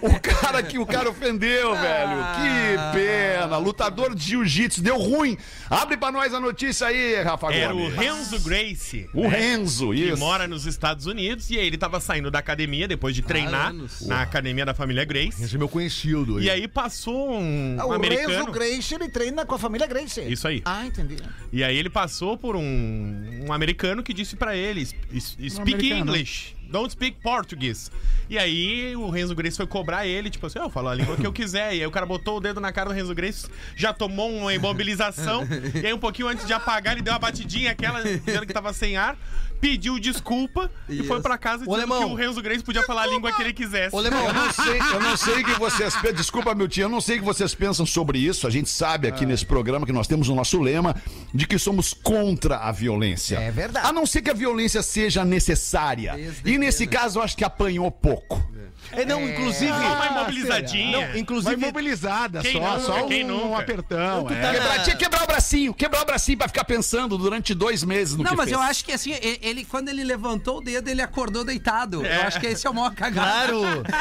O, 0.02 0.08
o 0.08 0.20
cara 0.20 0.62
que 0.64 0.78
o 0.78 0.86
cara 0.86 1.10
ofendeu, 1.10 1.76
velho. 1.76 2.18
Que 2.36 2.98
pena. 2.98 3.58
Lutador 3.58 4.14
de 4.14 4.24
jiu-jitsu. 4.24 4.82
Deu 4.82 4.98
ruim. 4.98 5.38
Abre 5.70 5.98
pra 5.98 6.12
nós 6.12 6.34
a 6.34 6.40
notícia 6.46 6.88
aí, 6.88 7.22
Rafa 7.22 7.52
Era 7.54 7.75
o. 7.75 7.90
Renzo 7.90 8.40
Gracie. 8.40 9.10
O 9.14 9.28
Renzo, 9.28 9.92
que 9.92 10.06
isso. 10.06 10.18
mora 10.18 10.48
nos 10.48 10.66
Estados 10.66 11.06
Unidos 11.06 11.50
e 11.50 11.58
aí 11.60 11.68
ele 11.68 11.78
tava 11.78 12.00
saindo 12.00 12.32
da 12.32 12.40
academia 12.40 12.88
depois 12.88 13.14
de 13.16 13.22
treinar 13.22 13.70
anos. 13.70 14.02
na 14.08 14.22
academia 14.22 14.66
da 14.66 14.74
família 14.74 15.04
Grace. 15.04 15.44
Esse 15.44 15.56
é 15.56 15.58
meu 15.58 15.68
conhecido. 15.68 16.40
E 16.42 16.50
aí 16.50 16.68
passou 16.68 17.34
um, 17.40 17.75
Ah, 17.80 17.86
um 17.86 17.90
o 17.90 17.94
americano. 17.94 18.30
Renzo 18.30 18.52
Grace, 18.52 18.94
ele 18.96 19.10
treina 19.10 19.46
com 19.46 19.56
a 19.56 19.60
família 19.60 19.88
Grace. 19.88 20.22
Isso 20.22 20.48
aí. 20.48 20.62
Ah, 20.64 20.86
entendi. 20.86 21.18
E 21.52 21.64
aí 21.64 21.75
ele 21.78 21.90
passou 21.90 22.38
por 22.38 22.56
um, 22.56 23.44
um 23.48 23.52
americano 23.52 24.02
que 24.04 24.14
disse 24.14 24.36
pra 24.36 24.56
ele: 24.56 24.82
"S- 24.84 24.96
s- 25.14 25.50
Speak 25.50 25.74
americano. 25.74 26.02
English, 26.16 26.55
don't 26.70 26.92
speak 26.92 27.18
Portuguese. 27.22 27.92
E 28.30 28.38
aí 28.38 28.96
o 28.96 29.10
Renzo 29.10 29.36
Grace 29.36 29.56
foi 29.56 29.68
cobrar 29.68 30.06
ele, 30.08 30.30
tipo 30.30 30.46
assim, 30.46 30.60
eu 30.60 30.70
falo 30.70 30.90
a 30.90 30.96
língua 30.96 31.16
que 31.16 31.26
eu 31.26 31.34
quiser. 31.34 31.76
E 31.76 31.82
aí 31.82 31.88
o 31.88 31.92
cara 31.92 32.06
botou 32.06 32.38
o 32.38 32.40
dedo 32.40 32.60
na 32.60 32.72
cara 32.72 32.90
do 32.90 32.96
Renzo 32.96 33.14
Grace, 33.14 33.48
já 33.76 33.94
tomou 33.94 34.32
uma 34.32 34.54
imobilização. 34.54 35.48
e 35.82 35.86
aí 35.86 35.94
um 35.94 36.00
pouquinho 36.00 36.28
antes 36.28 36.46
de 36.46 36.54
apagar, 36.54 36.94
ele 36.94 37.02
deu 37.02 37.14
uma 37.14 37.20
batidinha, 37.20 37.72
aquela 37.72 38.02
dizendo 38.02 38.46
que 38.46 38.54
tava 38.54 38.74
sem 38.74 38.98
ar, 38.98 39.18
pediu 39.60 40.00
desculpa 40.00 40.70
e 40.88 41.04
foi 41.04 41.22
pra 41.22 41.38
casa 41.38 41.60
dizendo 41.66 41.76
Alemão. 41.76 42.00
que 42.00 42.06
o 42.06 42.16
Renzo 42.16 42.42
Grace 42.42 42.64
podia 42.64 42.84
falar 42.84 43.04
a 43.04 43.08
língua 43.08 43.32
que 43.32 43.42
ele 43.42 43.54
quisesse. 43.54 43.96
Ô, 43.96 44.00
Lemão, 44.00 44.26
Eu 44.28 44.34
não 44.34 44.52
sei, 44.54 44.80
eu 44.80 45.00
não 45.00 45.18
sei 45.18 45.42
o 45.42 45.46
que 45.46 45.60
vocês 45.60 45.96
pensam. 45.96 46.14
Desculpa, 46.16 46.54
meu 46.56 46.68
tio, 46.68 46.84
eu 46.84 46.90
não 46.90 47.02
sei 47.02 47.18
o 47.18 47.20
que 47.20 47.26
vocês 47.26 47.54
pensam 47.56 47.86
sobre 47.86 48.20
isso. 48.20 48.46
A 48.48 48.50
gente 48.50 48.70
sabe 48.70 49.08
aqui 49.08 49.26
nesse 49.26 49.46
programa 49.46 49.86
que 49.86 49.92
nós 49.94 50.08
temos 50.08 50.30
o 50.30 50.36
nosso 50.36 50.62
lema 50.62 50.96
de 51.34 51.48
que 51.48 51.58
somos 51.58 51.94
contra 51.94 52.58
a 52.58 52.72
violência. 52.72 53.38
É 53.38 53.52
verdade. 53.52 53.88
A 53.88 53.92
não 53.94 54.06
ser 54.06 54.22
que 54.22 54.30
a 54.30 54.34
violência 54.34 54.82
seja 54.82 55.24
necessária. 55.26 56.14
Desde 56.16 56.50
E 56.52 56.58
nesse 56.58 56.86
né? 56.86 56.92
caso, 56.92 57.20
eu 57.20 57.24
acho 57.24 57.36
que 57.38 57.44
apanhou 57.44 57.90
pouco. 57.92 58.44
É, 58.92 59.06
não, 59.06 59.22
inclusive. 59.27 59.72
Só 59.72 59.94
uma 59.96 60.08
imobilizadinha. 60.08 61.07
Não, 61.10 61.18
inclusive. 61.18 61.53
imobilizada 61.55 62.42
Quem 62.42 62.53
só, 62.53 62.60
nunca, 62.60 62.79
só 62.79 63.03
quem 63.07 63.24
um, 63.24 63.27
nunca? 63.27 63.46
um 63.46 63.57
apertão. 63.57 64.29
é. 64.29 64.42
tá 64.42 64.51
Quebrar, 64.53 64.83
tinha 64.83 64.96
que 64.96 65.03
quebrar 65.03 65.24
o 65.24 65.27
bracinho, 65.27 65.74
quebrar 65.74 66.01
o 66.01 66.05
bracinho 66.05 66.38
pra 66.38 66.48
ficar 66.48 66.64
pensando 66.66 67.18
durante 67.18 67.53
dois 67.53 67.83
meses 67.83 68.16
no 68.16 68.24
Não, 68.24 68.31
que 68.31 68.38
mas 68.38 68.46
fez. 68.50 68.57
eu 68.57 68.62
acho 68.64 68.86
que 68.86 68.92
assim, 68.92 69.14
ele, 69.42 69.66
quando 69.66 69.90
ele 69.90 70.03
levantou 70.03 70.57
o 70.57 70.62
dedo, 70.62 70.88
ele 70.90 71.01
acordou 71.01 71.44
deitado. 71.44 72.05
Eu 72.05 72.22
acho 72.24 72.40
que 72.40 72.48
esse 72.48 72.66
é 72.66 72.70
o 72.70 72.74
maior 72.74 72.94
cagado. 72.94 73.25
Claro! 73.25 73.83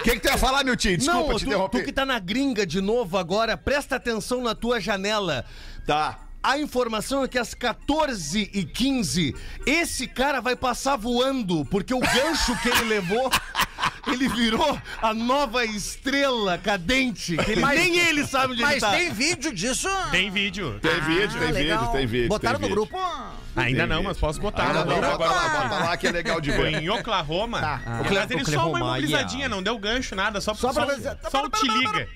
O 0.00 0.04
que, 0.04 0.10
que 0.12 0.20
tu 0.20 0.28
ia 0.28 0.38
falar, 0.38 0.64
meu 0.64 0.76
tio? 0.76 0.96
Desculpa 0.96 1.32
não, 1.32 1.38
te 1.38 1.44
tu, 1.44 1.46
interromper. 1.48 1.80
tu 1.80 1.84
que 1.86 1.92
tá 1.92 2.04
na 2.04 2.18
gringa 2.18 2.66
de 2.66 2.80
novo 2.80 3.16
agora, 3.16 3.56
presta 3.56 3.96
atenção 3.96 4.42
na 4.42 4.54
tua 4.54 4.80
janela. 4.80 5.44
Tá. 5.86 6.18
A 6.44 6.58
informação 6.58 7.24
é 7.24 7.28
que 7.28 7.38
às 7.38 7.54
14h15 7.54 9.34
esse 9.66 10.06
cara 10.06 10.40
vai 10.40 10.54
passar 10.54 10.94
voando, 10.96 11.64
porque 11.64 11.94
o 11.94 12.00
gancho 12.00 12.54
que 12.60 12.68
ele 12.68 12.84
levou, 12.84 13.30
ele 14.06 14.28
virou 14.28 14.78
a 15.00 15.14
nova 15.14 15.64
estrela 15.64 16.58
cadente, 16.58 17.34
que 17.38 17.50
ele, 17.52 17.60
Mas- 17.62 17.80
nem 17.80 17.96
ele 17.98 18.26
sabe 18.26 18.52
onde 18.52 18.62
ele 18.62 18.72
Mas 18.72 18.80
tá. 18.80 18.90
tem 18.90 19.10
vídeo 19.10 19.54
disso? 19.54 19.88
Tem 20.10 20.30
vídeo. 20.30 20.78
Tem 20.82 21.00
vídeo, 21.00 21.38
tem 21.38 21.48
Ah, 21.48 21.50
legal. 21.50 21.78
vídeo, 21.80 21.92
tem 21.92 22.06
vídeo. 22.06 22.28
Botaram 22.28 22.60
tem 22.60 22.68
no 22.68 22.74
vídeo. 22.76 22.90
grupo? 22.92 23.43
Ainda 23.56 23.86
não, 23.86 24.02
mas 24.02 24.16
posso 24.18 24.40
botar. 24.40 24.64
Ah, 24.70 24.84
no 24.84 24.90
não, 24.90 24.96
agora. 25.12 25.30
lá, 25.30 25.48
bota 25.68 25.84
lá 25.84 25.96
que 25.96 26.06
é 26.06 26.12
legal 26.12 26.40
de 26.40 26.50
ver. 26.52 26.82
em 26.82 26.88
Oklahoma. 26.90 27.60
Tá. 27.60 27.80
Mas 28.10 28.30
ele 28.30 28.44
só 28.44 28.68
uma 28.70 28.78
imobilizadinha, 28.78 29.48
não 29.48 29.62
deu 29.62 29.78
gancho, 29.78 30.14
nada. 30.14 30.40
Só, 30.40 30.54
Só 30.54 30.72
só, 30.72 30.84
pra- 30.84 30.96
só, 30.96 31.30
só 31.30 31.48
te 31.48 31.66
liga. 31.68 32.08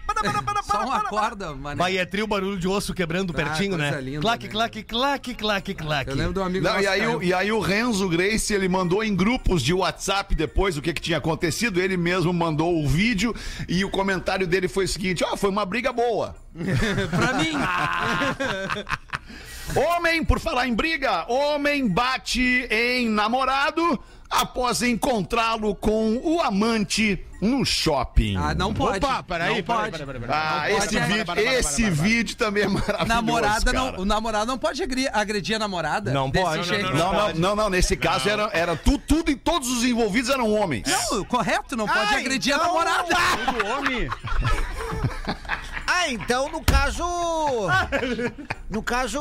Só 0.64 0.84
uma 0.84 1.00
corda, 1.04 1.54
mano. 1.54 1.76
Vai, 1.78 1.96
é 1.96 2.04
trio 2.04 2.26
barulho 2.26 2.58
de 2.58 2.66
osso 2.68 2.92
quebrando 2.92 3.32
pertinho, 3.32 3.76
coisa 3.76 3.90
né? 3.92 4.00
linda, 4.00 4.20
claque, 4.20 4.46
né? 4.46 4.52
claque, 4.52 4.82
claque, 4.82 5.34
claque, 5.34 5.74
claque. 5.74 6.10
Eu 6.10 6.16
lembro 6.16 6.42
um 6.42 6.44
amigo 6.44 6.64
Não, 6.64 6.80
e, 6.80 6.86
aí, 6.86 7.00
que 7.00 7.06
o- 7.06 7.22
e 7.22 7.32
aí 7.34 7.52
o 7.52 7.60
Renzo 7.60 8.08
Grace, 8.08 8.52
ele 8.52 8.68
mandou 8.68 9.02
em 9.04 9.14
grupos 9.14 9.62
de 9.62 9.72
WhatsApp 9.72 10.34
depois 10.34 10.76
o 10.76 10.82
que, 10.82 10.92
que 10.92 11.00
tinha 11.00 11.18
acontecido. 11.18 11.80
Ele 11.80 11.96
mesmo 11.96 12.32
mandou 12.32 12.82
o 12.82 12.88
vídeo 12.88 13.34
e 13.68 13.84
o 13.84 13.90
comentário 13.90 14.46
dele 14.46 14.68
foi 14.68 14.84
o 14.84 14.88
seguinte: 14.88 15.24
ó, 15.24 15.36
foi 15.36 15.50
uma 15.50 15.64
briga 15.64 15.92
boa. 15.92 16.34
Pra 17.10 17.34
mim. 17.34 17.52
Homem, 19.78 20.24
por 20.24 20.40
falar 20.40 20.66
em 20.66 20.74
briga, 20.74 21.24
homem 21.30 21.86
bate 21.88 22.66
em 22.70 23.08
namorado 23.08 23.98
após 24.30 24.82
encontrá-lo 24.82 25.74
com 25.74 26.16
o 26.22 26.40
amante 26.42 27.24
no 27.40 27.64
shopping. 27.64 28.36
Ah, 28.36 28.54
não 28.54 28.74
pode. 28.74 28.98
Opa, 28.98 29.22
peraí, 29.22 29.48
não 29.48 29.62
peraí, 29.62 29.62
pode. 29.62 29.90
peraí, 29.92 30.06
peraí, 30.06 30.20
peraí. 30.20 30.36
Ah, 30.36 30.70
esse, 30.72 30.98
vídeo, 30.98 31.34
esse 31.58 31.90
vídeo 31.90 32.36
também 32.36 32.64
é 32.64 32.68
maravilhoso. 32.68 33.06
Namorada 33.06 33.72
não, 33.72 33.94
o 34.00 34.04
namorado 34.04 34.46
não 34.46 34.58
pode 34.58 34.82
agredir, 34.82 35.54
a 35.56 35.58
namorada. 35.58 36.10
Não 36.12 36.30
pode. 36.30 36.70
Não, 36.82 37.12
não, 37.12 37.34
não, 37.34 37.56
não, 37.56 37.70
nesse 37.70 37.96
caso 37.96 38.28
era, 38.28 38.50
era 38.52 38.76
tu- 38.76 38.98
tudo 38.98 39.30
e 39.30 39.36
todos 39.36 39.68
os 39.70 39.84
envolvidos 39.84 40.28
eram 40.30 40.52
homens. 40.52 40.84
Não, 41.10 41.24
correto, 41.24 41.76
não 41.76 41.86
pode 41.86 42.14
Ah, 42.14 42.18
agredir 42.18 42.52
a 42.54 42.58
namorada. 42.58 43.14
Homem. 43.78 44.08
Ah, 46.00 46.08
então 46.10 46.48
no 46.50 46.62
caso. 46.62 47.04
No 48.70 48.82
caso. 48.82 49.20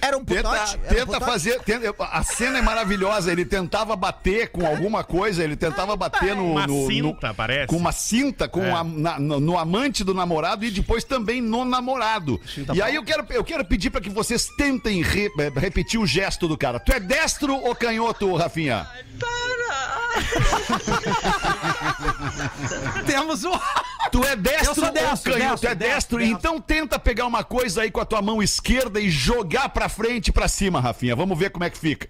Era 0.00 0.16
um 0.18 0.24
Tenta, 0.24 0.42
putote? 0.50 0.78
Era 0.84 0.88
tenta 0.94 1.06
putote? 1.06 1.24
fazer. 1.24 1.60
tenta- 1.62 1.94
a 2.04 2.22
cena 2.22 2.58
é 2.58 2.62
maravilhosa. 2.62 3.32
Ele 3.32 3.44
tentava 3.44 3.96
bater 3.96 4.48
com 4.50 4.64
alguma 4.64 5.02
coisa, 5.02 5.42
ele 5.42 5.56
tentava 5.56 5.96
bater 5.96 6.36
no. 6.36 6.52
Uma 6.52 6.66
no- 6.66 6.82
no- 6.82 6.86
cinta, 6.86 7.34
parece. 7.34 7.66
Com 7.66 7.76
uma 7.76 7.90
cinta, 7.92 8.46
com 8.48 8.62
É. 8.64 8.70
a- 8.70 8.84
na- 8.84 9.18
no, 9.18 9.40
no 9.40 9.58
amante 9.58 10.04
do 10.04 10.14
namorado 10.14 10.64
e 10.64 10.70
depois 10.70 11.02
também 11.02 11.40
no 11.40 11.64
namorado. 11.64 12.40
e 12.72 12.80
aí 12.80 12.94
eu 12.94 13.02
quero, 13.02 13.26
eu 13.30 13.42
quero 13.42 13.64
pedir 13.64 13.90
pra 13.90 14.00
que 14.00 14.10
vocês 14.10 14.46
tentem 14.56 15.02
re- 15.02 15.30
repetir 15.56 15.98
o 15.98 16.06
gesto 16.06 16.46
do 16.46 16.56
cara. 16.56 16.78
Tu 16.78 16.92
é 16.92 17.00
destro 17.00 17.54
ou 17.56 17.74
canhoto, 17.74 18.32
Rafinha? 18.36 18.86
Temos 23.06 23.44
um. 23.44 23.52
Tu 24.10 24.24
é 24.24 24.34
destro, 24.36 24.70
Eu 24.70 24.74
sou 24.74 24.90
destro, 24.92 25.32
canhoto? 25.32 25.50
destro, 25.62 25.70
é 25.70 25.74
destro? 25.74 26.18
destro, 26.18 26.22
Então 26.22 26.60
tenta 26.60 26.98
pegar 26.98 27.26
uma 27.26 27.42
coisa 27.44 27.82
aí 27.82 27.90
com 27.90 28.00
a 28.00 28.04
tua 28.04 28.20
mão 28.22 28.42
esquerda 28.42 29.00
e 29.00 29.10
jogar 29.10 29.68
pra 29.70 29.88
frente 29.88 30.28
e 30.28 30.32
pra 30.32 30.48
cima, 30.48 30.80
Rafinha. 30.80 31.16
Vamos 31.16 31.38
ver 31.38 31.50
como 31.50 31.64
é 31.64 31.70
que 31.70 31.78
fica. 31.78 32.08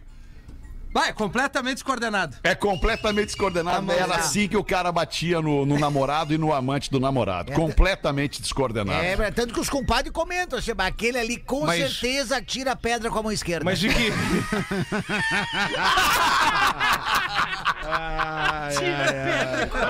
Vai, 0.92 1.12
completamente 1.12 1.74
descoordenado. 1.74 2.38
É 2.42 2.54
completamente 2.54 3.26
descoordenado. 3.26 3.92
Era 3.92 4.14
assim 4.16 4.48
que 4.48 4.56
o 4.56 4.64
cara 4.64 4.90
batia 4.90 5.42
no, 5.42 5.66
no 5.66 5.78
namorado 5.78 6.32
e 6.32 6.38
no 6.38 6.54
amante 6.54 6.90
do 6.90 6.98
namorado. 6.98 7.52
Completamente 7.52 8.40
descoordenado. 8.40 9.04
É, 9.04 9.30
tanto 9.30 9.52
que 9.52 9.60
os 9.60 9.68
compadres 9.68 10.10
comentam, 10.10 10.58
assim, 10.58 10.72
"Bah, 10.74 10.86
aquele 10.86 11.18
ali 11.18 11.36
com 11.36 11.66
Mas- 11.66 11.98
certeza 11.98 12.40
tira 12.40 12.72
a 12.72 12.76
pedra 12.76 13.10
com 13.10 13.18
a 13.18 13.22
mão 13.24 13.30
esquerda. 13.32 13.62
Mas 13.66 13.78
de 13.78 13.90
que. 13.90 14.10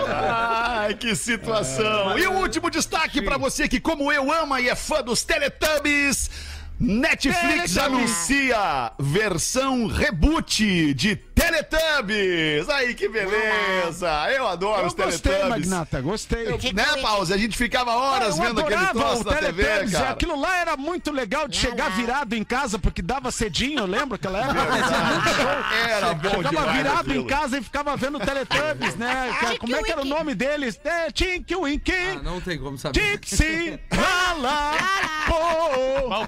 Ai, 0.09 0.95
que 0.95 1.15
situação! 1.15 2.19
E 2.19 2.27
o 2.27 2.33
último 2.33 2.71
destaque 2.71 3.23
pra 3.23 3.37
você 3.39 3.69
que, 3.69 3.81
como 3.81 4.13
eu, 4.13 4.33
ama 4.33 4.61
e 4.61 4.69
é 4.69 4.75
fã 4.75 5.03
dos 5.03 5.23
Teletubbies. 5.25 6.31
Netflix 6.79 7.79
anuncia 7.79 8.93
versão 8.99 9.87
reboot 9.87 10.93
de 10.93 11.17
Teletubbies. 11.65 12.69
Aí 12.69 12.95
que 12.95 13.09
beleza! 13.09 14.09
Eu 14.31 14.47
adoro 14.47 14.83
Eu 14.83 14.87
os 14.87 14.95
gostei, 14.95 15.33
Teletubbies. 15.33 15.69
Magnata, 15.69 16.01
gostei. 16.01 16.47
Eu, 16.49 16.59
né, 16.73 16.85
Pause? 17.03 17.33
A 17.33 17.37
gente 17.37 17.57
ficava 17.57 17.95
horas 17.95 18.37
Eu 18.39 18.45
vendo 18.45 18.61
aquele 18.61 18.87
troço 18.89 19.23
o 19.23 19.25
na 19.25 19.33
TV, 19.37 19.63
Teletubbies, 19.65 19.93
cara. 19.93 20.11
Aquilo 20.11 20.41
lá 20.41 20.59
era 20.59 20.77
muito 20.77 21.11
legal 21.11 21.49
de 21.49 21.57
chegar 21.57 21.91
virado 21.91 22.35
em 22.35 22.45
casa, 22.45 22.79
porque 22.79 23.03
dava 23.03 23.31
cedinho, 23.31 23.81
eu 23.81 23.87
lembro 23.87 24.15
aquela 24.17 24.39
época. 24.41 24.61
Era 25.89 26.15
bom 26.15 26.29
Ficava 26.31 26.49
demais 26.51 26.77
virado 26.77 27.01
aquilo. 27.11 27.23
em 27.25 27.27
casa 27.27 27.59
e 27.59 27.63
ficava 27.63 27.97
vendo 27.97 28.19
Teletubbies, 28.19 28.97
né? 28.97 29.35
Cara, 29.41 29.59
Como 29.59 29.77
é 29.77 29.83
que 29.83 29.91
era 29.93 30.01
o 30.03 30.05
nome 30.05 30.35
deles? 30.35 30.79
É, 30.85 31.11
Tinky 31.11 31.55
Winky, 31.57 31.93
Ah, 31.93 32.23
não 32.23 32.41
tem 32.41 32.59
como 32.59 32.77
saber. 32.79 33.19
Dixie, 33.19 33.79
Lala, 33.93 34.73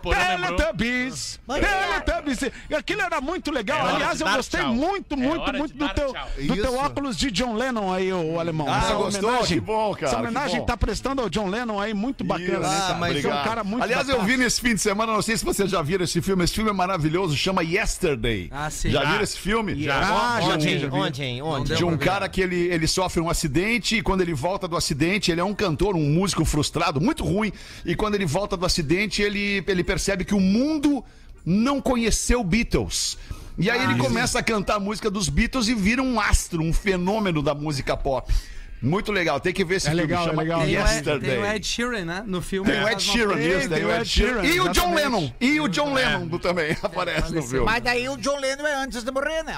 Porã 0.02 0.18
lembrou. 0.18 0.56
Teletubbies, 0.56 1.40
Teletubbies. 1.46 2.38
E 2.70 2.74
Aquilo 2.74 3.02
era 3.02 3.20
muito 3.20 3.50
legal. 3.50 3.88
É 3.88 3.92
Aliás, 3.94 4.20
eu 4.20 4.28
gostei 4.28 4.60
tchau. 4.60 4.72
muito, 4.72 5.16
muito, 5.18 5.40
hora 5.40 5.58
muito 5.58 5.72
de 5.72 5.78
do 5.78 5.88
teu, 5.88 6.14
do 6.46 6.56
teu 6.56 6.74
óculos 6.76 7.16
de 7.16 7.30
John 7.30 7.54
Lennon 7.54 7.92
aí, 7.92 8.12
o 8.12 8.38
alemão. 8.40 8.66
Ah, 8.68 8.78
Essa 8.78 8.94
gostou? 8.94 9.28
homenagem- 9.30 9.58
Que 9.58 9.64
bom, 9.64 9.94
cara, 9.94 10.06
Essa 10.06 10.18
homenagem 10.20 10.64
tá 10.64 10.76
prestando 10.76 11.22
ao 11.22 11.28
John 11.28 11.48
Lennon 11.48 11.80
aí, 11.80 11.92
muito 11.94 12.24
bacana, 12.24 12.60
né, 12.60 12.68
Isso. 12.68 12.86
cara? 12.86 12.94
mas 12.98 13.24
é 13.24 13.28
um 13.28 13.44
cara 13.44 13.64
muito 13.64 13.82
Aliás, 13.82 14.08
eu 14.08 14.16
bacana. 14.16 14.28
vi 14.36 14.36
nesse 14.42 14.60
fim 14.60 14.74
de 14.74 14.80
semana, 14.80 15.12
não 15.12 15.22
sei 15.22 15.36
se 15.36 15.44
vocês 15.44 15.70
já 15.70 15.82
viram 15.82 16.04
esse 16.04 16.20
filme. 16.22 16.44
Esse 16.44 16.54
filme 16.54 16.70
é 16.70 16.72
maravilhoso, 16.72 17.36
chama 17.36 17.62
Yesterday. 17.62 18.48
Ah, 18.50 18.70
sim. 18.70 18.90
Já 18.90 19.02
Já. 19.02 19.10
viram 19.10 19.22
esse 19.24 19.38
filme? 19.38 19.82
Já. 19.82 19.98
Ah, 19.98 20.40
já 20.40 20.46
vi, 20.48 20.52
Ontem, 20.54 20.78
já 20.78 20.88
vi. 20.88 20.94
ontem, 20.96 21.42
ontem. 21.42 21.76
de 21.76 21.84
um 21.84 21.96
cara 21.96 22.28
que 22.28 22.40
ele, 22.40 22.56
ele 22.68 22.86
sofre 22.86 23.20
um 23.20 23.28
acidente 23.28 23.96
e 23.96 24.02
quando 24.02 24.20
ele 24.20 24.34
volta 24.34 24.66
do 24.68 24.76
acidente, 24.76 25.30
ele 25.30 25.40
é 25.40 25.44
um 25.44 25.54
cantor, 25.54 25.94
um 25.96 26.00
músico 26.10 26.44
frustrado, 26.44 27.00
muito 27.00 27.24
ruim. 27.24 27.52
E 27.84 27.94
quando 27.96 28.14
ele 28.14 28.26
volta 28.26 28.56
do 28.56 28.64
acidente, 28.66 29.22
ele, 29.22 29.62
ele 29.66 29.82
percebe 29.84 30.24
que 30.24 30.34
o 30.34 30.40
mundo 30.40 31.04
não 31.44 31.80
conheceu 31.80 32.42
Beatles. 32.44 33.16
E 33.58 33.68
aí 33.68 33.82
ele 33.82 33.98
começa 33.98 34.38
a 34.38 34.42
cantar 34.42 34.76
a 34.76 34.80
música 34.80 35.10
dos 35.10 35.28
Beatles 35.28 35.66
e 35.66 35.74
vira 35.74 36.00
um 36.00 36.20
astro, 36.20 36.62
um 36.62 36.72
fenômeno 36.72 37.42
da 37.42 37.54
música 37.54 37.96
pop. 37.96 38.32
Muito 38.80 39.10
legal, 39.10 39.40
tem 39.40 39.52
que 39.52 39.64
ver 39.64 39.76
esse 39.76 39.88
É 39.88 39.90
filme. 39.90 40.02
legal, 40.02 40.22
é 40.22 40.26
chama 40.28 40.42
legal. 40.42 40.60
Tem 40.60 40.68
o, 40.68 40.80
Ed, 40.80 40.88
Yesterday. 40.94 41.30
tem 41.30 41.38
o 41.40 41.44
Ed 41.46 41.66
Sheeran, 41.66 42.04
né? 42.04 42.22
No 42.26 42.40
filme. 42.40 42.70
Tem 42.70 42.80
o 42.80 42.84
Ed 42.88 42.92
uma- 42.94 43.00
Sheeran, 43.00 43.36
Tem, 43.36 43.58
isso, 43.58 43.68
tem 43.68 43.84
o 43.84 43.90
Ed 43.94 44.08
Sheeran. 44.08 44.44
E 44.44 44.60
o 44.60 44.68
John. 44.68 44.94
Lennon. 44.94 45.32
E 45.40 45.60
o 45.60 45.68
John 45.68 45.92
Lennon 45.94 46.26
do- 46.28 46.38
também 46.38 46.76
aparece 46.82 47.34
no 47.34 47.42
filme. 47.42 47.66
Mas 47.66 47.82
daí 47.82 48.08
o 48.08 48.16
John 48.16 48.38
Lennon 48.38 48.66
é 48.66 48.74
antes 48.74 49.02
de 49.02 49.10
morrer, 49.10 49.42
né? 49.42 49.54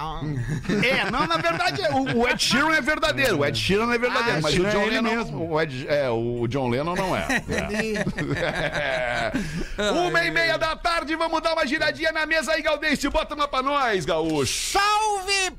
É, 0.86 1.10
não, 1.10 1.26
na 1.26 1.36
verdade, 1.36 1.82
o, 1.92 2.18
o 2.20 2.28
Ed 2.28 2.42
Sheeran 2.42 2.74
é 2.74 2.80
verdadeiro. 2.80 3.38
O 3.38 3.44
Ed 3.44 3.58
Sheeran 3.58 3.92
é 3.92 3.98
verdadeiro, 3.98 4.38
Ah, 4.38 4.40
mas 4.42 4.54
o 4.58 4.64
John 4.64 4.82
é 4.82 4.86
Lennon. 4.86 5.02
mesmo. 5.16 5.50
O 5.52 5.60
Ed, 5.60 5.86
é, 5.88 6.08
o 6.08 6.46
John 6.48 6.68
Lennon 6.70 6.94
não 6.94 7.14
é. 7.16 7.26
é. 8.40 9.32
Uma 9.92 10.24
e 10.24 10.30
meia 10.30 10.56
da 10.56 10.74
tarde, 10.76 11.14
vamos 11.16 11.40
dar 11.42 11.52
uma 11.52 11.66
giradinha 11.66 12.12
na 12.12 12.24
mesa 12.26 12.52
aí, 12.52 12.62
Gaudêncio. 12.62 13.10
Bota 13.10 13.34
uma 13.34 13.46
pra 13.48 13.62
nós, 13.62 14.04
gaúcho. 14.04 14.72
Salve, 14.78 15.52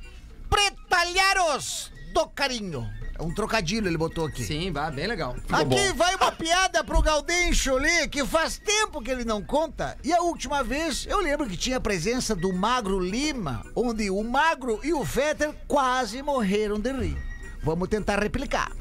pretalharos 0.50 1.91
do 2.13 2.28
carinho. 2.28 2.89
É 3.21 3.23
um 3.23 3.31
trocadilho 3.31 3.88
ele 3.88 3.99
botou 3.99 4.25
aqui. 4.25 4.43
Sim, 4.43 4.71
vai, 4.71 4.89
bem 4.89 5.05
legal. 5.05 5.36
Aqui 5.51 5.93
vai 5.93 6.15
uma 6.15 6.31
piada 6.31 6.84
pro 6.84 7.03
Gaudêncio 7.03 7.77
ali, 7.77 8.10
que 8.10 8.25
faz 8.25 8.57
tempo 8.57 8.99
que 8.99 9.12
ele 9.12 9.23
não 9.23 9.43
conta. 9.43 9.95
E 10.03 10.12
a 10.12 10.23
última 10.23 10.63
vez, 10.63 11.05
eu 11.05 11.19
lembro 11.19 11.47
que 11.47 11.55
tinha 11.55 11.77
a 11.77 11.79
presença 11.79 12.36
do 12.36 12.51
Magro 12.51 12.99
Lima, 12.99 13.63
onde 13.75 14.10
o 14.10 14.23
Magro 14.23 14.79
e 14.84 14.91
o 14.91 15.05
Fetter 15.05 15.53
quase 15.67 16.23
morreram 16.23 16.79
de 16.79 16.91
rir. 16.91 17.17
Vamos 17.63 17.89
tentar 17.89 18.17
replicar. 18.17 18.71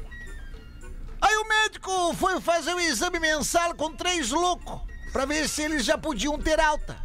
Aí 1.21 1.35
o 1.37 1.47
médico 1.47 2.15
foi 2.15 2.41
fazer 2.41 2.73
o 2.73 2.79
exame 2.79 3.19
mensal 3.19 3.75
com 3.75 3.93
três 3.93 4.31
loucos, 4.31 4.81
pra 5.13 5.23
ver 5.23 5.47
se 5.47 5.61
eles 5.61 5.85
já 5.85 5.99
podiam 5.99 6.39
ter 6.39 6.59
alta. 6.59 6.97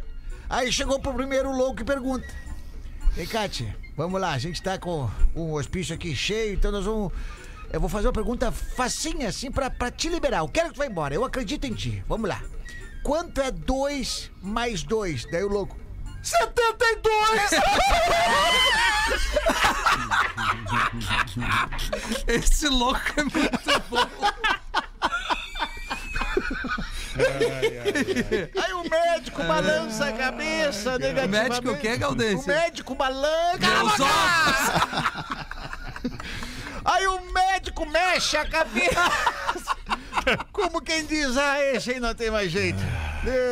Aí 0.49 0.71
chegou 0.71 0.99
pro 0.99 1.13
primeiro 1.13 1.51
louco 1.51 1.83
e 1.83 1.85
pergunta: 1.85 2.27
Ei, 3.15 3.27
Kátia, 3.27 3.77
vamos 3.97 4.21
lá, 4.21 4.31
a 4.31 4.37
gente 4.37 4.61
tá 4.61 4.77
com 4.77 5.09
um 5.35 5.53
hospício 5.53 5.95
aqui 5.95 6.15
cheio, 6.15 6.53
então 6.53 6.71
nós 6.71 6.85
vamos. 6.85 7.11
Eu 7.73 7.81
vou 7.81 7.89
fazer 7.89 8.07
uma 8.07 8.13
pergunta 8.13 8.49
facinha, 8.51 9.27
assim, 9.27 9.51
pra, 9.51 9.69
pra 9.69 9.91
te 9.91 10.07
liberar. 10.07 10.37
Eu 10.37 10.47
quero 10.47 10.69
que 10.69 10.75
tu 10.75 10.77
vá 10.77 10.85
embora, 10.85 11.13
eu 11.13 11.25
acredito 11.25 11.65
em 11.65 11.73
ti. 11.73 12.01
Vamos 12.07 12.29
lá. 12.29 12.41
Quanto 13.03 13.41
é 13.41 13.51
2 13.51 14.31
mais 14.41 14.83
2? 14.83 15.25
Daí 15.31 15.43
o 15.43 15.49
louco. 15.49 15.75
72! 16.21 17.51
Esse 22.27 22.69
louco 22.69 23.01
é 23.17 23.23
muito 23.23 23.83
bom. 23.89 24.07
Aí 28.63 28.73
o 28.73 28.83
médico 28.89 29.43
balança 29.43 30.05
a 30.05 30.13
cabeça 30.13 30.97
negativamente. 30.97 31.49
médico 31.49 31.71
o 31.71 31.77
quê, 31.77 31.97
Gaudêncio? 31.97 32.39
O 32.43 32.47
médico 32.47 32.95
balança. 32.95 33.57
Meus 33.59 33.99
ovos. 33.99 35.47
Aí 36.85 37.07
o 37.07 37.19
médico 37.33 37.85
mexe 37.85 38.37
a 38.37 38.45
cabeça. 38.47 39.75
Como 40.51 40.81
quem 40.81 41.05
diz, 41.05 41.37
ah, 41.37 41.61
esse 41.73 41.91
aí 41.91 41.99
não 41.99 42.13
tem 42.13 42.29
mais 42.31 42.51
jeito. 42.51 42.79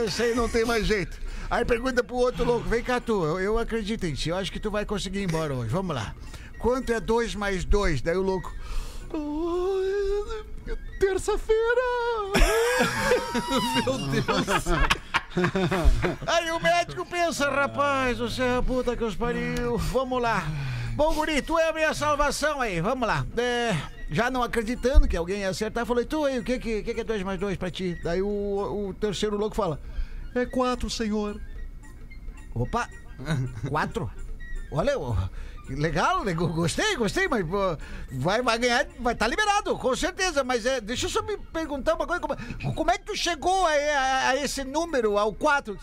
Esse 0.05 0.23
aí 0.23 0.35
não 0.35 0.47
tem 0.47 0.63
mais 0.65 0.85
jeito. 0.85 1.19
Aí 1.49 1.63
pergunta 1.63 2.03
pro 2.03 2.15
outro 2.15 2.43
louco, 2.43 2.67
vem 2.67 2.83
cá 2.83 2.99
tu, 2.99 3.23
eu, 3.23 3.39
eu 3.39 3.57
acredito 3.59 4.03
em 4.05 4.13
ti, 4.13 4.29
eu 4.29 4.35
acho 4.35 4.51
que 4.51 4.59
tu 4.59 4.71
vai 4.71 4.83
conseguir 4.83 5.19
ir 5.19 5.23
embora 5.25 5.53
hoje, 5.53 5.69
vamos 5.69 5.95
lá. 5.95 6.15
Quanto 6.57 6.91
é 6.91 6.99
2 6.99 7.35
mais 7.35 7.63
2? 7.63 8.01
Daí 8.01 8.17
o 8.17 8.21
louco... 8.21 8.51
"Ah, 9.13 9.84
Terça-feira! 10.99 11.81
Meu 13.85 13.97
Deus. 14.07 14.67
Aí 16.25 16.51
o 16.51 16.59
médico 16.59 17.05
pensa, 17.05 17.49
rapaz, 17.49 18.17
você 18.17 18.41
é 18.41 18.57
a 18.57 18.61
puta 18.61 18.95
que 18.95 19.03
os 19.03 19.15
pariu. 19.15 19.77
Vamos 19.77 20.21
lá. 20.21 20.43
Bom, 20.95 21.13
guri, 21.13 21.41
tu 21.41 21.59
é 21.59 21.69
a 21.69 21.73
minha 21.73 21.93
salvação 21.93 22.61
aí, 22.61 22.79
vamos 22.79 23.05
lá. 23.05 23.25
É, 23.35 23.75
já 24.09 24.29
não 24.29 24.41
acreditando 24.41 25.07
que 25.07 25.17
alguém 25.17 25.39
ia 25.39 25.49
acertar, 25.49 25.85
falei, 25.85 26.05
tu 26.05 26.23
aí, 26.23 26.39
o 26.39 26.43
que, 26.43 26.57
que, 26.57 26.81
que 26.83 27.01
é 27.01 27.03
2 27.03 27.23
mais 27.23 27.37
2 27.37 27.57
pra 27.57 27.69
ti? 27.69 27.99
Daí 28.01 28.21
o, 28.21 28.27
o 28.87 28.93
terceiro 28.93 29.35
louco 29.35 29.55
fala, 29.55 29.81
é 30.33 30.45
4, 30.45 30.89
senhor. 30.89 31.41
Opa, 32.53 32.87
4? 33.67 34.09
Olha, 34.71 34.93
legal, 35.69 36.23
legal, 36.23 36.47
gostei, 36.49 36.95
gostei, 36.95 37.27
mas 37.27 37.45
pô, 37.45 37.77
vai, 38.11 38.41
vai 38.41 38.57
ganhar, 38.59 38.85
vai 38.99 39.13
estar 39.13 39.27
liberado, 39.27 39.77
com 39.77 39.95
certeza. 39.95 40.43
Mas 40.43 40.65
é, 40.65 40.79
deixa 40.81 41.05
eu 41.05 41.09
só 41.09 41.21
me 41.23 41.37
perguntar 41.37 41.95
uma 41.95 42.05
coisa: 42.05 42.21
como, 42.21 42.75
como 42.75 42.91
é 42.91 42.97
que 42.97 43.05
tu 43.05 43.15
chegou 43.15 43.65
a, 43.65 43.71
a- 43.71 44.29
a 44.29 44.35
esse 44.37 44.63
número, 44.63 45.17
ao 45.17 45.33
4? 45.33 45.77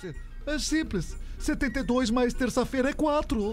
É 0.46 0.58
simples. 0.58 1.16
72 1.42 2.11
mais 2.11 2.33
terça-feira 2.33 2.90
é 2.90 2.92
4. 2.92 3.50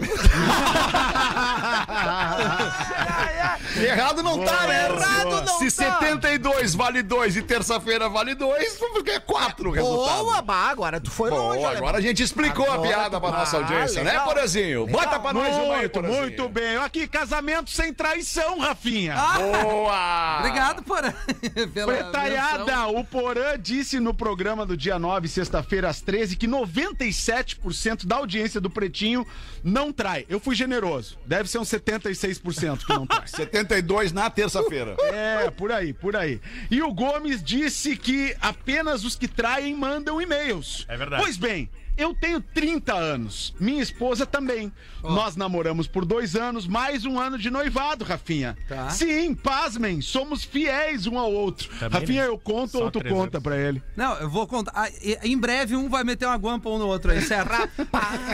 Errado 3.76 4.22
não 4.22 4.44
tá, 4.44 4.66
né? 4.66 4.86
Errado 4.88 5.42
não 5.44 5.58
Se 5.58 5.70
tá. 5.76 5.98
72 6.00 6.74
vale 6.74 7.02
2 7.02 7.36
e 7.36 7.42
terça-feira 7.42 8.08
vale 8.08 8.34
2, 8.34 8.78
é 9.06 9.18
4 9.20 9.68
o 9.68 9.72
resultado. 9.72 10.24
Boa, 10.24 10.42
bah, 10.42 10.68
agora 10.70 11.00
tu 11.00 11.10
foi 11.10 11.30
longe. 11.30 11.58
Bom, 11.58 11.66
alemão. 11.66 11.76
agora 11.76 11.98
a 11.98 12.00
gente 12.00 12.22
explicou 12.22 12.66
a 12.70 12.74
Agora 12.74 12.88
piada 12.88 13.16
tu- 13.16 13.20
pra 13.20 13.30
nossa 13.38 13.56
Ah, 13.56 13.60
audiência, 13.60 14.02
legal. 14.02 14.18
né, 14.20 14.24
Porazinho? 14.32 14.86
Bota 14.86 15.18
pra 15.18 15.32
nós 15.32 15.54
uma 15.56 15.74
aí, 15.74 15.80
Muito, 15.80 15.90
Porazinho. 15.92 16.20
muito 16.22 16.48
bem. 16.48 16.76
Aqui, 16.76 17.06
casamento 17.08 17.70
sem 17.70 17.92
traição, 17.92 18.58
Rafinha. 18.58 19.14
Boa! 19.62 20.36
Obrigado 20.38 20.82
por, 20.82 21.00
pela 21.72 21.92
Pretaiada, 21.92 22.58
menção. 22.64 22.96
o 22.96 23.04
Porã 23.04 23.58
disse 23.58 23.98
no 24.00 24.12
programa 24.14 24.64
do 24.66 24.76
dia 24.76 24.98
9, 24.98 25.28
sexta-feira, 25.28 25.88
às 25.88 26.00
13, 26.00 26.36
que 26.36 26.46
97% 26.46 27.58
da 28.06 28.16
audiência 28.16 28.60
do 28.60 28.70
Pretinho 28.70 29.26
não 29.62 29.92
trai. 29.92 30.26
Eu 30.28 30.38
fui 30.40 30.54
generoso. 30.54 31.18
Deve 31.26 31.48
ser 31.48 31.58
uns 31.58 31.68
76% 31.70 32.84
que 32.86 32.92
não 32.92 33.06
trai. 33.06 33.26
72 33.28 34.12
na 34.12 34.28
terça-feira. 34.30 34.96
É, 35.10 35.50
por 35.50 35.72
aí, 35.72 35.92
por 35.92 36.14
aí. 36.14 36.40
E 36.70 36.82
o 36.82 36.92
Gomes 36.92 37.42
disse 37.42 37.96
que 37.96 38.34
apenas 38.40 39.04
os 39.04 39.16
que 39.16 39.26
traem 39.26 39.74
mandam 39.74 40.20
e-mails. 40.20 40.84
É 40.88 40.96
verdade. 40.96 41.22
Pois 41.22 41.36
bem, 41.36 41.68
Eu 42.00 42.14
tenho 42.14 42.40
30 42.40 42.94
anos. 42.94 43.54
Minha 43.60 43.82
esposa 43.82 44.24
também. 44.24 44.72
Nós 45.02 45.36
namoramos 45.36 45.86
por 45.86 46.06
dois 46.06 46.34
anos, 46.34 46.66
mais 46.66 47.04
um 47.04 47.18
ano 47.18 47.36
de 47.36 47.50
noivado, 47.50 48.04
Rafinha. 48.06 48.56
Tá. 48.66 48.88
Sim, 48.88 49.34
pasmem, 49.34 50.00
somos 50.00 50.42
fiéis 50.42 51.06
um 51.06 51.18
ao 51.18 51.30
outro. 51.30 51.68
Também, 51.78 52.00
Rafinha, 52.00 52.22
né? 52.22 52.28
eu 52.28 52.38
conto 52.38 52.72
Só 52.72 52.84
ou 52.84 52.90
tu 52.90 53.04
conta 53.04 53.36
anos. 53.36 53.42
pra 53.42 53.58
ele? 53.58 53.82
Não, 53.94 54.14
eu 54.18 54.30
vou 54.30 54.46
contar. 54.46 54.72
Ah, 54.74 54.88
em 55.22 55.36
breve 55.36 55.76
um 55.76 55.90
vai 55.90 56.02
meter 56.02 56.24
uma 56.24 56.36
guampa 56.38 56.70
um 56.70 56.78
no 56.78 56.86
outro 56.86 57.12
aí, 57.12 57.20
certo? 57.20 57.50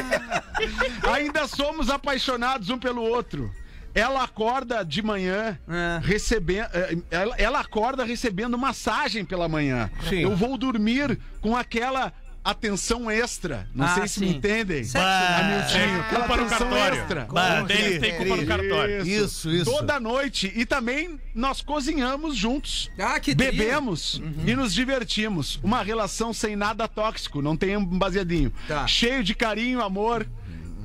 Ainda 1.12 1.46
somos 1.48 1.90
apaixonados 1.90 2.70
um 2.70 2.78
pelo 2.78 3.02
outro. 3.02 3.52
Ela 3.94 4.22
acorda 4.24 4.84
de 4.84 5.02
manhã 5.02 5.58
É. 5.68 5.98
recebendo. 6.02 6.68
Ela, 7.10 7.34
ela 7.36 7.60
acorda 7.60 8.04
recebendo 8.04 8.56
massagem 8.58 9.24
pela 9.24 9.48
manhã. 9.48 9.90
Sim. 10.08 10.20
Eu 10.20 10.36
vou 10.36 10.56
dormir 10.58 11.18
com 11.40 11.56
aquela 11.56 12.12
atenção 12.50 13.10
extra. 13.10 13.68
Não 13.74 13.84
Ah, 13.86 13.94
sei 13.94 14.08
se 14.08 14.20
me 14.20 14.28
entendem. 14.28 14.84
Bah? 14.92 15.38
Amiltinho, 15.38 16.00
aquela 16.00 16.20
Culpa 16.26 16.36
no 16.36 16.46
atenção 16.46 16.70
cartório. 16.70 17.00
extra. 17.00 17.24
Bah, 17.30 17.60
Deles 17.62 18.00
tem 18.00 18.16
culpa 18.16 18.36
no 18.36 18.46
cartório. 18.46 19.06
Isso, 19.06 19.50
isso. 19.50 19.64
Toda 19.70 19.98
noite. 20.00 20.52
E 20.54 20.64
também 20.64 21.20
nós 21.34 21.60
cozinhamos 21.60 22.36
juntos. 22.36 22.90
Ah, 22.98 23.18
que. 23.20 23.34
Bebemos 23.34 24.20
e 24.46 24.54
nos 24.54 24.72
divertimos. 24.72 25.58
Uma 25.62 25.82
relação 25.82 26.32
sem 26.32 26.56
nada 26.56 26.86
tóxico, 26.88 27.42
não 27.42 27.56
tem 27.56 27.76
um 27.76 27.84
baseadinho. 27.84 28.52
Tá. 28.68 28.86
Cheio 28.86 29.22
de 29.24 29.34
carinho, 29.34 29.82
amor 29.82 30.26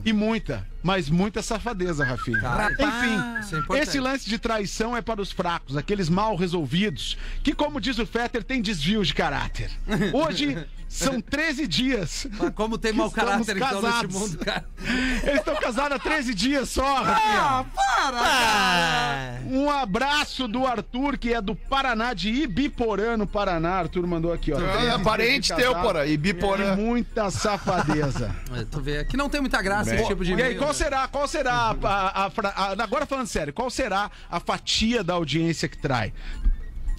e 0.04 0.12
muita, 0.14 0.68
mas 0.84 1.10
muita 1.10 1.42
safadeza, 1.42 2.04
Rafinha. 2.04 2.40
É 2.80 2.84
Enfim, 2.84 3.58
importante. 3.58 3.88
esse 3.90 4.00
lance 4.00 4.30
de 4.30 4.40
traição 4.40 4.96
é 4.96 5.02
para 5.02 5.22
os 5.22 5.32
fracos, 5.32 5.78
aqueles 5.78 6.10
mal 6.10 6.36
resolvidos, 6.36 7.18
que, 7.44 7.54
como 7.54 7.80
diz 7.80 7.98
o 8.00 8.06
Fetter, 8.06 8.44
tem 8.44 8.62
desvio 8.62 9.04
de 9.04 9.14
caráter. 9.14 9.70
Hoje 10.14 10.66
são 10.88 11.22
13 11.22 11.68
dias. 11.68 12.28
Mas 12.38 12.54
Como 12.54 12.78
tem 12.78 12.92
mau 12.92 13.10
caráter 13.10 13.56
então 13.56 13.82
nesse 13.82 13.92
casados. 13.92 14.14
mundo, 14.16 14.38
cara. 14.40 14.66
Eles 15.24 15.40
estão 15.40 15.56
casados 15.56 15.94
há 15.96 16.00
13 16.00 16.34
dias 16.34 16.70
só, 16.70 17.02
Rafinha. 17.02 17.40
Ah, 17.42 17.66
para! 17.74 18.20
Ah, 18.22 19.38
Um 19.46 19.70
abraço 19.70 20.48
do 20.50 20.66
Arthur, 20.68 21.18
que 21.18 21.34
é 21.34 21.42
do 21.42 21.56
Paraná, 21.56 22.14
de 22.14 22.30
Ibiporã, 22.30 23.16
no 23.16 23.26
Paraná. 23.26 23.76
Arthur 23.76 24.06
mandou 24.06 24.34
aqui, 24.34 24.52
ó. 24.52 24.58
É, 24.60 24.62
13 24.72 24.82
dias 24.88 25.02
parente 25.02 25.56
teu, 25.56 25.74
porra. 25.76 26.06
Ibiporã. 26.06 26.74
E 26.74 26.76
muita 26.76 27.30
safadeza. 27.32 28.36
É, 28.54 28.66
Tu 28.66 28.82
vê, 28.82 28.98
aqui 28.98 29.16
não 29.16 29.30
tem 29.30 29.40
muita 29.40 29.62
graça 29.62 29.96
esse 29.96 30.06
tipo 30.08 30.26
de 30.26 30.32
e 30.32 30.34
aí, 30.34 30.40
e-mail, 30.42 30.60
qual 30.72 30.74
será, 30.74 31.08
qual 31.08 31.28
será 31.28 31.54
a, 31.84 32.26
a- 32.26 32.32
a 32.56 32.84
agora 32.84 33.06
falando 33.06 33.28
sério, 33.28 33.52
qual 33.54 33.70
será 33.70 34.10
a 34.30 34.40
fatia 34.40 35.04
da 35.04 35.14
audiência 35.14 35.68
que 35.68 35.78
trai? 35.78 36.14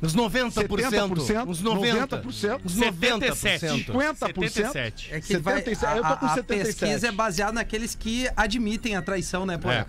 uns 0.02 0.16
90%. 0.16 0.66
70%? 0.66 1.46
Uns 1.46 1.62
90%. 1.62 2.08
90%? 2.08 2.60
Uns 2.64 2.72
77. 2.74 3.92
90%. 3.92 3.92
50%? 3.92 4.16
77. 4.18 5.08
É 5.14 5.20
que 5.20 5.36
vai, 5.38 5.58
77, 5.58 5.96
eu 5.96 6.02
tô 6.02 6.16
com 6.16 6.26
a, 6.26 6.28
a 6.28 6.34
77. 6.34 6.64
pesquisa 6.80 7.08
é 7.08 7.12
baseada 7.12 7.52
naqueles 7.52 7.94
que 7.94 8.28
admitem 8.36 8.96
a 8.96 9.02
traição, 9.02 9.46
né, 9.46 9.56
pô? 9.58 9.70
É. 9.70 9.86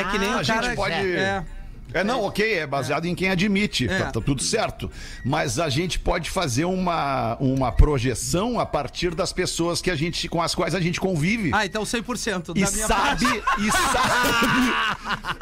É, 0.00 0.04
que 0.10 0.18
nem 0.18 0.34
a 0.34 0.36
o 0.40 0.42
gente 0.42 0.54
cara... 0.60 0.74
pode- 0.74 0.94
É. 1.16 1.42
É, 1.92 2.02
não, 2.02 2.22
ok, 2.24 2.54
é 2.54 2.66
baseado 2.66 3.04
em 3.06 3.14
quem 3.14 3.30
admite, 3.30 3.88
É. 3.88 3.98
tá, 3.98 4.04
tá 4.12 4.20
tudo 4.20 4.42
certo. 4.42 4.90
Mas 5.24 5.58
a 5.60 5.68
gente 5.68 5.98
pode 5.98 6.28
fazer 6.28 6.64
uma, 6.64 7.36
uma 7.38 7.70
projeção 7.70 8.58
a 8.58 8.66
partir 8.66 9.14
das 9.14 9.32
pessoas 9.32 9.80
que 9.80 9.90
a 9.90 9.94
gente, 9.94 10.28
com 10.28 10.42
as 10.42 10.54
quais 10.54 10.74
a 10.74 10.80
gente 10.80 11.00
convive. 11.00 11.50
Ah, 11.54 11.64
então 11.64 11.84
100% 11.84 12.52
da 12.52 12.60
E 12.60 12.72
minha 12.72 12.86
sabe, 12.88 13.26
parte. 13.40 13.62
e 13.62 13.70
sabe, 13.70 14.72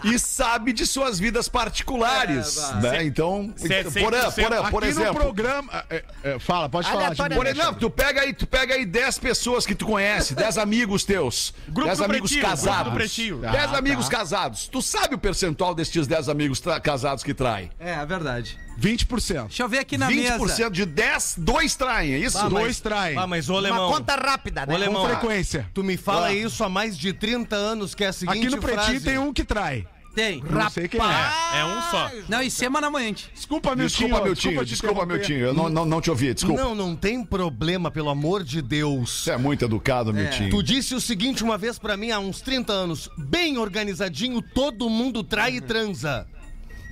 e 0.14 0.18
sabe 0.18 0.72
de 0.72 0.87
suas 0.87 1.18
vidas 1.18 1.48
particulares, 1.48 2.59
É, 2.59 2.74
né? 2.81 3.05
Então, 3.05 3.52
se- 3.57 4.00
porã, 4.00 4.31
por 4.70 4.85
Aqui 4.85 4.94
no 4.94 5.00
exemplo. 5.02 5.14
programa... 5.14 5.85
é, 5.88 6.05
é, 6.22 6.38
fala, 6.38 6.68
pode 6.68 6.88
falar. 6.90 7.14
Por 7.14 7.46
exemplo, 7.46 7.76
tu 7.81 7.90
pega 7.90 8.20
aí, 8.22 8.33
tu 8.33 8.46
pega 8.46 8.74
aí 8.74 8.85
10 8.85 9.18
pessoas 9.18 9.64
que 9.66 9.74
tu 9.74 9.87
conhece, 9.87 10.35
10 10.35 10.59
amigos 10.59 11.05
teus, 11.05 11.55
Grupo 11.68 11.87
10 11.87 11.98
do 11.98 12.05
amigos 12.05 12.31
Pretinho, 12.31 12.48
grupo 12.50 12.64
casados. 12.66 12.92
do 12.92 12.96
Pretinho. 12.96 13.38
10 13.38 13.74
amigos 13.74 14.09
casados. 14.09 14.68
Tu 14.68 14.83
sabe 14.83 15.14
o 15.14 15.18
percentual 15.18 15.74
destes 15.74 16.07
10 16.07 16.28
amigos 16.28 16.31
tra- 16.62 16.80
casados 16.80 17.22
que 17.24 17.32
traem? 17.34 17.70
É, 17.78 17.92
é 17.92 18.06
verdade. 18.06 18.58
20%. 18.80 19.42
Deixa 19.48 19.62
eu 19.62 19.68
ver 19.68 19.78
aqui 19.80 19.98
na 19.98 20.08
20% 20.08 20.38
mesa. 20.40 20.70
de 20.70 20.86
10, 20.86 21.34
dois 21.38 21.74
traem, 21.76 22.14
é 22.14 22.18
isso? 22.18 22.38
Ah, 22.38 22.48
Dois 22.48 22.80
traem. 22.80 23.16
Ah, 23.18 23.26
mas 23.26 23.48
ô 23.48 23.52
Uma 23.52 23.58
alemão. 23.60 23.92
conta 23.92 24.16
rápida, 24.16 24.64
né? 24.66 24.72
Ô, 24.72 24.76
alemão. 24.76 25.02
Com 25.02 25.08
frequência. 25.08 25.68
Tu 25.74 25.84
me 25.84 25.96
fala 25.96 26.32
isso 26.32 26.64
há 26.64 26.68
mais 26.68 26.96
de 26.96 27.12
30 27.12 27.54
anos, 27.54 27.94
que 27.94 28.02
é 28.04 28.08
a 28.08 28.12
seguinte 28.12 28.38
Aqui 28.38 28.48
no 28.54 28.60
Pretinho 28.60 28.84
frase. 28.84 29.00
tem 29.04 29.18
um 29.18 29.32
que 29.32 29.44
trai. 29.44 29.86
Tem. 30.14 30.42
Não 30.48 30.70
sei 30.70 30.88
quem 30.88 31.01
é. 31.01 31.59
É 31.61 31.64
um 31.64 31.81
só. 31.90 32.11
Não, 32.29 32.42
e 32.42 32.51
semanalmente. 32.51 33.31
Desculpa, 33.35 33.75
Miltinho. 33.75 34.09
Desculpa, 34.09 34.25
meu 34.25 34.37
tio, 34.37 34.64
desculpa, 34.64 35.07
meu 35.07 35.20
tio. 35.20 35.38
Eu 35.38 35.55
não, 35.55 35.68
não, 35.68 35.87
não 35.87 36.01
te 36.01 36.11
ouvi, 36.11 36.35
desculpa. 36.35 36.61
Não, 36.61 36.75
não 36.75 36.94
tem 36.94 37.25
problema, 37.25 37.90
pelo 37.90 38.11
amor 38.11 38.44
de 38.44 38.61
Deus. 38.61 39.25
Você 39.25 39.31
é 39.31 39.37
muito 39.38 39.64
educado, 39.64 40.12
meu 40.12 40.29
tio. 40.31 40.51
Tu 40.51 40.62
disse 40.62 40.94
o 40.94 41.01
seguinte 41.01 41.42
uma 41.42 41.57
vez 41.57 41.79
pra 41.79 41.96
mim 41.96 42.11
há 42.11 42.18
uns 42.18 42.40
30 42.40 42.72
anos: 42.72 43.09
bem 43.16 43.59
organizadinho, 43.59 44.42
todo 44.42 44.88
mundo 44.90 45.25
trai 45.25 45.57
e 45.57 45.61
transa. 45.61 46.27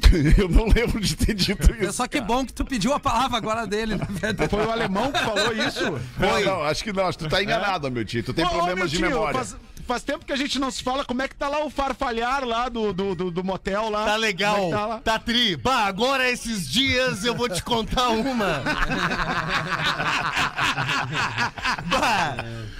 Eu 0.38 0.48
não 0.48 0.66
lembro 0.66 1.00
de 1.00 1.14
ter 1.14 1.34
dito 1.34 1.72
isso. 1.82 1.92
Só 1.92 2.06
que 2.06 2.20
bom 2.20 2.44
que 2.44 2.52
tu 2.52 2.64
pediu 2.64 2.92
a 2.92 3.00
palavra 3.00 3.36
agora 3.36 3.66
dele, 3.66 3.96
né, 3.96 4.06
velho? 4.08 4.48
Foi 4.48 4.64
o 4.64 4.70
alemão 4.70 5.12
que 5.12 5.18
falou 5.18 5.52
isso? 5.52 5.84
Não, 6.18 6.40
não, 6.40 6.62
acho 6.62 6.82
que 6.84 6.92
não, 6.92 7.06
acho 7.06 7.18
que 7.18 7.24
tu 7.24 7.30
tá 7.30 7.42
enganado, 7.42 7.90
meu 7.90 8.04
tio. 8.04 8.22
Tu 8.22 8.32
tem 8.32 8.44
Ô, 8.44 8.48
ô, 8.48 8.50
problemas 8.52 8.90
de 8.90 8.98
Miltinho, 8.98 9.18
memória. 9.18 9.38
Faz, 9.38 9.56
faz 9.90 10.04
tempo 10.04 10.24
que 10.24 10.32
a 10.32 10.36
gente 10.36 10.56
não 10.60 10.70
se 10.70 10.84
fala. 10.84 11.04
Como 11.04 11.20
é 11.20 11.26
que 11.26 11.34
tá 11.34 11.48
lá 11.48 11.64
o 11.64 11.70
farfalhar 11.70 12.44
lá 12.44 12.68
do, 12.68 12.92
do, 12.92 13.12
do, 13.16 13.28
do 13.32 13.42
motel 13.42 13.90
lá? 13.90 14.04
Tá 14.04 14.14
legal, 14.14 14.68
é 14.68 14.70
tá 14.70 14.86
lá? 14.86 14.98
tá 15.00 15.18
tri. 15.18 15.56
Bah, 15.56 15.86
agora 15.86 16.30
esses 16.30 16.70
dias 16.70 17.24
eu 17.24 17.34
vou 17.34 17.48
te 17.48 17.60
contar 17.60 18.10
uma. 18.10 18.62
bah, 21.90 22.36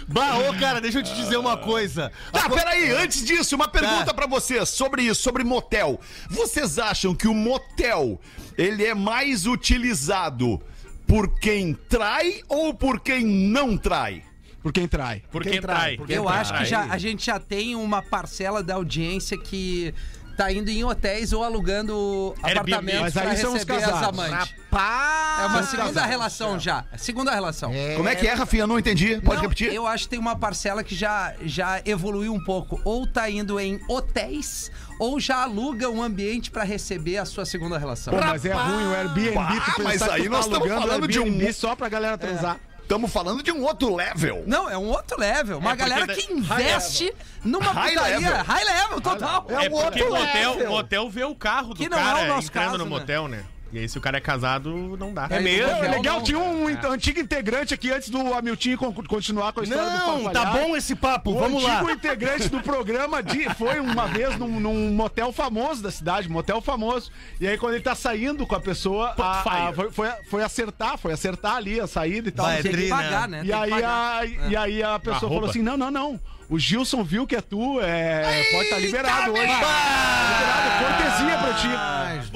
bah, 0.06 0.38
ô 0.38 0.54
cara, 0.54 0.80
deixa 0.80 1.00
eu 1.00 1.02
te 1.02 1.12
dizer 1.14 1.36
uma 1.36 1.56
coisa. 1.56 2.12
Tá, 2.30 2.48
peraí, 2.48 2.92
antes 2.92 3.24
disso, 3.24 3.56
uma 3.56 3.66
pergunta 3.66 4.04
Tá. 4.06 4.14
pra 4.14 4.28
vocês 4.28 4.68
sobre 4.68 5.02
isso, 5.02 5.20
sobre 5.20 5.42
motel. 5.42 5.98
Vocês 6.28 6.78
acham 6.78 7.12
que 7.12 7.26
o 7.26 7.34
motel, 7.34 8.20
ele 8.56 8.86
é 8.86 8.94
mais 8.94 9.46
utilizado 9.46 10.62
por 11.08 11.40
quem 11.40 11.74
trai 11.74 12.40
ou 12.48 12.72
por 12.72 13.00
quem 13.00 13.24
não 13.24 13.76
trai? 13.76 14.29
Por 14.62 14.72
quem 14.72 14.86
trai. 14.86 15.22
Por 15.30 15.42
quem 15.42 15.60
trai. 15.60 15.94
Eu 16.08 16.24
Quem 16.24 16.28
acho 16.32 16.52
que 16.52 16.58
trai. 16.58 16.66
já, 16.66 16.84
a 16.84 16.98
gente 16.98 17.24
já 17.26 17.38
tem 17.38 17.74
uma 17.74 18.02
parcela 18.02 18.62
da 18.62 18.74
audiência 18.74 19.38
que 19.38 19.94
tá 20.36 20.50
indo 20.50 20.70
em 20.70 20.82
hotéis 20.84 21.32
ou 21.34 21.44
alugando 21.44 22.34
Airbnb. 22.42 22.72
apartamentos 22.74 23.14
Mas 23.14 23.16
aí 23.16 23.36
são 23.36 23.54
os 23.54 23.64
casados. 23.64 24.08
amantes. 24.08 24.54
Pá! 24.70 25.38
É 25.42 25.46
uma 25.46 25.62
segunda 25.64 25.86
casados. 25.88 26.10
relação 26.10 26.58
já. 26.58 26.84
É 26.92 26.96
Segunda 26.98 27.32
relação. 27.34 27.72
Como 27.96 28.08
é 28.08 28.14
que 28.14 28.26
é, 28.26 28.32
Rafinha? 28.32 28.66
Não 28.66 28.78
entendi. 28.78 29.20
Pode 29.20 29.36
Não, 29.36 29.42
repetir? 29.42 29.72
Eu 29.72 29.86
acho 29.86 30.04
que 30.04 30.10
tem 30.10 30.18
uma 30.18 30.36
parcela 30.36 30.82
que 30.82 30.94
já, 30.94 31.34
já 31.42 31.82
evoluiu 31.84 32.32
um 32.32 32.42
pouco. 32.42 32.80
Ou 32.84 33.06
tá 33.06 33.28
indo 33.28 33.58
em 33.60 33.78
hotéis, 33.88 34.70
ou 34.98 35.18
já 35.20 35.42
aluga 35.42 35.90
um 35.90 36.02
ambiente 36.02 36.50
pra 36.50 36.64
receber 36.64 37.18
a 37.18 37.24
sua 37.26 37.44
segunda 37.44 37.76
relação. 37.78 38.12
Pô, 38.14 38.20
mas 38.24 38.44
é 38.44 38.52
ruim 38.52 38.86
o 38.86 38.94
Airbnb. 38.94 39.32
Pá, 39.32 39.48
tu 39.48 39.72
pensar 39.76 39.82
mas 39.82 40.02
que 40.02 40.10
aí 40.10 40.20
tu 40.22 40.24
tá 40.24 40.30
nós 40.30 40.44
estamos 40.46 40.58
alugando 40.70 40.80
falando 40.88 41.08
de 41.08 41.18
um- 41.20 41.24
Airbnb 41.24 41.52
só 41.52 41.74
pra 41.76 41.88
galera 41.88 42.16
transar. 42.18 42.58
Estamos 42.90 43.12
falando 43.12 43.40
de 43.40 43.52
um 43.52 43.62
outro 43.62 43.94
level. 43.94 44.42
Não, 44.48 44.68
é 44.68 44.76
um 44.76 44.88
outro 44.88 45.16
level. 45.16 45.58
Uma 45.58 45.74
É, 45.74 45.76
galera 45.76 46.08
que 46.08 46.32
investe 46.32 47.14
numa 47.44 47.70
High 47.70 47.90
putaria. 47.94 48.18
level. 48.18 48.44
High 48.44 48.64
level, 48.64 49.00
total. 49.00 49.46
É 49.48 49.52
É 49.52 49.56
um 49.68 49.70
porque 49.70 50.02
outro 50.02 50.08
motel, 50.10 50.54
level. 50.56 50.70
motel 50.72 51.08
vê 51.08 51.22
o 51.22 51.34
carro 51.36 51.68
do 51.68 51.76
Que 51.76 51.88
não 51.88 51.96
é 51.96 52.02
cara 52.02 52.18
o 52.18 52.26
nosso 52.26 52.48
entrando 52.48 52.64
caso, 52.64 52.78
no 52.78 52.84
né? 52.86 52.90
motel, 52.90 53.28
né? 53.28 53.44
E 53.72 53.78
aí, 53.78 53.88
se 53.88 53.96
o 53.96 54.00
cara 54.00 54.18
é 54.18 54.20
casado, 54.20 54.96
não 54.98 55.14
dá. 55.14 55.28
É 55.30 55.38
mesmo? 55.38 55.68
Pô, 55.76 55.84
é 55.84 55.88
Não, 55.88 55.96
legal, 55.96 56.16
não. 56.16 56.24
tinha 56.24 56.38
um 56.38 56.68
in- 56.68 56.78
antigo 56.86 57.20
integrante 57.20 57.72
aqui 57.72 57.90
antes 57.92 58.08
do 58.10 58.34
Hamilton 58.34 58.76
con- 58.76 58.92
continuar 59.06 59.52
com 59.52 59.60
a 59.60 59.62
história 59.62 59.84
do 59.90 60.22
Não, 60.24 60.32
tá 60.32 60.46
bom 60.46 60.76
esse 60.76 60.96
papo, 60.96 61.30
O 61.30 61.38
vamos 61.38 61.62
lá. 61.62 61.74
antigo 61.76 61.90
integrante 61.92 62.48
do 62.48 62.60
programa 62.60 63.22
de- 63.22 63.48
foi 63.54 63.78
uma 63.78 64.08
vez 64.08 64.36
num, 64.36 64.58
num 64.58 64.90
motel 64.92 65.32
famoso 65.32 65.82
da 65.82 65.90
cidade, 65.92 66.28
motel 66.28 66.60
famoso. 66.60 67.12
E 67.40 67.46
aí, 67.46 67.56
quando 67.56 67.74
ele 67.74 67.82
tá 67.84 67.94
saindo 67.94 68.44
com 68.44 68.56
a 68.56 68.60
pessoa, 68.60 69.14
a- 69.16 69.68
a- 69.68 69.72
foi, 69.72 69.90
foi, 69.92 70.08
foi 70.28 70.42
acertar, 70.42 70.98
foi 70.98 71.12
acertar 71.12 71.54
ali 71.56 71.78
a 71.80 71.86
saída 71.86 72.28
e 72.28 72.32
tal. 72.32 72.46
Vai, 72.46 72.54
não 72.54 72.60
o 72.60 72.62
Tem 72.64 72.72
que. 72.72 72.76
Tri, 72.76 72.88
né? 72.90 72.96
pagar, 72.96 73.28
né? 73.28 73.38
E 73.38 73.40
Tem 73.40 73.48
que 73.48 73.52
aí, 73.52 73.70
pagar. 73.70 74.18
a, 74.20 74.26
e 74.26 74.56
aí 74.56 74.82
a 74.82 74.98
pessoa 74.98 75.30
falou 75.32 75.48
assim: 75.48 75.62
não, 75.62 75.76
não, 75.76 75.90
não. 75.92 76.20
O 76.48 76.58
Gilson 76.58 77.04
viu 77.04 77.24
que 77.28 77.36
é 77.36 77.40
tu, 77.40 77.80
é, 77.80 78.42
pode 78.50 78.64
estar 78.64 78.78
liberado 78.80 79.30
hoje. 79.30 79.42
Liberado, 79.42 80.84
cortesia 80.84 81.38
pra 81.38 81.54
ti. 81.54 81.68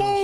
O 0.01 0.05
nunca 0.05 0.24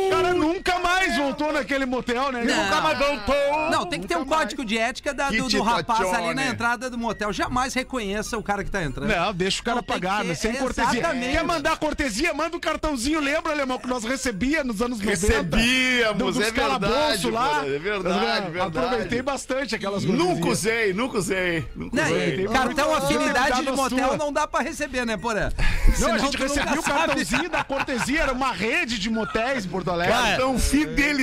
voltou 1.40 1.52
naquele 1.52 1.86
motel, 1.86 2.30
né? 2.32 2.44
Não. 2.44 2.64
nunca 2.64 2.80
mais 2.80 2.98
voltou. 2.98 3.70
Não, 3.70 3.86
tem 3.86 4.00
que 4.00 4.06
ter 4.06 4.16
um 4.16 4.24
código 4.24 4.64
de 4.64 4.76
ética 4.78 5.12
da- 5.14 5.30
do, 5.30 5.48
do 5.48 5.62
rapaz 5.62 6.12
ali 6.12 6.34
na 6.34 6.46
entrada 6.46 6.90
do 6.90 6.98
motel. 6.98 7.32
Jamais 7.32 7.72
reconheça 7.74 8.36
o 8.36 8.42
cara 8.42 8.62
que 8.62 8.70
tá 8.70 8.82
entrando. 8.82 9.08
Não, 9.08 9.32
deixa 9.34 9.60
o 9.60 9.64
cara 9.64 9.76
Não, 9.76 9.82
tem 9.82 9.94
pagar, 9.94 10.20
que 10.22 10.28
né? 10.28 10.34
ter- 10.34 10.40
sem 10.40 10.54
cortesia. 10.54 10.98
exatamente. 11.00 11.32
Quer 11.32 11.44
mandar 11.44 11.76
cortesia? 11.78 12.34
Manda 12.34 12.56
um 12.56 12.60
cartãozinho. 12.60 13.20
Lembra, 13.20 13.52
Alemão, 13.52 13.78
que 13.78 13.86
nós 13.88 14.04
recebia 14.04 14.62
nos 14.62 14.82
anos 14.82 14.98
90? 15.00 15.10
Recebíamos, 15.26 16.36
é 16.36 16.40
verdade, 16.40 16.52
calabouços 16.54 17.32
lá. 17.32 17.60
Bruno, 17.60 17.74
é 17.74 17.78
verdade, 17.78 18.50
verdade. 18.50 18.78
Aproveitei 18.78 19.22
bastante 19.22 19.74
aquelas 19.74 20.04
Nunca 20.04 20.18
cortesias. 20.40 20.58
usei, 20.58 20.92
nunca 20.92 21.18
usei. 21.18 21.68
Nunca 21.74 21.96
Né, 21.96 22.02
usei. 22.04 22.48
cartão 22.48 22.90
muito- 22.90 23.04
afinidade 23.04 23.64
de 23.64 23.72
motel 23.72 24.08
sua. 24.08 24.16
não 24.16 24.32
dá 24.32 24.46
pra 24.46 24.60
receber, 24.60 25.04
né, 25.06 25.16
Porã? 25.16 25.50
Não, 25.88 25.94
Senão 25.94 26.14
a 26.14 26.18
gente 26.18 26.36
tu 26.36 26.42
nunca 26.42 26.54
recebia 26.54 26.80
o 26.80 26.82
sabe. 26.82 26.98
cartãozinho 26.98 27.50
da 27.50 27.64
cortesia. 27.64 28.20
Era 28.20 28.32
uma 28.32 28.52
rede 28.52 28.98
de 28.98 29.08
motéis 29.10 29.64
em 29.64 29.68
Porto 29.68 29.90
Alegre. 29.90 30.12
Cartão 30.14 30.58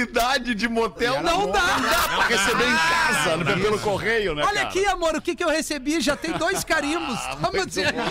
fidelidade 0.08 0.56
de 0.56 0.68
motel 0.68 1.22
Não 1.22 1.52
dá. 1.52 1.62
Não 1.78 1.90
dá 1.90 1.98
pra 2.16 2.28
receber 2.28 2.64
em 2.68 2.76
casa, 2.78 3.38
né, 3.38 3.56
pelo 3.56 3.80
correio, 3.80 4.34
né, 4.36 4.44
Olha 4.44 4.54
cara? 4.56 4.68
aqui, 4.70 4.86
amor, 4.88 5.16
o 5.16 5.22
que, 5.22 5.36
que 5.36 5.44
eu 5.44 5.50
recebi? 5.50 6.00
Já 6.02 6.16
tem 6.16 6.32
dois 6.34 6.64
carimbos. 6.64 7.20
Vamos 7.40 7.66
dizer. 7.68 7.94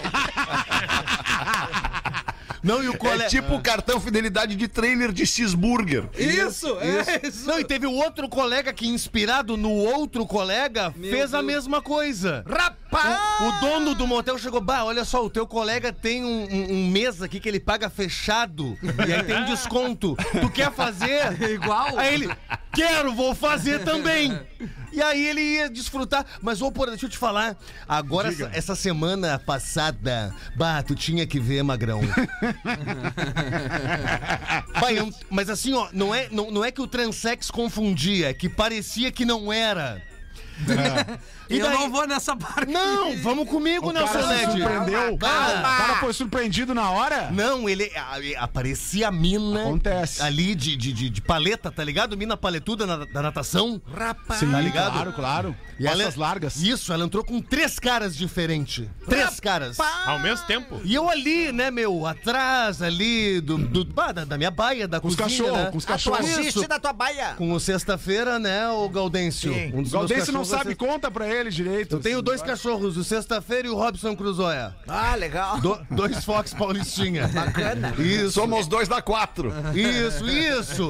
Não, 2.62 2.82
e 2.82 2.88
o 2.88 2.94
É 2.94 2.96
colega. 2.96 3.28
tipo 3.30 3.54
o 3.54 3.60
cartão 3.62 4.00
fidelidade 4.00 4.56
de 4.56 4.66
trailer 4.66 5.12
de 5.12 5.24
cheeseburger. 5.24 6.04
Isso, 6.18 6.66
é 6.80 7.20
isso. 7.24 7.46
Não, 7.46 7.60
e 7.60 7.64
teve 7.64 7.86
o 7.86 7.92
outro 7.92 8.28
colega 8.28 8.72
que, 8.72 8.88
inspirado 8.88 9.56
no 9.56 9.70
outro 9.70 10.26
colega, 10.26 10.92
fez 11.00 11.32
a 11.32 11.36
Deus. 11.38 11.44
mesma 11.46 11.80
coisa. 11.80 12.44
Rapaz! 12.48 12.74
O 13.40 13.60
dono 13.60 13.94
do 13.94 14.06
motel 14.06 14.38
chegou, 14.38 14.60
bah, 14.60 14.84
olha 14.84 15.04
só, 15.04 15.24
o 15.24 15.28
teu 15.28 15.46
colega 15.46 15.92
tem 15.92 16.24
um, 16.24 16.44
um- 16.44 16.72
um 16.72 16.86
mês 16.88 17.20
aqui 17.20 17.40
que 17.40 17.48
ele 17.48 17.60
paga 17.60 17.90
fechado 17.90 18.78
e 19.06 19.12
aí 19.12 19.22
tem 19.24 19.36
um 19.36 19.44
desconto. 19.44 20.16
Tu 20.40 20.50
quer 20.50 20.72
fazer? 20.72 21.40
Igual? 21.50 21.98
Aí 21.98 22.14
ele, 22.14 22.30
quero, 22.72 23.12
vou 23.14 23.34
fazer 23.34 23.84
também. 23.84 24.38
E 24.92 25.02
aí 25.02 25.26
ele 25.26 25.40
ia 25.42 25.68
desfrutar. 25.68 26.24
Mas, 26.40 26.62
ô, 26.62 26.70
porra, 26.72 26.90
deixa 26.92 27.06
eu 27.06 27.10
te 27.10 27.18
falar. 27.18 27.56
Agora, 27.88 28.28
essa, 28.28 28.50
essa 28.54 28.74
semana 28.76 29.38
passada, 29.38 30.32
bah, 30.56 30.82
tu 30.82 30.94
tinha 30.94 31.26
que 31.26 31.38
ver, 31.40 31.62
Magrão. 31.62 32.00
Bah, 34.80 34.92
eu- 34.92 35.10
mas 35.30 35.48
assim, 35.50 35.74
ó, 35.74 35.88
não 35.92 36.14
é, 36.14 36.28
não, 36.30 36.50
não 36.50 36.64
é 36.64 36.70
que 36.70 36.80
o 36.80 36.86
transex 36.86 37.50
confundia, 37.50 38.30
é 38.30 38.34
que 38.34 38.48
parecia 38.48 39.10
que 39.10 39.24
não 39.24 39.52
era. 39.52 40.00
E 41.48 41.58
eu 41.58 41.66
daí- 41.66 41.78
não 41.78 41.90
vou 41.90 42.06
nessa 42.06 42.34
parte. 42.36 42.70
Não, 42.72 43.16
vamos 43.22 43.48
comigo, 43.48 43.88
O 43.88 43.92
Nelson 43.92 44.12
cara 44.12 44.24
se 44.24 44.28
Led. 44.46 44.52
surpreendeu. 44.52 45.14
O 45.14 45.18
Calma. 45.18 45.62
cara 45.62 45.94
foi 46.00 46.12
surpreendido 46.12 46.74
na 46.74 46.90
hora? 46.90 47.30
Não, 47.30 47.68
ele 47.68 47.90
a- 47.96 48.44
aparecia 48.44 49.08
a 49.08 49.12
mina 49.12 49.60
Acontece. 49.62 50.22
ali 50.22 50.54
de, 50.54 50.76
de, 50.76 50.92
de, 50.92 51.10
de 51.10 51.20
paleta, 51.20 51.70
tá 51.70 51.84
ligado? 51.84 52.16
Mina 52.16 52.36
paletuda 52.36 52.86
na- 52.86 53.04
da 53.04 53.22
natação. 53.22 53.80
Rapaz! 53.94 54.40
Sim, 54.40 54.50
Tá 54.50 54.60
ligado? 54.60 54.92
claro, 54.92 55.12
claro. 55.12 55.56
E 55.78 55.86
ela- 55.86 55.96
Costas 55.96 56.16
largas. 56.16 56.56
Isso, 56.62 56.92
ela 56.92 57.04
entrou 57.04 57.22
com 57.24 57.40
três 57.40 57.78
caras 57.78 58.16
diferentes. 58.16 58.86
Três 59.08 59.38
caras. 59.40 59.78
Ao 60.06 60.18
mesmo 60.18 60.46
tempo. 60.46 60.80
E 60.84 60.94
eu 60.94 61.08
ali, 61.08 61.52
né, 61.52 61.70
meu, 61.70 62.06
atrás 62.06 62.80
ali 62.82 63.40
do, 63.40 63.58
do- 63.58 63.84
da, 63.84 64.12
da 64.24 64.36
minha 64.38 64.50
baia, 64.50 64.88
da 64.88 65.00
Com 65.00 65.08
os 65.08 65.14
cozinha, 65.16 65.38
cachorros, 65.42 65.64
né? 65.64 65.70
com 65.70 65.78
os 65.78 65.84
cachorros. 65.84 66.20
assiste 66.20 66.48
Isso. 66.48 66.68
da 66.68 66.78
tua 66.78 66.92
baia! 66.92 67.34
Com 67.36 67.52
o 67.52 67.60
sexta-feira, 67.60 68.38
né, 68.38 68.68
o 68.68 68.88
Gaudêncio. 68.88 69.52
Sim. 69.52 69.72
Um 69.74 69.82
dos 69.82 69.92
O 69.92 69.98
Gaudense 69.98 70.32
não 70.32 70.44
sabe, 70.44 70.74
conta 70.74 71.10
pra 71.10 71.26
ele 71.28 71.35
direito. 71.44 71.96
Eu 71.96 72.00
tenho 72.00 72.22
dois 72.22 72.42
cachorros, 72.42 72.96
o 72.96 73.04
Sexta-feira 73.04 73.68
e 73.68 73.70
o 73.70 73.74
Robson 73.76 74.14
Cruzoia. 74.16 74.74
Ah, 74.88 75.14
legal! 75.14 75.60
Do- 75.60 75.78
dois 75.90 76.24
Fox 76.24 76.52
Paulistinha. 76.54 77.28
Bacana! 77.28 77.94
Isso. 77.98 78.32
Somos 78.32 78.66
dois 78.66 78.88
da 78.88 79.00
quatro. 79.02 79.52
Isso, 79.74 80.26
isso. 80.28 80.88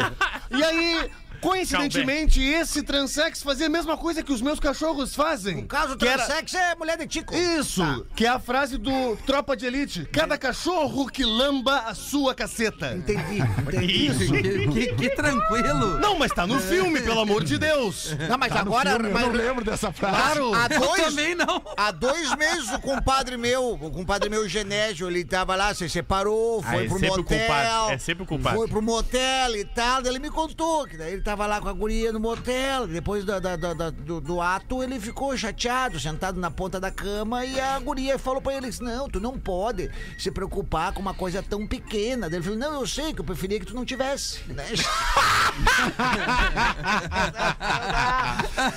E 0.51 0.63
aí, 0.63 1.11
coincidentemente, 1.51 2.43
esse 2.43 2.83
transex 2.83 3.43
fazia 3.43 3.67
a 3.67 3.71
mesma 3.71 3.97
coisa 3.97 4.23
que 4.23 4.33
os 4.33 4.41
meus 4.43 4.59
cachorros 4.61 5.15
fazem. 5.15 5.57
No 5.57 5.67
caso, 5.67 5.97
que 5.97 6.07
era- 6.07 6.25
transex 6.25 6.55
é 6.55 6.75
mulher 6.75 6.99
de 6.99 7.07
tico. 7.07 7.35
Isso, 7.35 8.07
que 8.15 8.25
é 8.27 8.29
a 8.29 8.39
frase 8.39 8.77
do 8.79 9.17
Tropa 9.27 9.57
de 9.57 9.67
Elite. 9.67 10.07
Cada 10.13 10.37
cachorro 10.39 11.07
que 11.07 11.25
lamba 11.25 11.79
a 11.87 11.95
sua 11.95 12.35
caceta. 12.35 12.95
Entendi, 12.95 13.39
entendi. 13.67 14.07
Isso. 14.07 14.33
Que, 14.33 14.69
que- 14.69 14.95
que 14.95 15.11
tranquilo. 15.11 15.99
Não, 15.99 16.19
mas 16.19 16.33
tá 16.33 16.47
no 16.47 16.59
filme, 16.61 17.01
pelo 17.01 17.21
amor 17.21 17.45
de 17.45 17.59
Deus. 17.59 18.15
Não, 18.29 18.39
mas 18.39 18.53
Tá 18.53 18.65
no 18.65 18.71
agora. 18.73 18.91
filme, 18.91 19.09
eu 19.09 19.13
mas- 19.13 19.23
não 19.27 19.33
lembro 19.33 19.65
dessa 19.65 19.93
frase. 19.93 20.17
Claro. 20.17 20.55
Há 20.55 20.69
Eu 20.73 20.81
dois, 20.81 21.03
também 21.05 21.35
não. 21.35 21.63
há 21.77 21.91
dois 21.91 22.35
meses 22.37 22.73
o 22.73 22.81
compadre 22.81 23.37
meu, 23.37 23.73
o 23.75 23.91
compadre 23.91 24.29
meu 24.31 24.49
Genésio, 24.49 25.09
ele 25.09 25.25
tava 25.25 25.55
lá, 25.57 25.75
se 25.75 25.89
separou, 25.89 26.63
Ah, 26.65 26.71
foi 26.73 26.85
é 26.85 26.89
pro 26.89 26.99
motel. 27.01 27.91
é 27.91 27.99
sempre 27.99 28.25
o 28.25 28.27
culpado. 28.27 28.57
Foi 28.57 28.69
pro 28.69 28.81
motel 28.83 29.57
e 29.57 29.65
tal, 29.65 30.05
ele 30.07 30.19
me 30.19 30.31
contou 30.31 30.87
que 30.87 30.97
daí 30.97 31.13
ele 31.13 31.23
tava 31.23 31.36
lá 31.45 31.61
com 31.61 31.69
a 31.69 31.73
guria 31.73 32.13
no 32.13 32.21
motel, 32.21 32.87
depois 32.87 33.25
da- 33.25 33.39
da- 33.41 33.57
da- 33.57 33.75
da- 33.75 33.91
do, 33.91 34.21
do 34.21 34.41
ato 34.41 34.83
ele 34.83 34.99
ficou 35.01 35.37
chateado, 35.37 35.99
sentado 36.01 36.41
na 36.41 36.51
ponta 36.51 36.79
da 36.81 36.91
cama 36.91 37.45
e 37.45 37.61
a 37.61 37.77
guria 37.81 38.17
falou 38.19 38.41
pra 38.41 38.55
ele, 38.55 38.71
não, 38.81 39.09
tu 39.09 39.21
não 39.21 39.37
pode 39.39 39.91
se 40.17 40.31
preocupar 40.31 40.93
com 40.93 41.01
uma 41.01 41.13
coisa 41.13 41.43
tão 41.43 41.67
pequena. 41.67 42.29
Ele 42.29 42.41
falou, 42.43 42.59
não, 42.59 42.75
eu 42.81 42.87
sei 42.87 43.13
que 43.13 43.21
eu 43.21 43.25
preferia 43.25 43.59
que 43.61 43.67
tu 43.67 43.75
não 43.75 43.85
tivesse, 43.85 44.41
né? 44.53 44.65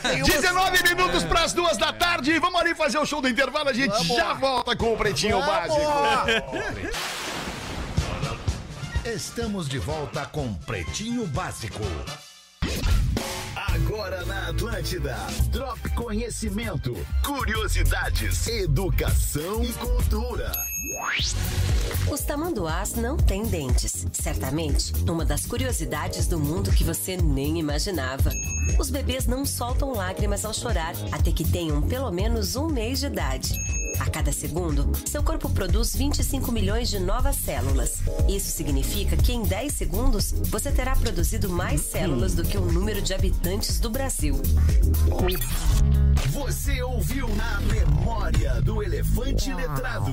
Tem 0.02 0.24
uma- 0.24 0.30
19 0.34 0.84
minutos 0.84 1.24
pras 1.24 1.54
duas 1.54 1.78
da 1.78 1.94
tarde. 1.94 2.38
Vamos 2.40 2.60
ali 2.60 2.74
fazer 2.76 2.98
o 2.98 3.06
show 3.06 3.22
do 3.22 3.30
intervalo. 3.30 3.70
A 3.70 3.74
gente 3.74 3.92
Vamos. 3.92 4.08
já 4.16 4.34
volta 4.34 4.76
com 4.76 4.94
o 4.94 4.98
Pretinho 4.98 5.40
Básico. 5.40 5.80
Estamos 9.06 9.68
de 9.68 9.78
volta 9.80 10.26
com 10.26 10.54
Pretinho 10.54 11.26
Básico. 11.28 11.84
Agora 13.90 14.24
na 14.24 14.50
Atlântida. 14.50 15.16
Drop 15.52 15.90
Conhecimento, 15.96 16.96
curiosidades, 17.26 18.46
educação 18.48 19.64
e 19.64 19.74
cultura. 19.74 20.52
Os 22.12 22.22
tamanduás 22.22 22.94
não 22.94 23.18
têm 23.18 23.42
dentes. 23.48 24.06
Certamente, 24.14 24.94
uma 25.10 25.26
das 25.26 25.48
curiosidades 25.48 26.28
do 26.28 26.40
mundo 26.40 26.70
que 26.70 26.84
você 26.84 27.18
nem 27.18 27.58
imaginava. 27.58 28.30
Os 28.78 28.92
bebês 28.92 29.26
não 29.26 29.44
soltam 29.44 29.92
lágrimas 29.92 30.46
ao 30.46 30.54
chorar 30.54 30.94
até 31.12 31.32
que 31.32 31.44
tenham 31.44 31.82
pelo 31.82 32.12
menos 32.12 32.56
um 32.56 32.68
mês 32.68 33.00
de 33.00 33.08
idade. 33.08 33.79
A 33.98 34.10
cada 34.10 34.32
segundo, 34.32 34.92
seu 35.08 35.24
corpo 35.24 35.50
produz 35.50 35.96
25 35.96 36.52
milhões 36.52 36.90
de 36.90 37.00
novas 37.00 37.36
células. 37.36 38.00
Isso 38.28 38.52
significa 38.52 39.16
que 39.18 39.34
em 39.34 39.44
10 39.44 39.74
segundos 39.74 40.32
você 40.50 40.72
terá 40.72 40.96
produzido 40.96 41.50
mais 41.50 41.82
células 41.82 42.34
do 42.34 42.44
que 42.44 42.58
o 42.58 42.72
número 42.72 43.02
de 43.02 43.14
habitantes 43.14 43.80
do 43.80 43.90
Brasil. 43.90 44.36
Você 46.32 46.82
ouviu 46.84 47.28
na 47.36 47.60
memória 47.62 48.62
do 48.62 48.84
Elefante 48.84 49.54
Letrado. 49.54 50.12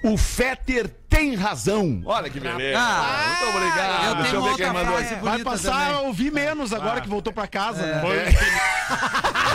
O 0.00 0.16
Fetter 0.16 0.88
tem 1.08 1.34
razão. 1.34 2.00
Olha 2.04 2.30
que 2.30 2.38
beleza. 2.38 2.78
Ah, 2.78 3.34
Muito 3.42 3.56
obrigado. 3.56 4.10
eu 4.10 4.14
Deixa 4.22 4.36
eu 4.36 4.42
ver 4.44 4.54
quem 4.54 4.72
mandou. 4.72 4.94
Vai 5.22 5.38
passar 5.40 5.72
também. 5.86 5.94
a 5.94 6.00
ouvir 6.02 6.30
menos 6.30 6.72
agora 6.72 7.00
que 7.00 7.08
voltou 7.08 7.32
pra 7.32 7.48
casa, 7.48 7.82
né? 7.84 8.00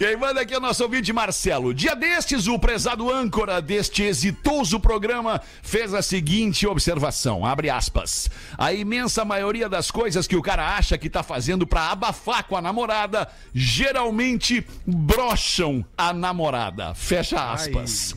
Quem 0.00 0.16
manda 0.16 0.40
aqui 0.40 0.54
é 0.54 0.56
o 0.56 0.62
nosso 0.62 0.82
ouvinte 0.82 1.12
Marcelo. 1.12 1.74
Dia 1.74 1.94
destes, 1.94 2.46
o 2.46 2.58
prezado 2.58 3.12
âncora 3.12 3.60
deste 3.60 4.02
exitoso 4.02 4.80
programa 4.80 5.42
fez 5.62 5.92
a 5.92 6.00
seguinte 6.00 6.66
observação, 6.66 7.44
abre 7.44 7.68
aspas. 7.68 8.30
A 8.56 8.72
imensa 8.72 9.26
maioria 9.26 9.68
das 9.68 9.90
coisas 9.90 10.26
que 10.26 10.36
o 10.36 10.40
cara 10.40 10.74
acha 10.74 10.96
que 10.96 11.10
tá 11.10 11.22
fazendo 11.22 11.66
pra 11.66 11.90
abafar 11.90 12.44
com 12.44 12.56
a 12.56 12.62
namorada, 12.62 13.28
geralmente 13.52 14.66
brocham 14.86 15.84
a 15.98 16.14
namorada. 16.14 16.94
Fecha 16.94 17.52
aspas. 17.52 18.14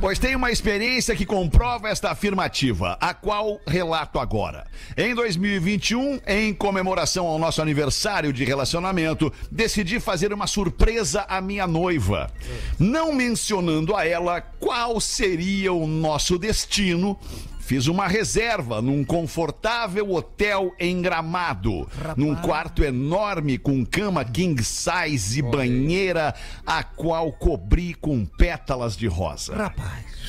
Pois 0.00 0.18
tem 0.18 0.34
uma 0.34 0.50
experiência 0.50 1.14
que 1.14 1.26
comprova 1.26 1.90
esta 1.90 2.10
afirmativa, 2.12 2.96
a 2.98 3.12
qual 3.12 3.60
relato 3.66 4.18
agora. 4.18 4.66
Em 4.96 5.14
2021, 5.14 6.20
em 6.26 6.54
comemoração 6.54 7.26
ao 7.26 7.38
nosso 7.38 7.60
aniversário 7.60 8.32
de 8.32 8.42
relacionamento, 8.42 9.30
decidi 9.50 10.00
fazer 10.00 10.32
uma 10.32 10.45
surpresa 10.46 11.22
à 11.28 11.40
minha 11.40 11.66
noiva, 11.66 12.30
não 12.78 13.12
mencionando 13.12 13.94
a 13.94 14.06
ela 14.06 14.40
qual 14.40 15.00
seria 15.00 15.72
o 15.72 15.86
nosso 15.86 16.38
destino. 16.38 17.18
Fiz 17.60 17.88
uma 17.88 18.06
reserva 18.06 18.80
num 18.80 19.02
confortável 19.02 20.12
hotel 20.12 20.72
em 20.78 21.02
Gramado, 21.02 21.88
num 22.16 22.32
quarto 22.36 22.84
enorme 22.84 23.58
com 23.58 23.84
cama 23.84 24.24
king 24.24 24.62
size 24.62 25.40
e 25.40 25.42
banheira, 25.42 26.32
a 26.64 26.84
qual 26.84 27.32
cobri 27.32 27.92
com 27.94 28.24
pétalas 28.24 28.96
de 28.96 29.08
rosa. 29.08 29.74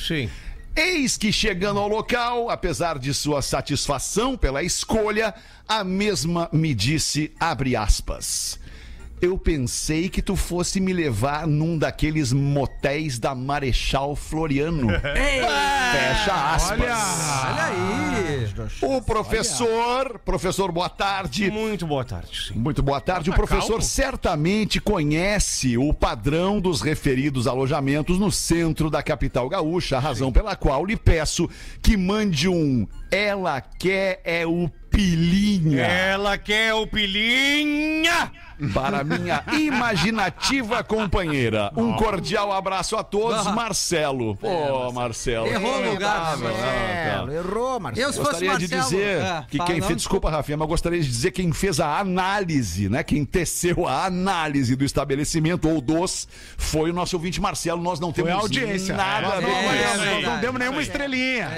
Sim. 0.04 0.28
Eis 0.74 1.16
que 1.16 1.32
chegando 1.32 1.78
ao 1.78 1.88
local, 1.88 2.50
apesar 2.50 2.98
de 2.98 3.14
sua 3.14 3.40
satisfação 3.40 4.36
pela 4.36 4.62
escolha, 4.62 5.32
a 5.68 5.84
mesma 5.84 6.48
me 6.52 6.74
disse, 6.74 7.32
abre 7.38 7.74
aspas, 7.76 8.58
eu 9.20 9.36
pensei 9.38 10.08
que 10.08 10.22
tu 10.22 10.36
fosse 10.36 10.80
me 10.80 10.92
levar 10.92 11.46
num 11.46 11.76
daqueles 11.76 12.32
motéis 12.32 13.18
da 13.18 13.34
Marechal 13.34 14.14
Floriano. 14.14 14.88
Fecha 15.90 16.54
aspas. 16.54 16.78
Olha 16.80 17.64
aí. 17.64 18.48
O 18.82 19.00
professor, 19.02 20.18
professor, 20.24 20.70
boa 20.72 20.88
tarde. 20.88 21.50
Muito 21.50 21.86
boa 21.86 22.04
tarde, 22.04 22.48
sim. 22.48 22.54
Muito 22.54 22.82
boa 22.82 23.00
tarde. 23.00 23.30
O 23.30 23.32
Tá 23.32 23.36
professor 23.36 23.68
calmo. 23.68 23.82
certamente 23.82 24.80
conhece 24.80 25.76
o 25.78 25.92
padrão 25.92 26.60
dos 26.60 26.80
referidos 26.80 27.46
alojamentos 27.46 28.18
no 28.18 28.30
centro 28.30 28.90
da 28.90 29.02
capital 29.02 29.48
gaúcha, 29.48 29.96
a 29.96 30.00
razão 30.00 30.30
pela 30.32 30.54
qual 30.56 30.84
lhe 30.84 30.96
peço 30.96 31.48
que 31.82 31.96
mande 31.96 32.48
um 32.48 32.86
Ela 33.10 33.60
quer 33.60 34.20
é 34.24 34.46
o 34.46 34.68
Pilinha 34.90 35.82
Ela 35.84 36.36
quer 36.38 36.74
o 36.74 36.86
pilinha! 36.86 38.30
Para 38.72 39.04
minha 39.04 39.42
imaginativa 39.52 40.82
companheira. 40.82 41.70
Um 41.76 41.94
cordial 41.96 42.52
abraço 42.52 42.96
a 42.96 43.02
todos, 43.02 43.46
Marcelo. 43.52 44.36
Pô, 44.36 44.92
Marcelo. 44.92 45.46
Errou 45.46 45.78
o 45.78 45.90
lugar, 45.92 46.36
não, 46.36 46.48
Marcelo, 46.48 47.32
errou, 47.32 47.80
Marcelo. 47.80 48.06
Eu, 48.08 48.12
se 48.12 48.18
fosse 48.18 48.30
Gostaria 48.46 48.58
de 48.68 48.74
Marcelo... 48.76 49.00
dizer 49.02 49.22
É, 49.22 49.44
que 49.48 49.58
quem 49.58 49.80
fez, 49.80 49.96
desculpa, 49.96 50.30
Rafinha, 50.30 50.56
mas 50.56 50.68
gostaria 50.68 51.00
de 51.00 51.08
dizer 51.08 51.30
quem 51.30 51.52
fez 51.52 51.80
a 51.80 51.98
análise, 51.98 52.88
né? 52.88 53.02
Quem 53.02 53.24
teceu 53.24 53.86
a 53.86 54.04
análise 54.06 54.74
do 54.76 54.84
estabelecimento 54.84 55.68
ou 55.68 55.80
dos 55.80 56.28
foi 56.56 56.90
o 56.90 56.92
nosso 56.92 57.16
ouvinte 57.16 57.40
Marcelo. 57.40 57.82
Nós 57.82 58.00
não 58.00 58.12
Foi 58.12 58.24
temos 58.24 58.38
a 58.38 58.42
audiência. 58.42 58.94
nada 58.94 59.26
a 59.28 59.40
Nós 59.40 59.44
ver 59.44 59.50
não, 59.50 59.62
com 59.62 59.70
é, 59.70 59.84
isso. 59.84 59.96
nós 60.04 60.22
não 60.24 60.40
demos 60.40 60.58
nenhuma 60.60 60.82
estrelinha. 60.82 61.48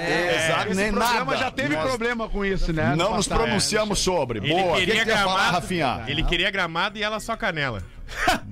Exato, 0.45 0.67
Esse 0.71 0.81
nem 0.81 0.91
programa 0.91 1.25
nada. 1.31 1.37
já 1.37 1.51
teve 1.51 1.75
Nós 1.75 1.87
problema 1.87 2.29
com 2.29 2.45
isso, 2.45 2.71
né? 2.73 2.95
Não 2.95 3.11
no 3.11 3.17
nos 3.17 3.27
pronunciamos 3.27 3.99
sobre. 3.99 4.39
Ele 4.39 4.53
Boa, 4.53 4.77
queria 4.77 5.03
que 5.03 5.09
ia 5.09 5.17
falar, 5.17 5.33
gramado. 5.35 5.53
Rafinha? 5.55 6.03
Ele 6.07 6.23
queria 6.23 6.51
gramado 6.51 6.90
e 6.97 7.03
ela 7.03 7.19
só 7.19 7.35
canela. 7.35 7.83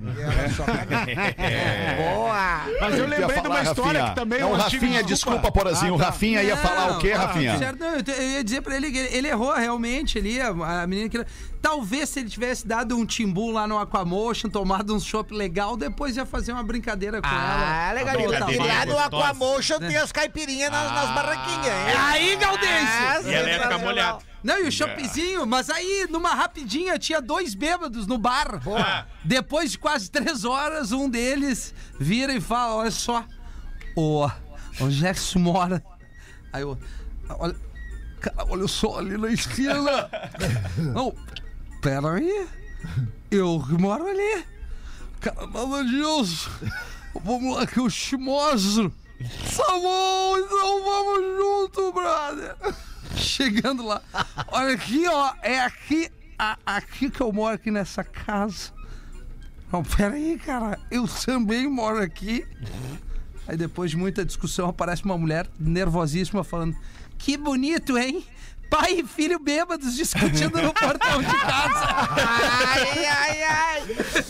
Boa! 1.96 2.62
Mas 2.80 2.94
eu 2.98 3.04
O 3.04 3.08
lembrei 3.08 3.40
de 3.40 3.46
uma 3.46 3.56
falar, 3.56 3.62
história 3.64 4.00
Rafinha? 4.00 4.08
que 4.08 4.14
também 4.20 4.40
Não, 4.40 4.50
um 4.52 4.54
antigo- 4.54 4.84
Rafinha, 4.84 5.02
desculpa, 5.02 5.52
Porazinho. 5.52 5.92
O 5.92 5.96
Ah, 5.96 5.98
tá. 5.98 6.04
Rafinha 6.06 6.42
ia 6.42 6.56
falar 6.56 6.92
o 6.92 6.98
quê, 6.98 7.12
Não, 7.14 7.20
Rafinha? 7.26 7.58
Certo, 7.58 7.78
não, 7.78 7.88
eu, 7.96 8.30
ia 8.30 8.44
dizer 8.44 8.62
pra 8.62 8.76
ele 8.76 8.90
que 8.90 8.98
ele, 8.98 9.16
ele 9.16 9.28
errou 9.28 9.52
realmente 9.54 10.18
ali, 10.18 10.40
a, 10.40 10.48
a 10.82 10.86
menina 10.86 11.08
que. 11.08 11.24
Talvez 11.60 12.08
se 12.08 12.20
ele 12.20 12.30
tivesse 12.30 12.66
dado 12.66 12.96
um 12.96 13.04
timbu 13.04 13.50
lá 13.50 13.66
no 13.66 13.78
Aquamotion, 13.78 14.48
tomado 14.48 14.94
um 14.96 15.00
chopp 15.00 15.34
legal, 15.34 15.76
depois 15.76 16.16
ia 16.16 16.24
fazer 16.24 16.52
uma 16.52 16.62
brincadeira 16.62 17.20
com 17.20 17.28
ela. 17.28 17.88
Ah, 17.88 17.92
legal. 17.92 18.14
Tá 18.16 18.50
E 18.50 18.56
tá 18.56 18.64
lá 18.64 18.86
no 18.86 18.92
gostosa. 18.94 19.04
Aquamotion 19.24 19.78
tem 19.78 19.96
as 19.98 20.10
caipirinhas 20.10 20.70
nas, 20.70 20.90
nas 20.90 21.10
barraquinhas, 21.10 21.66
hein? 21.66 21.94
Aí, 21.98 22.36
Gaudêncio! 22.36 23.30
E 23.30 23.34
ela 23.34 23.48
ia 23.50 23.60
ficar 23.62 23.76
molhada. 23.78 24.18
Não, 24.42 24.58
e 24.58 24.68
o 24.68 24.72
choppzinho, 24.72 25.46
mas 25.46 25.68
aí, 25.68 26.06
numa 26.10 26.34
rapidinha, 26.34 26.98
tinha 26.98 27.20
dois 27.20 27.54
bêbados 27.54 28.06
no 28.06 28.16
bar. 28.16 28.60
Depois 29.24 29.72
de 29.72 29.78
quase 29.78 30.10
três 30.10 30.44
horas, 30.44 30.92
um 30.92 31.08
deles 31.08 31.74
vira 31.98 32.32
e 32.32 32.40
fala: 32.40 32.76
Olha 32.76 32.90
só, 32.90 33.24
ô, 33.94 34.28
onde 34.80 35.06
é 35.06 35.12
que 35.12 35.18
isso 35.20 35.38
mora? 35.38 35.82
Aí 36.52 36.62
eu, 36.62 36.78
olha, 37.28 37.56
cara, 38.20 38.46
olha 38.48 38.66
só 38.66 38.98
ali 38.98 39.16
na 39.18 39.30
esquina. 39.30 40.08
Não, 40.94 41.14
pera 41.82 42.14
aí, 42.14 42.48
eu 43.30 43.62
que 43.66 43.74
moro 43.74 44.06
ali. 44.06 44.44
Cara, 45.20 45.46
nada 45.46 45.84
disso. 45.84 46.50
Vamos 47.22 47.56
lá 47.56 47.66
que 47.66 47.78
eu 47.78 47.90
te 47.90 48.16
mostro. 48.16 48.90
Tá 49.54 49.72
bom, 49.72 50.38
então 50.38 50.82
vamos 50.82 51.36
junto, 51.36 51.92
brother. 51.92 52.56
Chegando 53.16 53.84
lá. 53.86 54.02
Olha 54.48 54.74
aqui, 54.74 55.06
ó. 55.06 55.32
É 55.42 55.60
aqui, 55.60 56.10
a- 56.38 56.58
aqui 56.64 57.10
que 57.10 57.20
eu 57.20 57.32
moro, 57.32 57.54
aqui 57.54 57.70
nessa 57.70 58.02
casa. 58.04 58.72
Não, 59.72 59.82
pera 59.84 60.14
aí, 60.14 60.38
cara. 60.38 60.78
Eu 60.90 61.06
também 61.06 61.68
moro 61.68 61.98
aqui. 62.02 62.44
Aí 63.46 63.56
depois 63.56 63.90
de 63.90 63.96
muita 63.96 64.24
discussão 64.24 64.68
aparece 64.68 65.04
uma 65.04 65.16
mulher 65.18 65.48
nervosíssima 65.58 66.42
falando: 66.44 66.76
Que 67.18 67.36
bonito, 67.36 67.96
hein? 67.98 68.24
Pai 68.70 68.92
e 69.00 69.04
filho 69.04 69.38
bêbados 69.40 69.96
discutindo 69.96 70.62
no 70.62 70.72
portão 70.72 71.20
de 71.20 71.26
casa. 71.26 71.88
Ai, 72.16 73.04
ai, 73.06 73.42
ai. 73.42 73.82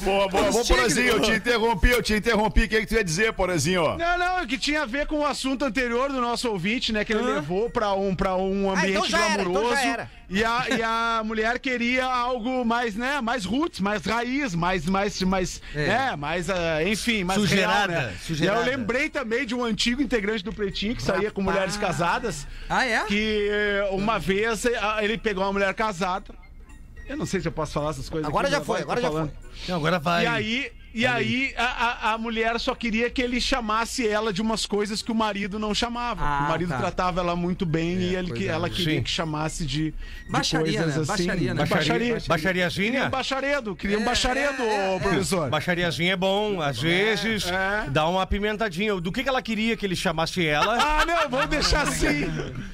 Boa, 0.03 0.28
boa. 0.28 0.51
Bom, 0.51 0.64
Porazinho, 0.64 1.09
eu 1.09 1.20
te 1.20 1.32
interrompi, 1.32 1.91
eu 1.91 2.03
te 2.03 2.14
interrompi. 2.14 2.62
O 2.64 2.68
que, 2.68 2.80
que 2.80 2.86
tu 2.86 2.95
ia 2.95 3.05
dizer, 3.05 3.32
Porazinho? 3.34 3.99
Não, 3.99 4.18
não, 4.18 4.47
que 4.47 4.57
tinha 4.57 4.82
a 4.82 4.86
ver 4.86 5.07
com 5.07 5.18
o 5.20 5.26
assunto 5.26 5.64
anterior 5.64 6.11
do 6.11 6.20
nosso 6.22 6.49
ouvinte, 6.49 6.91
né? 6.93 7.05
Que 7.05 7.12
ele 7.12 7.22
levou 7.22 7.68
pra 7.68 7.93
um, 7.93 8.14
pra 8.14 8.34
um 8.34 8.70
Ah, 8.70 8.88
então 8.88 9.03
ambiente 9.03 9.11
já 9.11 9.18
era, 9.18 9.43
então 9.43 9.53
glamouroso. 9.53 9.82
era. 9.82 10.11
E, 10.32 10.45
a, 10.45 10.64
e 10.70 10.80
a 10.82 11.22
mulher 11.24 11.59
queria 11.59 12.05
algo 12.07 12.64
mais, 12.64 12.95
né? 12.95 13.20
Mais 13.20 13.45
roots, 13.45 13.80
mais 13.80 14.05
raiz, 14.07 14.55
mais, 14.55 14.86
mais, 14.86 15.20
mais, 15.22 15.61
É. 15.74 16.12
é, 16.12 16.16
mais, 16.16 16.49
ah, 16.49 16.82
enfim, 16.84 17.24
mais 17.24 17.41
Sujeirada, 17.41 17.93
real, 17.93 18.03
né? 18.07 18.14
sujeirada. 18.24 18.61
E 18.61 18.62
eu 18.62 18.70
lembrei 18.78 19.11
também 19.11 19.45
de 19.45 19.55
um 19.57 19.64
antigo 19.64 20.01
integrante 20.01 20.45
do 20.45 20.53
Pretinho 20.53 20.95
que 20.95 21.03
saía 21.03 21.30
com 21.32 21.43
mulheres 21.43 21.76
casadas. 21.76 22.47
Ah, 22.68 22.86
é? 22.86 23.05
Que 23.07 23.49
eh, 23.51 23.88
uma 23.91 24.18
vez 24.20 24.30
eh, 24.39 25.05
ele 25.05 25.18
pegou 25.18 25.45
uma 25.45 25.53
mulher 25.53 25.72
casada. 25.74 26.35
Eu 27.07 27.16
não 27.16 27.26
sei 27.26 27.41
se 27.41 27.49
eu 27.49 27.53
posso 27.53 27.72
falar 27.72 27.91
essas 27.91 28.09
coisas. 28.09 28.28
Agora 28.28 28.47
aqui, 28.47 28.57
já 28.57 28.62
foi, 28.64 28.81
agora 28.83 29.01
já 29.01 29.09
falando. 29.09 29.31
foi. 29.31 29.68
Não, 29.68 29.76
agora 29.76 29.99
vai. 29.99 30.24
E 30.24 30.26
aí, 30.26 30.72
e 30.93 31.07
aí 31.07 31.55
a, 31.57 31.64
a, 31.64 32.12
a 32.12 32.18
mulher 32.18 32.59
só 32.59 32.74
queria 32.74 33.09
que 33.11 33.22
ele 33.22 33.41
chamasse 33.41 34.07
ela 34.07 34.32
de 34.32 34.43
umas 34.43 34.66
coisas 34.66 35.03
que 35.03 35.12
o 35.12 35.14
marido 35.14 35.59
não 35.59 35.74
chamava. 35.74 36.24
Ah, 36.24 36.45
o 36.45 36.49
marido 36.49 36.68
tá. 36.70 36.78
tratava 36.78 37.20
ela 37.20 37.36
muito 37.36 37.64
bem 37.64 37.99
e 37.99 38.14
ele, 38.14 38.32
que, 38.32 38.49
é. 38.49 38.49
ela 38.49 38.68
queria 38.68 38.97
Sim. 38.97 39.03
que 39.03 39.11
chamasse 39.11 39.64
de, 39.64 39.91
de 39.91 39.95
Baixaria, 40.28 40.82
coisas 40.82 40.97
né? 40.97 41.14
assim. 41.14 41.26
Baixaria, 41.26 41.55
né? 41.55 41.66
Baixaria. 41.66 42.14
Baixaria, 42.14 42.28
baixariazinha? 42.28 43.07
Um 43.07 43.11
bacharedo, 43.11 43.76
queria 43.76 43.99
um 43.99 44.05
bacharedo, 44.05 44.62
ô, 44.97 45.01
professor. 45.01 45.49
Baixariazinha 45.51 46.12
é 46.12 46.16
bom, 46.16 46.61
às 46.61 46.80
vezes 46.80 47.47
é. 47.47 47.88
dá 47.91 48.09
uma 48.09 48.22
apimentadinha. 48.22 49.01
Do 49.01 49.12
que, 49.12 49.22
que 49.22 49.28
ela 49.28 49.43
queria 49.43 49.76
que 49.76 49.86
ele 49.86 49.97
chamasse 49.97 50.45
ela? 50.47 50.76
Ah, 50.80 51.07
não, 51.07 51.28
vamos 51.28 51.47
deixar 51.47 51.82
assim. 51.82 52.26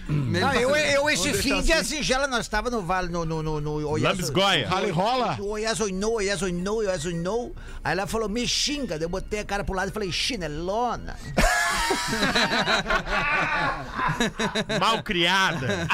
Não, 0.09 0.53
eu, 0.55 0.75
eu 0.75 1.11
esse 1.11 1.33
fim 1.35 1.61
de 1.63 1.73
assim. 1.73 1.97
singela, 1.97 2.27
nós 2.27 2.41
estávamos 2.41 2.79
no 2.79 2.87
vale, 2.87 3.09
no, 3.09 3.25
no, 3.25 3.43
no, 3.43 3.61
no 3.61 3.89
Oiaso- 3.89 4.17
Lambisgoia. 4.17 4.69
Rally 4.69 4.91
rola? 4.91 5.37
Oiazoinou, 5.41 6.15
Oiazoinou, 6.15 6.77
Oiazoinou. 6.79 7.55
Aí 7.83 7.93
ela 7.93 8.06
falou, 8.07 8.29
me 8.29 8.47
xinga. 8.47 8.97
Eu 8.97 9.09
botei 9.09 9.41
a 9.41 9.45
cara 9.45 9.65
pro 9.65 9.75
lado 9.75 9.89
e 9.89 9.93
falei, 9.93 10.13
chinelona. 10.13 11.17
Mal 14.81 15.03
criada. 15.03 15.87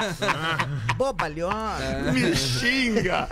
Bobalhona. 0.97 2.13
Me 2.13 2.35
xinga! 2.37 3.29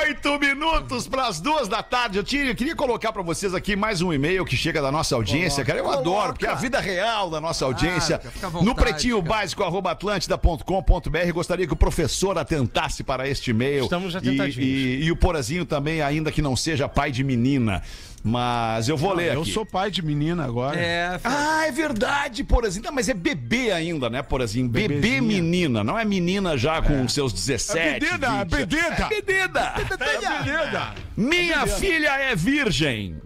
Oito 0.00 0.38
minutos 0.38 1.08
para 1.08 1.26
as 1.26 1.40
duas 1.40 1.68
da 1.68 1.82
tarde. 1.82 2.18
Eu, 2.18 2.24
tinha, 2.24 2.44
eu 2.44 2.54
queria 2.54 2.76
colocar 2.76 3.12
para 3.12 3.22
vocês 3.22 3.54
aqui 3.54 3.76
mais 3.76 4.02
um 4.02 4.12
e-mail 4.12 4.44
que 4.44 4.56
chega 4.56 4.82
da 4.82 4.92
nossa 4.92 5.14
audiência, 5.14 5.64
cara. 5.64 5.78
Eu 5.78 5.90
adoro, 5.90 6.32
porque 6.32 6.46
é 6.46 6.50
a 6.50 6.54
vida 6.54 6.80
real 6.80 7.30
da 7.30 7.40
nossa 7.40 7.64
audiência. 7.64 8.20
à 8.42 8.48
vontade, 8.48 8.64
no 8.64 8.74
pretinho 8.74 9.22
cara. 9.22 9.40
básico, 9.40 9.62
arroba 9.62 9.90
atlântida.com.br. 9.92 11.32
Gostaria 11.32 11.66
que 11.66 11.72
o 11.72 11.76
professor 11.76 12.38
atentasse 12.38 13.02
para 13.02 13.28
este 13.28 13.50
e-mail. 13.50 13.84
Estamos 13.84 14.14
e, 14.14 14.16
atentadinhos. 14.16 14.56
e, 14.56 15.04
e 15.04 15.12
o 15.12 15.16
Porazinho 15.16 15.64
também, 15.64 16.02
ainda 16.02 16.30
que 16.30 16.42
não 16.42 16.56
seja 16.56 16.88
pai 16.88 17.10
de 17.10 17.24
menina. 17.24 17.82
Mas 18.24 18.88
eu 18.88 18.96
vou 18.96 19.14
ler 19.14 19.34
Eu 19.34 19.42
aqui. 19.42 19.52
sou 19.52 19.64
pai 19.64 19.90
de 19.90 20.02
menina 20.02 20.44
agora. 20.44 20.78
É, 20.78 21.18
Ah, 21.24 21.66
é 21.66 21.70
verdade, 21.72 22.42
Porazinho. 22.44 22.84
Não, 22.84 22.92
mas 22.92 23.08
é 23.08 23.14
bebê 23.14 23.70
ainda, 23.70 24.10
né, 24.10 24.22
Porazinho? 24.22 24.68
Bebê 24.68 25.20
menina, 25.20 25.84
não 25.84 25.98
é 25.98 26.04
menina 26.04 26.56
já 26.56 26.82
com 26.82 27.06
seus 27.08 27.32
17. 27.32 27.78
É 27.78 27.98
bedida, 28.00 28.26
é 28.26 28.44
20. 28.44 28.48
bedida. 28.50 29.08
É 29.08 29.18
bedida. 29.24 29.74
Menina. 30.36 30.94
Minha 31.16 31.66
filha 31.66 32.10
é 32.18 32.34
virgem. 32.34 33.16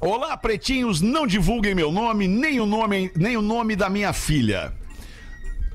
Olá, 0.00 0.36
pretinhos, 0.36 1.00
não 1.00 1.26
divulguem 1.26 1.74
meu 1.74 1.90
nome, 1.90 2.28
nem 2.28 2.60
o 2.60 2.66
nome, 2.66 3.10
nem 3.16 3.36
o 3.36 3.42
nome 3.42 3.74
da 3.76 3.88
minha 3.88 4.12
filha. 4.12 4.72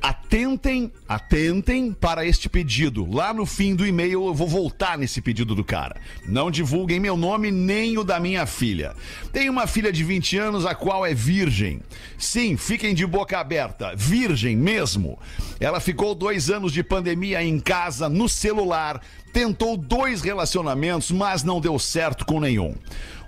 Atentem, 0.01 0.91
atentem 1.07 1.93
para 1.93 2.25
este 2.25 2.49
pedido. 2.49 3.07
Lá 3.09 3.31
no 3.31 3.45
fim 3.45 3.75
do 3.75 3.85
e-mail 3.85 4.25
eu 4.25 4.33
vou 4.33 4.47
voltar 4.47 4.97
nesse 4.97 5.21
pedido 5.21 5.53
do 5.53 5.63
cara. 5.63 5.95
Não 6.25 6.49
divulguem 6.49 6.99
meu 6.99 7.15
nome 7.15 7.51
nem 7.51 7.99
o 7.99 8.03
da 8.03 8.19
minha 8.19 8.47
filha. 8.47 8.95
Tenho 9.31 9.51
uma 9.51 9.67
filha 9.67 9.91
de 9.91 10.03
20 10.03 10.37
anos 10.39 10.65
a 10.65 10.73
qual 10.73 11.05
é 11.05 11.13
virgem. 11.13 11.81
Sim, 12.17 12.57
fiquem 12.57 12.95
de 12.95 13.05
boca 13.05 13.37
aberta. 13.37 13.95
Virgem 13.95 14.57
mesmo. 14.57 15.19
Ela 15.59 15.79
ficou 15.79 16.15
dois 16.15 16.49
anos 16.49 16.73
de 16.73 16.83
pandemia 16.83 17.43
em 17.43 17.59
casa, 17.59 18.09
no 18.09 18.27
celular. 18.27 18.99
Tentou 19.31 19.77
dois 19.77 20.23
relacionamentos, 20.23 21.11
mas 21.11 21.43
não 21.43 21.61
deu 21.61 21.77
certo 21.77 22.25
com 22.25 22.39
nenhum. 22.39 22.75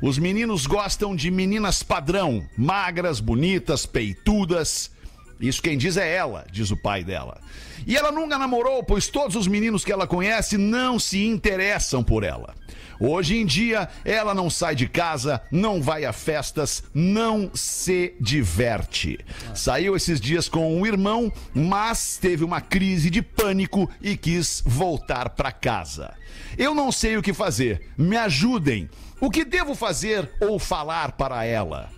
Os 0.01 0.17
meninos 0.17 0.65
gostam 0.65 1.15
de 1.15 1.29
meninas 1.29 1.83
padrão, 1.83 2.43
magras, 2.57 3.19
bonitas, 3.19 3.85
peitudas. 3.85 4.92
Isso 5.39 5.61
quem 5.61 5.77
diz 5.77 5.97
é 5.97 6.15
ela, 6.15 6.45
diz 6.51 6.71
o 6.71 6.77
pai 6.77 7.03
dela. 7.03 7.39
E 7.85 7.97
ela 7.97 8.11
nunca 8.11 8.37
namorou, 8.37 8.83
pois 8.83 9.07
todos 9.07 9.35
os 9.35 9.47
meninos 9.47 9.83
que 9.83 9.91
ela 9.91 10.07
conhece 10.07 10.57
não 10.57 10.97
se 10.97 11.25
interessam 11.25 12.03
por 12.03 12.23
ela. 12.23 12.53
Hoje 12.99 13.37
em 13.37 13.45
dia, 13.45 13.89
ela 14.05 14.33
não 14.33 14.49
sai 14.49 14.75
de 14.75 14.87
casa, 14.87 15.41
não 15.51 15.81
vai 15.81 16.05
a 16.05 16.13
festas, 16.13 16.83
não 16.93 17.51
se 17.53 18.15
diverte. 18.19 19.19
Saiu 19.53 19.95
esses 19.95 20.21
dias 20.21 20.47
com 20.47 20.79
o 20.79 20.87
irmão, 20.87 21.31
mas 21.53 22.17
teve 22.17 22.43
uma 22.43 22.61
crise 22.61 23.09
de 23.09 23.21
pânico 23.21 23.89
e 24.01 24.15
quis 24.15 24.63
voltar 24.65 25.31
para 25.31 25.51
casa. 25.51 26.13
Eu 26.57 26.73
não 26.73 26.91
sei 26.91 27.17
o 27.17 27.21
que 27.21 27.33
fazer. 27.33 27.89
Me 27.97 28.15
ajudem. 28.15 28.89
O 29.19 29.29
que 29.29 29.43
devo 29.43 29.75
fazer 29.75 30.29
ou 30.39 30.59
falar 30.59 31.13
para 31.13 31.43
ela? 31.45 31.89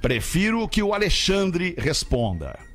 Prefiro 0.00 0.68
que 0.68 0.82
o 0.82 0.94
Alexandre 0.94 1.74
responda. 1.76 2.67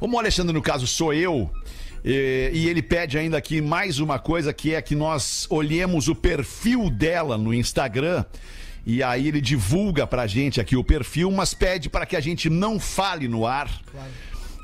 Como 0.00 0.16
o 0.16 0.18
Alexandre, 0.18 0.52
no 0.52 0.62
caso, 0.62 0.86
sou 0.86 1.12
eu, 1.14 1.48
e, 2.04 2.50
e 2.54 2.68
ele 2.68 2.82
pede 2.82 3.16
ainda 3.18 3.36
aqui 3.36 3.60
mais 3.60 4.00
uma 4.00 4.18
coisa, 4.18 4.52
que 4.52 4.74
é 4.74 4.80
que 4.82 4.94
nós 4.96 5.46
olhemos 5.50 6.08
o 6.08 6.14
perfil 6.14 6.90
dela 6.90 7.36
no 7.38 7.52
Instagram. 7.54 8.24
E 8.86 9.02
aí 9.02 9.28
ele 9.28 9.42
divulga 9.42 10.06
pra 10.06 10.26
gente 10.26 10.58
aqui 10.58 10.74
o 10.74 10.82
perfil, 10.82 11.30
mas 11.30 11.52
pede 11.52 11.90
para 11.90 12.06
que 12.06 12.16
a 12.16 12.20
gente 12.20 12.48
não 12.48 12.80
fale 12.80 13.28
no 13.28 13.46
ar. 13.46 13.70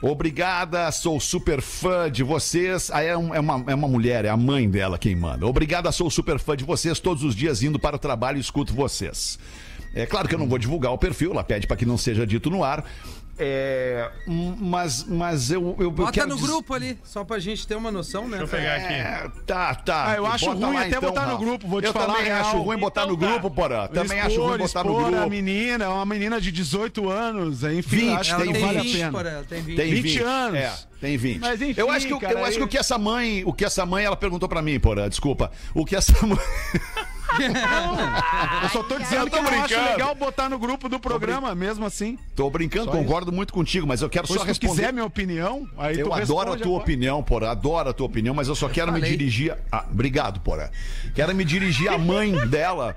Obrigada, 0.02 0.90
sou 0.90 1.18
super 1.20 1.60
fã 1.60 2.10
de 2.10 2.22
vocês. 2.22 2.90
Aí 2.90 3.06
é, 3.06 3.16
um- 3.16 3.34
é 3.34 3.40
uma, 3.40 3.64
é 3.70 3.74
uma 3.74 3.88
mulher, 3.88 4.24
é 4.24 4.28
a 4.30 4.36
mãe 4.36 4.68
dela 4.68 4.98
quem 4.98 5.14
manda. 5.14 5.46
Obrigada, 5.46 5.92
sou 5.92 6.10
super 6.10 6.38
fã 6.38 6.56
de 6.56 6.64
vocês. 6.64 6.98
Todos 6.98 7.22
os 7.24 7.34
dias 7.34 7.62
indo 7.62 7.78
para 7.78 7.96
o 7.96 7.98
trabalho 7.98 8.38
escuto 8.38 8.74
vocês. 8.74 9.38
É 9.94 10.04
claro 10.06 10.28
que 10.28 10.34
eu 10.34 10.38
não 10.38 10.48
vou 10.48 10.58
divulgar 10.58 10.92
o 10.92 10.98
perfil, 10.98 11.32
ela 11.32 11.42
pede 11.44 11.66
para 11.66 11.76
que 11.76 11.86
não 11.86 11.96
seja 11.96 12.26
dito 12.26 12.50
no 12.50 12.62
ar. 12.62 12.84
É, 13.38 14.10
mas, 14.26 15.04
mas 15.04 15.50
eu, 15.50 15.60
eu, 15.78 15.84
eu 15.84 15.90
Bota 15.90 16.10
quero 16.12 16.28
no 16.28 16.36
diz- 16.36 16.46
grupo 16.46 16.72
ali, 16.72 16.98
só 17.04 17.22
pra 17.22 17.38
gente 17.38 17.66
ter 17.66 17.74
uma 17.74 17.90
noção, 17.92 18.22
né? 18.28 18.38
Deixa 18.38 18.44
eu 18.44 18.48
pegar 18.60 18.76
aqui. 18.76 18.94
É, 18.94 19.30
tá, 19.46 19.74
tá. 19.74 20.10
Ah, 20.12 20.16
eu 20.16 20.26
acho 20.26 20.46
Bota 20.46 20.66
ruim 20.66 20.74
lá, 20.76 20.82
até 20.86 21.00
botar 21.00 21.26
no 21.26 21.36
grupo, 21.38 21.68
vou 21.68 21.80
te 21.82 21.86
eu 21.86 21.92
falar 21.92 22.14
também 22.14 22.30
a 22.32 22.40
acho 22.40 22.52
real. 22.52 22.62
ruim 22.62 22.78
botar 22.78 23.04
no 23.06 23.12
Então 23.14 23.28
tá. 23.28 23.32
grupo, 23.38 23.50
Porã. 23.54 23.86
Também 23.88 24.20
acho 24.20 24.40
ruim 24.42 24.56
botar 24.58 24.84
no 24.84 24.90
expor 24.90 25.06
a 25.06 25.10
grupo. 25.10 25.30
menina, 25.30 25.84
é 25.84 25.88
uma 25.88 26.06
menina 26.06 26.40
de 26.40 26.50
18 26.50 27.10
anos, 27.10 27.62
enfim, 27.62 27.96
20, 27.96 28.16
acho 28.20 28.30
Ela 28.32 28.40
que 28.40 28.46
não 28.46 28.52
tem 28.54 28.62
vale 28.64 28.80
20, 28.80 28.90
a 28.94 28.98
pena. 28.98 29.12
por 29.12 29.26
ela, 29.26 29.44
tem 29.44 29.62
20. 29.62 29.76
Tem 29.76 29.90
20 29.94 30.02
20, 30.02 30.22
anos. 30.22 30.58
É, 30.58 30.72
tem 31.00 31.16
20. 31.18 31.38
Mas 31.40 31.60
enfim, 31.62 31.74
eu 31.80 31.90
acho 31.90 32.06
que, 32.06 32.18
cara, 32.18 32.38
eu 32.40 32.44
acho 32.44 32.56
que 32.56 32.62
eu- 32.62 32.66
o 32.66 32.68
que 32.68 32.78
essa 32.78 32.96
mãe, 32.98 33.42
o 33.44 33.52
que 33.52 33.64
essa 33.66 33.84
mãe, 33.84 34.04
ela 34.04 34.16
perguntou 34.16 34.48
pra 34.48 34.62
mim, 34.62 34.80
Porã, 34.80 35.08
desculpa. 35.10 35.50
O 35.74 35.84
que 35.84 35.94
essa 35.94 36.14
mãe. 36.26 36.38
Eu 38.62 38.68
só 38.70 38.82
tô 38.82 38.98
dizendo 38.98 39.22
Eu 39.22 39.24
que 39.26 39.30
tô 39.30 39.36
eu 39.36 39.42
não 39.42 39.48
acho 39.50 39.66
brincando. 39.68 39.90
legal 39.90 40.14
botar 40.14 40.48
no 40.48 40.58
grupo 40.58 40.88
do 40.88 40.98
programa, 40.98 41.54
mesmo 41.54 41.84
assim. 41.84 42.18
Tô 42.34 42.48
brincando, 42.50 42.86
Só 42.86 42.90
concordo 42.92 43.32
muito 43.32 43.52
contigo, 43.52 43.86
mas 43.86 44.02
eu 44.02 44.08
quero 44.08 44.26
Pois 44.26 44.38
só 44.38 44.44
se 44.44 44.48
responder. 44.50 44.74
quiser 44.74 44.92
minha 44.92 45.04
opinião, 45.04 45.68
aí 45.78 45.98
Eu 45.98 46.08
tu 46.08 46.12
adoro 46.14 46.52
a 46.52 46.56
tua 46.56 46.66
agora. 46.66 46.82
opinião, 46.82 47.22
Porã. 47.22 47.50
Adoro 47.50 47.88
a 47.90 47.92
tua 47.92 48.06
opinião, 48.06 48.34
mas 48.34 48.48
eu 48.48 48.54
só 48.54 48.68
quero 48.68 48.92
me 48.92 49.00
dirigir. 49.00 49.56
Ah, 49.70 49.84
obrigado, 49.90 50.40
Porã. 50.40 50.68
Quero 51.14 51.34
me 51.34 51.44
dirigir 51.44 51.88
à 51.88 51.98
mãe 51.98 52.32
dela. 52.48 52.96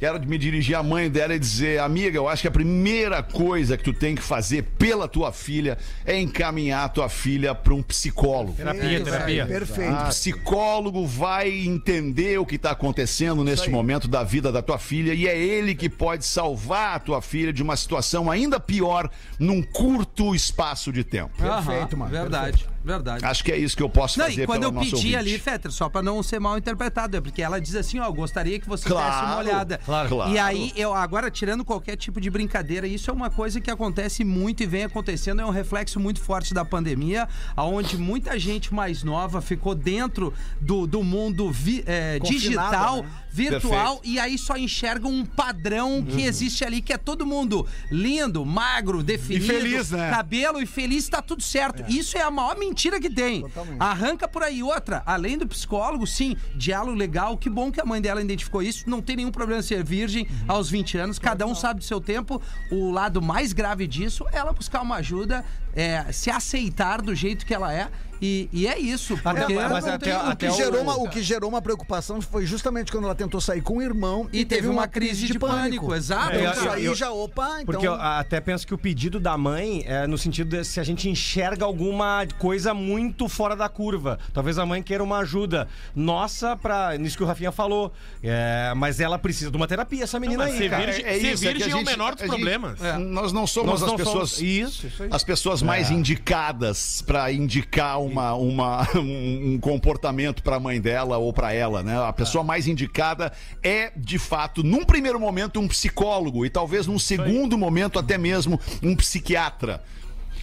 Quero 0.00 0.18
me 0.26 0.38
dirigir 0.38 0.74
à 0.74 0.82
mãe 0.82 1.10
dela 1.10 1.34
e 1.34 1.38
dizer, 1.38 1.78
amiga, 1.78 2.16
eu 2.16 2.26
acho 2.26 2.40
que 2.40 2.48
a 2.48 2.50
primeira 2.50 3.22
coisa 3.22 3.76
que 3.76 3.84
tu 3.84 3.92
tem 3.92 4.14
que 4.14 4.22
fazer 4.22 4.62
pela 4.78 5.06
tua 5.06 5.30
filha 5.30 5.76
é 6.06 6.18
encaminhar 6.18 6.86
a 6.86 6.88
tua 6.88 7.10
filha 7.10 7.54
para 7.54 7.74
um 7.74 7.82
psicólogo. 7.82 8.54
Terapia, 8.54 9.04
terapia. 9.04 9.44
Perfeito. 9.44 9.92
O 9.92 10.08
psicólogo 10.08 11.06
vai 11.06 11.50
entender 11.50 12.38
o 12.38 12.46
que 12.46 12.56
está 12.56 12.70
acontecendo 12.70 13.44
neste 13.44 13.68
momento 13.68 14.08
da 14.08 14.24
vida 14.24 14.50
da 14.50 14.62
tua 14.62 14.78
filha 14.78 15.12
e 15.12 15.28
é 15.28 15.38
ele 15.38 15.74
que 15.74 15.90
pode 15.90 16.24
salvar 16.24 16.96
a 16.96 16.98
tua 16.98 17.20
filha 17.20 17.52
de 17.52 17.62
uma 17.62 17.76
situação 17.76 18.30
ainda 18.30 18.58
pior 18.58 19.10
num 19.38 19.62
curto 19.62 20.34
espaço 20.34 20.90
de 20.90 21.04
tempo. 21.04 21.36
Perfeito, 21.36 21.94
mano, 21.98 22.10
Verdade, 22.10 22.66
verdade. 22.84 23.24
Acho 23.24 23.44
que 23.44 23.52
é 23.52 23.56
isso 23.58 23.76
que 23.76 23.82
eu 23.82 23.88
posso 23.88 24.18
Não, 24.18 24.26
fazer 24.26 24.42
e 24.42 24.46
quando 24.46 24.62
eu 24.64 24.72
pedi 24.72 24.94
ouvinte. 24.94 25.16
ali, 25.16 25.38
Fetter, 25.38 25.70
só 25.70 25.88
pra 25.88 26.02
não 26.02 26.22
ser 26.22 26.38
mal 26.40 26.56
interpretado, 26.56 27.16
é 27.16 27.20
porque 27.20 27.42
ela 27.42 27.60
diz 27.60 27.74
assim, 27.74 27.98
ó, 27.98 28.10
gostaria 28.10 28.58
que 28.58 28.66
você 28.68 28.88
Claro, 28.88 29.10
desse 29.12 29.24
uma 29.24 29.36
olhada. 29.38 29.80
claro. 29.84 30.08
Claro. 30.08 30.30
E 30.32 30.38
aí, 30.38 30.72
eu 30.76 30.94
agora, 30.94 31.30
tirando 31.30 31.64
qualquer 31.64 31.96
tipo 31.96 32.20
de 32.20 32.30
brincadeira, 32.30 32.86
isso 32.86 33.10
é 33.10 33.14
uma 33.14 33.28
coisa 33.30 33.60
que 33.60 33.70
acontece 33.70 34.24
muito 34.24 34.62
e 34.62 34.66
vem 34.66 34.84
acontecendo, 34.84 35.40
é 35.42 35.44
um 35.46 35.50
reflexo 35.50 36.00
muito 36.00 36.20
forte 36.20 36.54
da 36.54 36.64
pandemia, 36.64 37.28
onde 37.56 37.96
muita 37.98 38.38
gente 38.38 38.72
mais 38.72 39.02
nova 39.02 39.40
ficou 39.42 39.74
dentro 39.74 40.32
do, 40.60 40.86
do 40.86 41.02
mundo 41.02 41.50
vi- 41.50 41.84
é, 41.86 42.18
digital, 42.18 43.02
né? 43.02 43.08
virtual, 43.32 44.00
e 44.02 44.18
aí 44.18 44.36
só 44.38 44.56
enxerga 44.56 45.06
um 45.06 45.24
padrão 45.24 45.98
Uhum. 45.98 46.04
que 46.06 46.22
existe 46.22 46.64
ali, 46.64 46.80
que 46.80 46.92
é 46.92 46.96
todo 46.98 47.24
mundo 47.26 47.66
lindo, 47.90 48.44
magro, 48.44 49.02
definido, 49.02 49.44
feliz, 49.46 49.90
né? 49.90 50.10
cabelo 50.10 50.60
e 50.60 50.66
feliz, 50.66 51.08
tá 51.08 51.20
tudo 51.22 51.42
certo. 51.42 51.84
Isso 51.90 52.16
é 52.16 52.22
a 52.22 52.30
maior 52.30 52.56
mentira 52.56 52.69
que 53.00 53.10
tem. 53.10 53.44
Arranca 53.78 54.26
por 54.28 54.42
aí. 54.42 54.62
Outra, 54.62 55.02
além 55.06 55.36
do 55.38 55.46
psicólogo, 55.46 56.06
sim, 56.06 56.36
diálogo 56.54 56.96
legal. 56.96 57.36
Que 57.36 57.50
bom 57.50 57.70
que 57.70 57.80
a 57.80 57.84
mãe 57.84 58.00
dela 58.00 58.20
identificou 58.20 58.62
isso. 58.62 58.88
Não 58.88 59.00
tem 59.00 59.16
nenhum 59.16 59.30
problema 59.30 59.62
ser 59.62 59.84
virgem 59.84 60.26
aos 60.46 60.70
20 60.70 60.98
anos. 60.98 61.18
Cada 61.18 61.46
um 61.46 61.54
sabe 61.54 61.80
do 61.80 61.84
seu 61.84 62.00
tempo. 62.00 62.40
O 62.70 62.90
lado 62.90 63.20
mais 63.20 63.52
grave 63.52 63.86
disso 63.86 64.24
é 64.32 64.38
ela 64.38 64.52
buscar 64.52 64.82
uma 64.82 64.96
ajuda, 64.96 65.44
é, 65.74 66.10
se 66.12 66.30
aceitar 66.30 67.02
do 67.02 67.14
jeito 67.14 67.44
que 67.44 67.54
ela 67.54 67.72
é. 67.72 67.88
E, 68.22 68.48
e 68.52 68.66
é 68.66 68.78
isso. 68.78 69.18
Até- 69.24 69.40
Porque 69.40 69.54
mas 69.54 69.84
não 69.84 69.94
até- 69.94 70.14
o, 70.16 70.20
até 70.20 70.46
que 70.46 70.52
o- 70.52 70.56
gerou 70.56 70.82
uma, 70.82 70.96
o 70.96 71.08
que 71.08 71.22
gerou 71.22 71.48
uma 71.48 71.62
preocupação 71.62 72.20
foi 72.20 72.44
justamente 72.46 72.92
quando 72.92 73.04
ela 73.04 73.14
tentou 73.14 73.40
sair 73.40 73.62
com 73.62 73.78
o 73.78 73.82
irmão 73.82 74.28
E 74.32 74.44
teve 74.44 74.68
uma 74.68 74.86
crise 74.86 75.26
de 75.26 75.38
pânico, 75.38 75.94
exato. 75.94 76.34
Então, 76.36 76.48
É, 76.48 76.52
isso 76.52 76.68
aí 76.70 76.84
eu- 76.84 76.94
já, 76.94 77.10
opa, 77.10 77.48
então... 77.62 77.64
Porque 77.66 77.86
eu 77.86 77.94
até 77.94 78.40
penso 78.40 78.66
que 78.66 78.74
o 78.74 78.78
pedido 78.78 79.18
da 79.18 79.36
mãe 79.38 79.82
é 79.86 80.06
no 80.06 80.18
sentido 80.18 80.50
de 80.56 80.64
se 80.64 80.78
a 80.80 80.82
gente 80.84 81.08
enxerga 81.08 81.64
alguma 81.64 82.26
coisa 82.38 82.74
muito 82.74 83.28
fora 83.28 83.56
da 83.56 83.68
curva. 83.68 84.18
Talvez 84.34 84.58
a 84.58 84.66
mãe 84.66 84.82
queira 84.82 85.02
uma 85.02 85.18
ajuda 85.18 85.66
nossa 85.94 86.56
para 86.56 86.96
nisso 86.98 87.16
que 87.16 87.22
o 87.22 87.26
Rafinha 87.26 87.52
falou. 87.52 87.92
É, 88.22 88.72
mas 88.76 89.00
ela 89.00 89.18
precisa 89.18 89.50
de 89.50 89.56
uma 89.56 89.66
terapia, 89.66 90.04
essa 90.04 90.20
menina 90.20 90.44
mas 90.44 90.52
aí, 90.52 90.58
ser 90.58 90.70
cara. 90.70 90.84
virgem- 90.86 91.04
É 91.06 91.12
ser 91.18 91.32
isso, 91.32 91.44
é 91.44 91.52
que 91.52 91.52
virgem 91.54 91.62
a 91.62 91.70
é 91.70 91.74
o 91.74 91.78
gente- 91.78 91.90
menor 91.90 92.14
dos 92.14 92.22
a 92.22 92.26
gente- 92.26 92.34
problemas. 92.34 92.82
É, 92.82 92.98
Nós 92.98 93.32
não 93.32 93.46
somos 93.46 93.70
Nós 93.70 93.82
as 93.82 93.88
não 93.88 93.96
pessoas. 93.96 94.30
somos- 94.30 94.40
Isso, 94.42 94.86
isso 94.86 95.02
aí. 95.04 95.08
As 95.12 95.24
pessoas 95.24 95.62
mais 95.62 95.90
indicadas 95.90 97.02
para 97.02 97.32
indicar 97.32 97.98
uma, 98.10 98.34
uma, 98.34 98.88
um, 98.98 99.58
comportamento 99.60 100.42
para 100.42 100.56
a 100.56 100.60
mãe 100.60 100.80
dela 100.80 101.18
ou 101.18 101.32
para 101.32 101.52
ela, 101.52 101.82
né? 101.82 101.98
A 102.02 102.12
pessoa 102.12 102.44
mais 102.44 102.66
indicada 102.66 103.32
é, 103.62 103.92
de 103.96 104.18
fato, 104.18 104.62
num 104.62 104.84
primeiro 104.84 105.18
momento, 105.18 105.60
um 105.60 105.68
psicólogo 105.68 106.44
e 106.44 106.50
talvez 106.50 106.86
num 106.86 106.98
segundo 106.98 107.56
momento 107.56 107.98
até 107.98 108.18
mesmo 108.18 108.60
um 108.82 108.96
psiquiatra. 108.96 109.82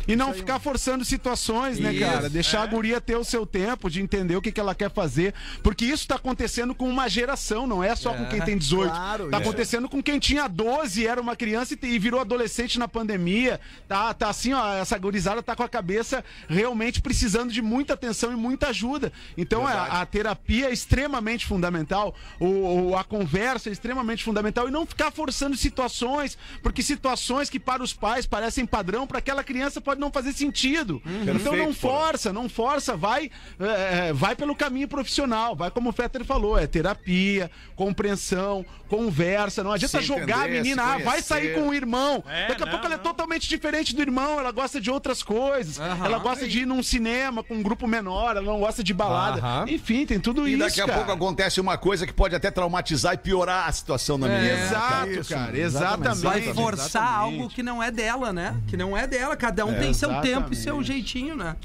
E 0.08 0.16
não 0.16 0.34
ficar 0.34 0.60
forçando 0.60 1.04
situações, 1.04 1.80
né, 1.80 1.92
Isso, 1.94 2.00
cara? 2.06 2.30
Deixar 2.30 2.62
a 2.64 2.66
guria 2.66 3.02
ter 3.02 3.16
o 3.18 3.24
seu 3.24 3.46
tempo 3.46 3.90
de 3.90 4.02
entender 4.02 4.36
o 4.36 4.42
que, 4.42 4.52
que 4.52 4.60
ela 4.60 4.74
quer 4.74 4.90
fazer. 4.90 5.34
Porque 5.62 5.86
isso 5.86 6.08
tá 6.08 6.16
acontecendo 6.16 6.74
com 6.74 6.90
uma 6.90 7.10
geração, 7.10 7.68
não 7.68 7.84
é 7.84 7.96
só 7.96 8.14
com 8.14 8.26
quem 8.28 8.42
tem 8.42 8.58
18. 8.58 8.90
Claro, 8.90 9.30
tá 9.30 9.38
é. 9.38 9.42
acontecendo 9.42 9.90
com 9.90 10.02
quem 10.02 10.18
tinha 10.20 10.48
12, 10.48 11.06
era 11.06 11.20
uma 11.20 11.36
criança 11.36 11.74
e, 11.82 11.86
e 11.88 12.00
virou 12.00 12.20
adolescente 12.22 12.80
na 12.80 12.88
pandemia. 12.88 13.60
Tá, 13.88 14.14
tá 14.14 14.30
assim, 14.30 14.54
ó, 14.54 14.74
essa 14.76 14.98
gurizada 14.98 15.44
tá 15.44 15.56
com 15.56 15.64
a 15.64 15.70
cabeça 15.70 16.24
realmente 16.48 17.02
precisando 17.02 17.52
de 17.52 17.62
muita 17.62 17.94
atenção 17.94 18.32
e 18.32 18.36
muita 18.36 18.68
ajuda. 18.70 19.12
Então 19.38 19.66
a, 19.68 20.02
a 20.02 20.06
terapia 20.06 20.68
é 20.70 20.74
extremamente 20.74 21.46
fundamental, 21.46 22.16
o, 22.40 22.46
o- 22.92 22.98
a 22.98 23.04
conversa 23.04 23.70
é 23.70 23.72
extremamente 23.72 24.24
fundamental 24.24 24.68
e 24.68 24.72
não 24.72 24.86
ficar 24.86 25.12
forçando 25.12 25.56
situações, 25.58 26.38
porque 26.64 26.82
situações 26.82 27.50
que 27.50 27.60
para 27.60 27.84
os 27.84 27.94
pais 27.94 28.26
parecem 28.26 28.66
padrão, 28.66 29.06
para 29.06 29.20
aquela 29.20 29.44
criança 29.44 29.82
pode 29.82 29.97
não 29.98 30.12
fazer 30.12 30.34
sentido. 30.34 31.02
Então 31.06 31.36
não 31.36 31.52
Perfeito, 31.52 31.74
força, 31.74 32.34
não 32.34 32.50
força, 32.50 32.96
vai, 32.96 33.30
é, 33.60 34.14
vai 34.14 34.36
pelo 34.36 34.56
caminho 34.56 34.88
profissional, 34.88 35.56
vai 35.56 35.70
como 35.72 35.90
o 35.90 35.94
Fetter 35.94 36.24
falou, 36.26 36.58
é 36.58 36.68
terapia, 36.68 37.50
compreensão, 37.76 38.66
conversa, 38.88 39.64
não 39.64 39.72
adianta 39.72 40.00
Se 40.00 40.06
jogar 40.06 40.46
a 40.46 40.48
menina, 40.48 40.84
ah, 40.84 40.98
vai 41.00 41.22
sair 41.22 41.54
com 41.56 41.70
o 41.70 41.74
irmão. 41.74 42.24
É, 42.28 42.48
Daqui 42.48 42.64
a 42.64 42.66
não, 42.66 42.72
pouco 42.72 42.86
ela 42.86 42.96
é 42.96 42.98
não. 42.98 43.04
totalmente 43.04 43.48
diferente 43.48 43.96
do 43.96 44.02
irmão, 44.02 44.40
ela 44.40 44.52
gosta 44.52 44.80
de 44.80 44.90
outras 44.90 45.22
coisas. 45.24 45.80
Ela 45.80 46.20
gosta 46.20 46.48
de 46.48 46.60
ir 46.62 46.66
num 46.66 46.82
cinema 46.84 47.44
com 47.44 47.56
um 47.56 47.64
grupo 47.64 47.88
menor, 47.88 48.38
ela 48.38 48.42
não 48.46 48.60
gosta 48.60 48.84
de 48.84 48.94
balada. 48.94 49.40
Aham. 49.40 49.66
Enfim, 49.70 50.06
tem 50.06 50.20
tudo 50.20 50.48
E 50.48 50.52
isso, 50.52 50.60
daqui 50.60 50.82
a 50.82 50.86
cara. 50.86 50.98
pouco 51.00 51.12
acontece 51.12 51.60
uma 51.60 51.78
coisa 51.78 52.06
que 52.08 52.14
pode 52.14 52.36
até 52.36 52.50
traumatizar 52.52 53.14
e 53.14 53.18
piorar 53.18 53.68
a 53.68 53.72
situação 53.72 54.20
da 54.20 54.28
menina. 54.28 54.48
Exato, 54.48 55.10
Isso, 55.10 55.34
cara, 55.34 55.58
exatamente. 55.58 56.18
exatamente. 56.18 56.24
Vai 56.24 56.54
forçar 56.54 56.88
exatamente. 56.88 57.40
algo 57.40 57.50
que 57.50 57.64
não 57.64 57.82
é 57.84 57.92
dela, 57.92 58.34
né? 58.34 58.56
Que 58.68 58.78
não 58.78 58.96
é 58.98 59.06
dela. 59.08 59.36
Cada 59.36 59.66
um 59.66 59.74
tem 59.78 59.87
seu 59.94 60.22
tempo 60.22 60.54
e 60.54 60.56
seu 60.56 60.82
jeitinho, 60.84 61.36
né? 61.36 61.56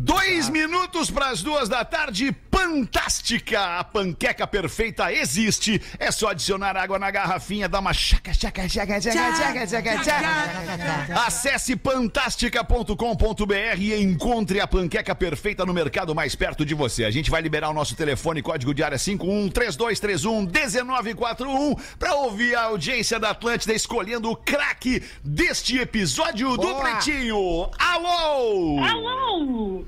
Dois 0.00 0.48
minutos 0.48 1.10
para 1.10 1.30
as 1.30 1.42
duas 1.42 1.68
da 1.68 1.84
tarde. 1.84 2.32
Fantástica! 2.52 3.80
A 3.80 3.84
panqueca 3.84 4.46
perfeita 4.46 5.12
existe. 5.12 5.82
É 5.98 6.12
só 6.12 6.28
adicionar 6.28 6.76
água 6.76 7.00
na 7.00 7.10
garrafinha, 7.10 7.68
dar 7.68 7.80
uma 7.80 7.92
chaca, 7.92 8.32
chaca, 8.32 8.68
chaca, 8.68 9.00
chaca, 9.00 9.36
chaca, 9.36 9.66
chaca, 9.66 10.04
chaca. 10.04 11.26
Acesse 11.26 11.76
fantástica.com.br 11.76 13.78
e 13.78 14.00
encontre 14.00 14.60
a 14.60 14.68
panqueca 14.68 15.16
perfeita 15.16 15.66
no 15.66 15.74
mercado 15.74 16.14
mais 16.14 16.36
perto 16.36 16.64
de 16.64 16.74
você. 16.74 17.04
A 17.04 17.10
gente 17.10 17.28
vai 17.28 17.42
liberar 17.42 17.68
o 17.68 17.74
nosso 17.74 17.96
telefone, 17.96 18.40
código 18.40 18.72
de 18.72 18.84
área 18.84 18.98
51 18.98 19.48
3231 19.48 20.42
1941 20.42 21.74
para 21.98 22.14
ouvir 22.14 22.54
a 22.54 22.62
audiência 22.62 23.18
da 23.18 23.30
Atlântida 23.30 23.74
escolhendo 23.74 24.30
o 24.30 24.36
craque 24.36 25.02
deste 25.24 25.76
episódio 25.76 26.50
do 26.50 26.68
Boa. 26.68 26.82
Pretinho. 26.82 27.68
Alô! 27.76 28.78
Alô? 28.84 29.87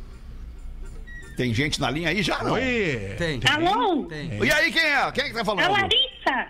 Tem 1.41 1.55
gente 1.55 1.81
na 1.81 1.91
linha 1.91 2.11
aí 2.11 2.23
já? 2.23 2.45
Não? 2.45 2.53
Oi! 2.53 3.15
Tem. 3.17 3.41
Alô? 3.51 4.05
Tem. 4.05 4.45
E 4.45 4.53
aí, 4.53 4.71
quem 4.71 4.83
é? 4.83 5.11
Quem 5.11 5.25
é 5.25 5.29
que 5.29 5.33
tá 5.35 5.41
A 5.41 5.45
falando? 5.47 5.71
Larissa? 5.73 6.49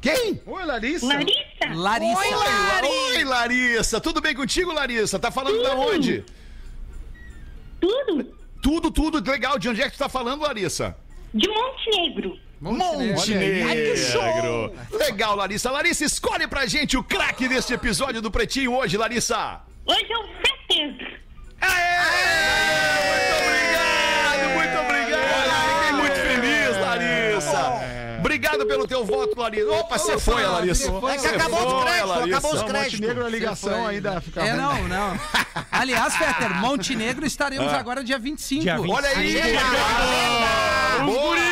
Quem? 0.00 0.42
Oi, 0.44 0.64
Larissa! 0.64 1.06
Larissa? 1.06 1.72
Larissa. 1.72 2.18
Oi, 2.18 2.30
Larissa. 2.34 2.88
Oi, 2.88 3.24
Larissa. 3.24 4.00
Tudo 4.00 4.20
bem 4.20 4.34
contigo, 4.34 4.72
Larissa? 4.72 5.16
Tá 5.16 5.30
falando 5.30 5.62
da 5.62 5.76
onde? 5.76 6.24
Tudo? 7.80 8.36
Tudo, 8.60 8.90
tudo 8.90 9.30
legal. 9.30 9.60
De 9.60 9.68
onde 9.68 9.80
é 9.80 9.84
que 9.88 9.92
tu 9.94 9.98
tá 10.00 10.08
falando, 10.08 10.42
Larissa? 10.42 10.96
De 11.32 11.48
Montenegro. 11.48 12.36
Montenegro. 12.60 13.14
Legal, 14.90 15.36
Larissa. 15.36 15.70
Larissa, 15.70 16.04
escolhe 16.04 16.48
pra 16.48 16.66
gente 16.66 16.96
o 16.96 17.04
craque 17.04 17.46
deste 17.46 17.72
episódio 17.74 18.20
do 18.20 18.28
Pretinho 18.28 18.74
hoje, 18.74 18.96
Larissa. 18.96 19.60
Hoje 19.86 20.12
é 20.12 20.18
o 20.18 20.26
Fetter. 20.26 21.20
Aê! 21.60 22.91
Obrigado 28.32 28.64
pelo 28.66 28.88
teu 28.88 29.04
voto, 29.04 29.38
Larissa. 29.38 29.70
Opa, 29.72 29.98
você 29.98 30.18
foi, 30.18 30.42
Larissa. 30.42 30.90
É 30.90 31.18
que 31.18 31.26
acabou 31.26 31.66
os 31.66 31.84
créditos, 31.84 32.08
Larissa. 32.08 32.38
acabou 32.38 32.54
os 32.54 32.62
créditos. 32.62 33.00
Montenegro, 33.00 33.26
a 33.26 33.28
ligação 33.28 33.86
ainda 33.86 34.20
fica 34.22 34.40
É, 34.40 34.54
não, 34.56 34.88
não. 34.88 35.20
Aliás, 35.70 36.16
Peter, 36.16 36.54
Montenegro 36.56 37.26
estaremos 37.26 37.70
agora 37.74 38.02
dia 38.02 38.18
25. 38.18 38.62
Dia 38.62 38.76
25. 38.78 38.96
Olha 38.96 39.08
aí. 39.10 39.42
Boa. 41.04 41.51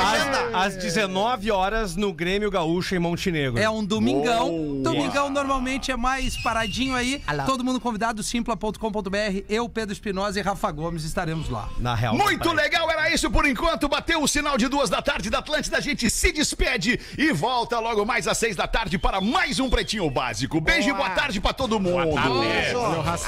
Às, 0.00 0.54
às 0.54 0.76
19 0.76 1.50
horas 1.50 1.96
no 1.96 2.12
Grêmio 2.12 2.50
Gaúcho 2.50 2.94
em 2.94 2.98
Montenegro. 2.98 3.58
É 3.58 3.68
um 3.68 3.84
domingão. 3.84 4.48
Boa. 4.48 4.82
Domingão 4.82 5.30
normalmente 5.30 5.90
é 5.92 5.96
mais 5.96 6.36
paradinho 6.36 6.94
aí. 6.94 7.22
Todo 7.46 7.62
mundo 7.64 7.80
convidado, 7.80 8.22
simpla.com.br. 8.22 9.44
Eu, 9.48 9.68
Pedro 9.68 9.92
Espinosa 9.92 10.38
e 10.38 10.42
Rafa 10.42 10.70
Gomes 10.70 11.04
estaremos 11.04 11.48
lá. 11.48 11.68
Na 11.78 11.94
real. 11.94 12.16
Muito 12.16 12.52
legal, 12.52 12.90
era 12.90 13.12
isso 13.12 13.30
por 13.30 13.46
enquanto. 13.46 13.88
Bateu 13.88 14.22
o 14.22 14.28
sinal 14.28 14.56
de 14.56 14.68
duas 14.68 14.88
da 14.88 15.02
tarde 15.02 15.28
da 15.30 15.38
Atlântida. 15.38 15.76
A 15.76 15.80
gente 15.80 16.08
se 16.10 16.32
despede 16.32 16.98
e 17.18 17.32
volta 17.32 17.78
logo 17.78 18.04
mais 18.04 18.26
às 18.26 18.38
seis 18.38 18.56
da 18.56 18.66
tarde 18.66 18.98
para 18.98 19.20
mais 19.20 19.60
um 19.60 19.68
Pretinho 19.68 20.08
Básico. 20.10 20.60
Beijo 20.60 20.88
e 20.90 20.92
boa 20.92 21.10
tarde 21.10 21.40
pra 21.40 21.52
todo 21.52 21.78
mundo. 21.78 22.08
Isso. 22.10 22.78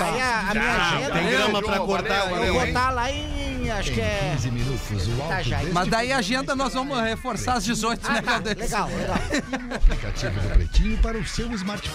Aí 0.02 0.20
a, 0.20 0.40
a 0.50 0.54
minha 0.54 0.76
agenda. 0.76 1.12
Tem 1.12 1.30
grama 1.30 1.62
pra 1.62 1.74
João, 1.76 1.86
cortar, 1.86 2.20
valeu, 2.20 2.30
Eu 2.30 2.36
valeu, 2.36 2.52
vou 2.54 2.62
hein? 2.62 2.68
estar 2.68 2.90
lá 2.90 3.10
em. 3.12 3.42
Acho 3.70 3.92
que 3.92 4.00
é. 4.00 4.30
15 4.34 4.50
minutos, 4.50 5.08
o 5.08 5.12
alto 5.12 5.24
Itajaí. 5.24 5.58
deste 5.60 5.72
Mas 5.72 5.88
daí 5.88 6.12
a 6.12 6.18
agenda 6.18 6.54
nós 6.62 6.74
vamos 6.74 7.00
reforçar 7.00 7.54
às 7.54 7.64
18, 7.64 8.08
né, 8.08 8.22
Ah? 8.24 8.38
Legal, 8.38 8.88
legal. 8.88 9.16
aplicativo 9.74 10.40
do 10.40 10.48
Pretinho 10.54 10.98
para 10.98 11.18
o 11.18 11.26
seu 11.26 11.50
smartphone. 11.54 11.90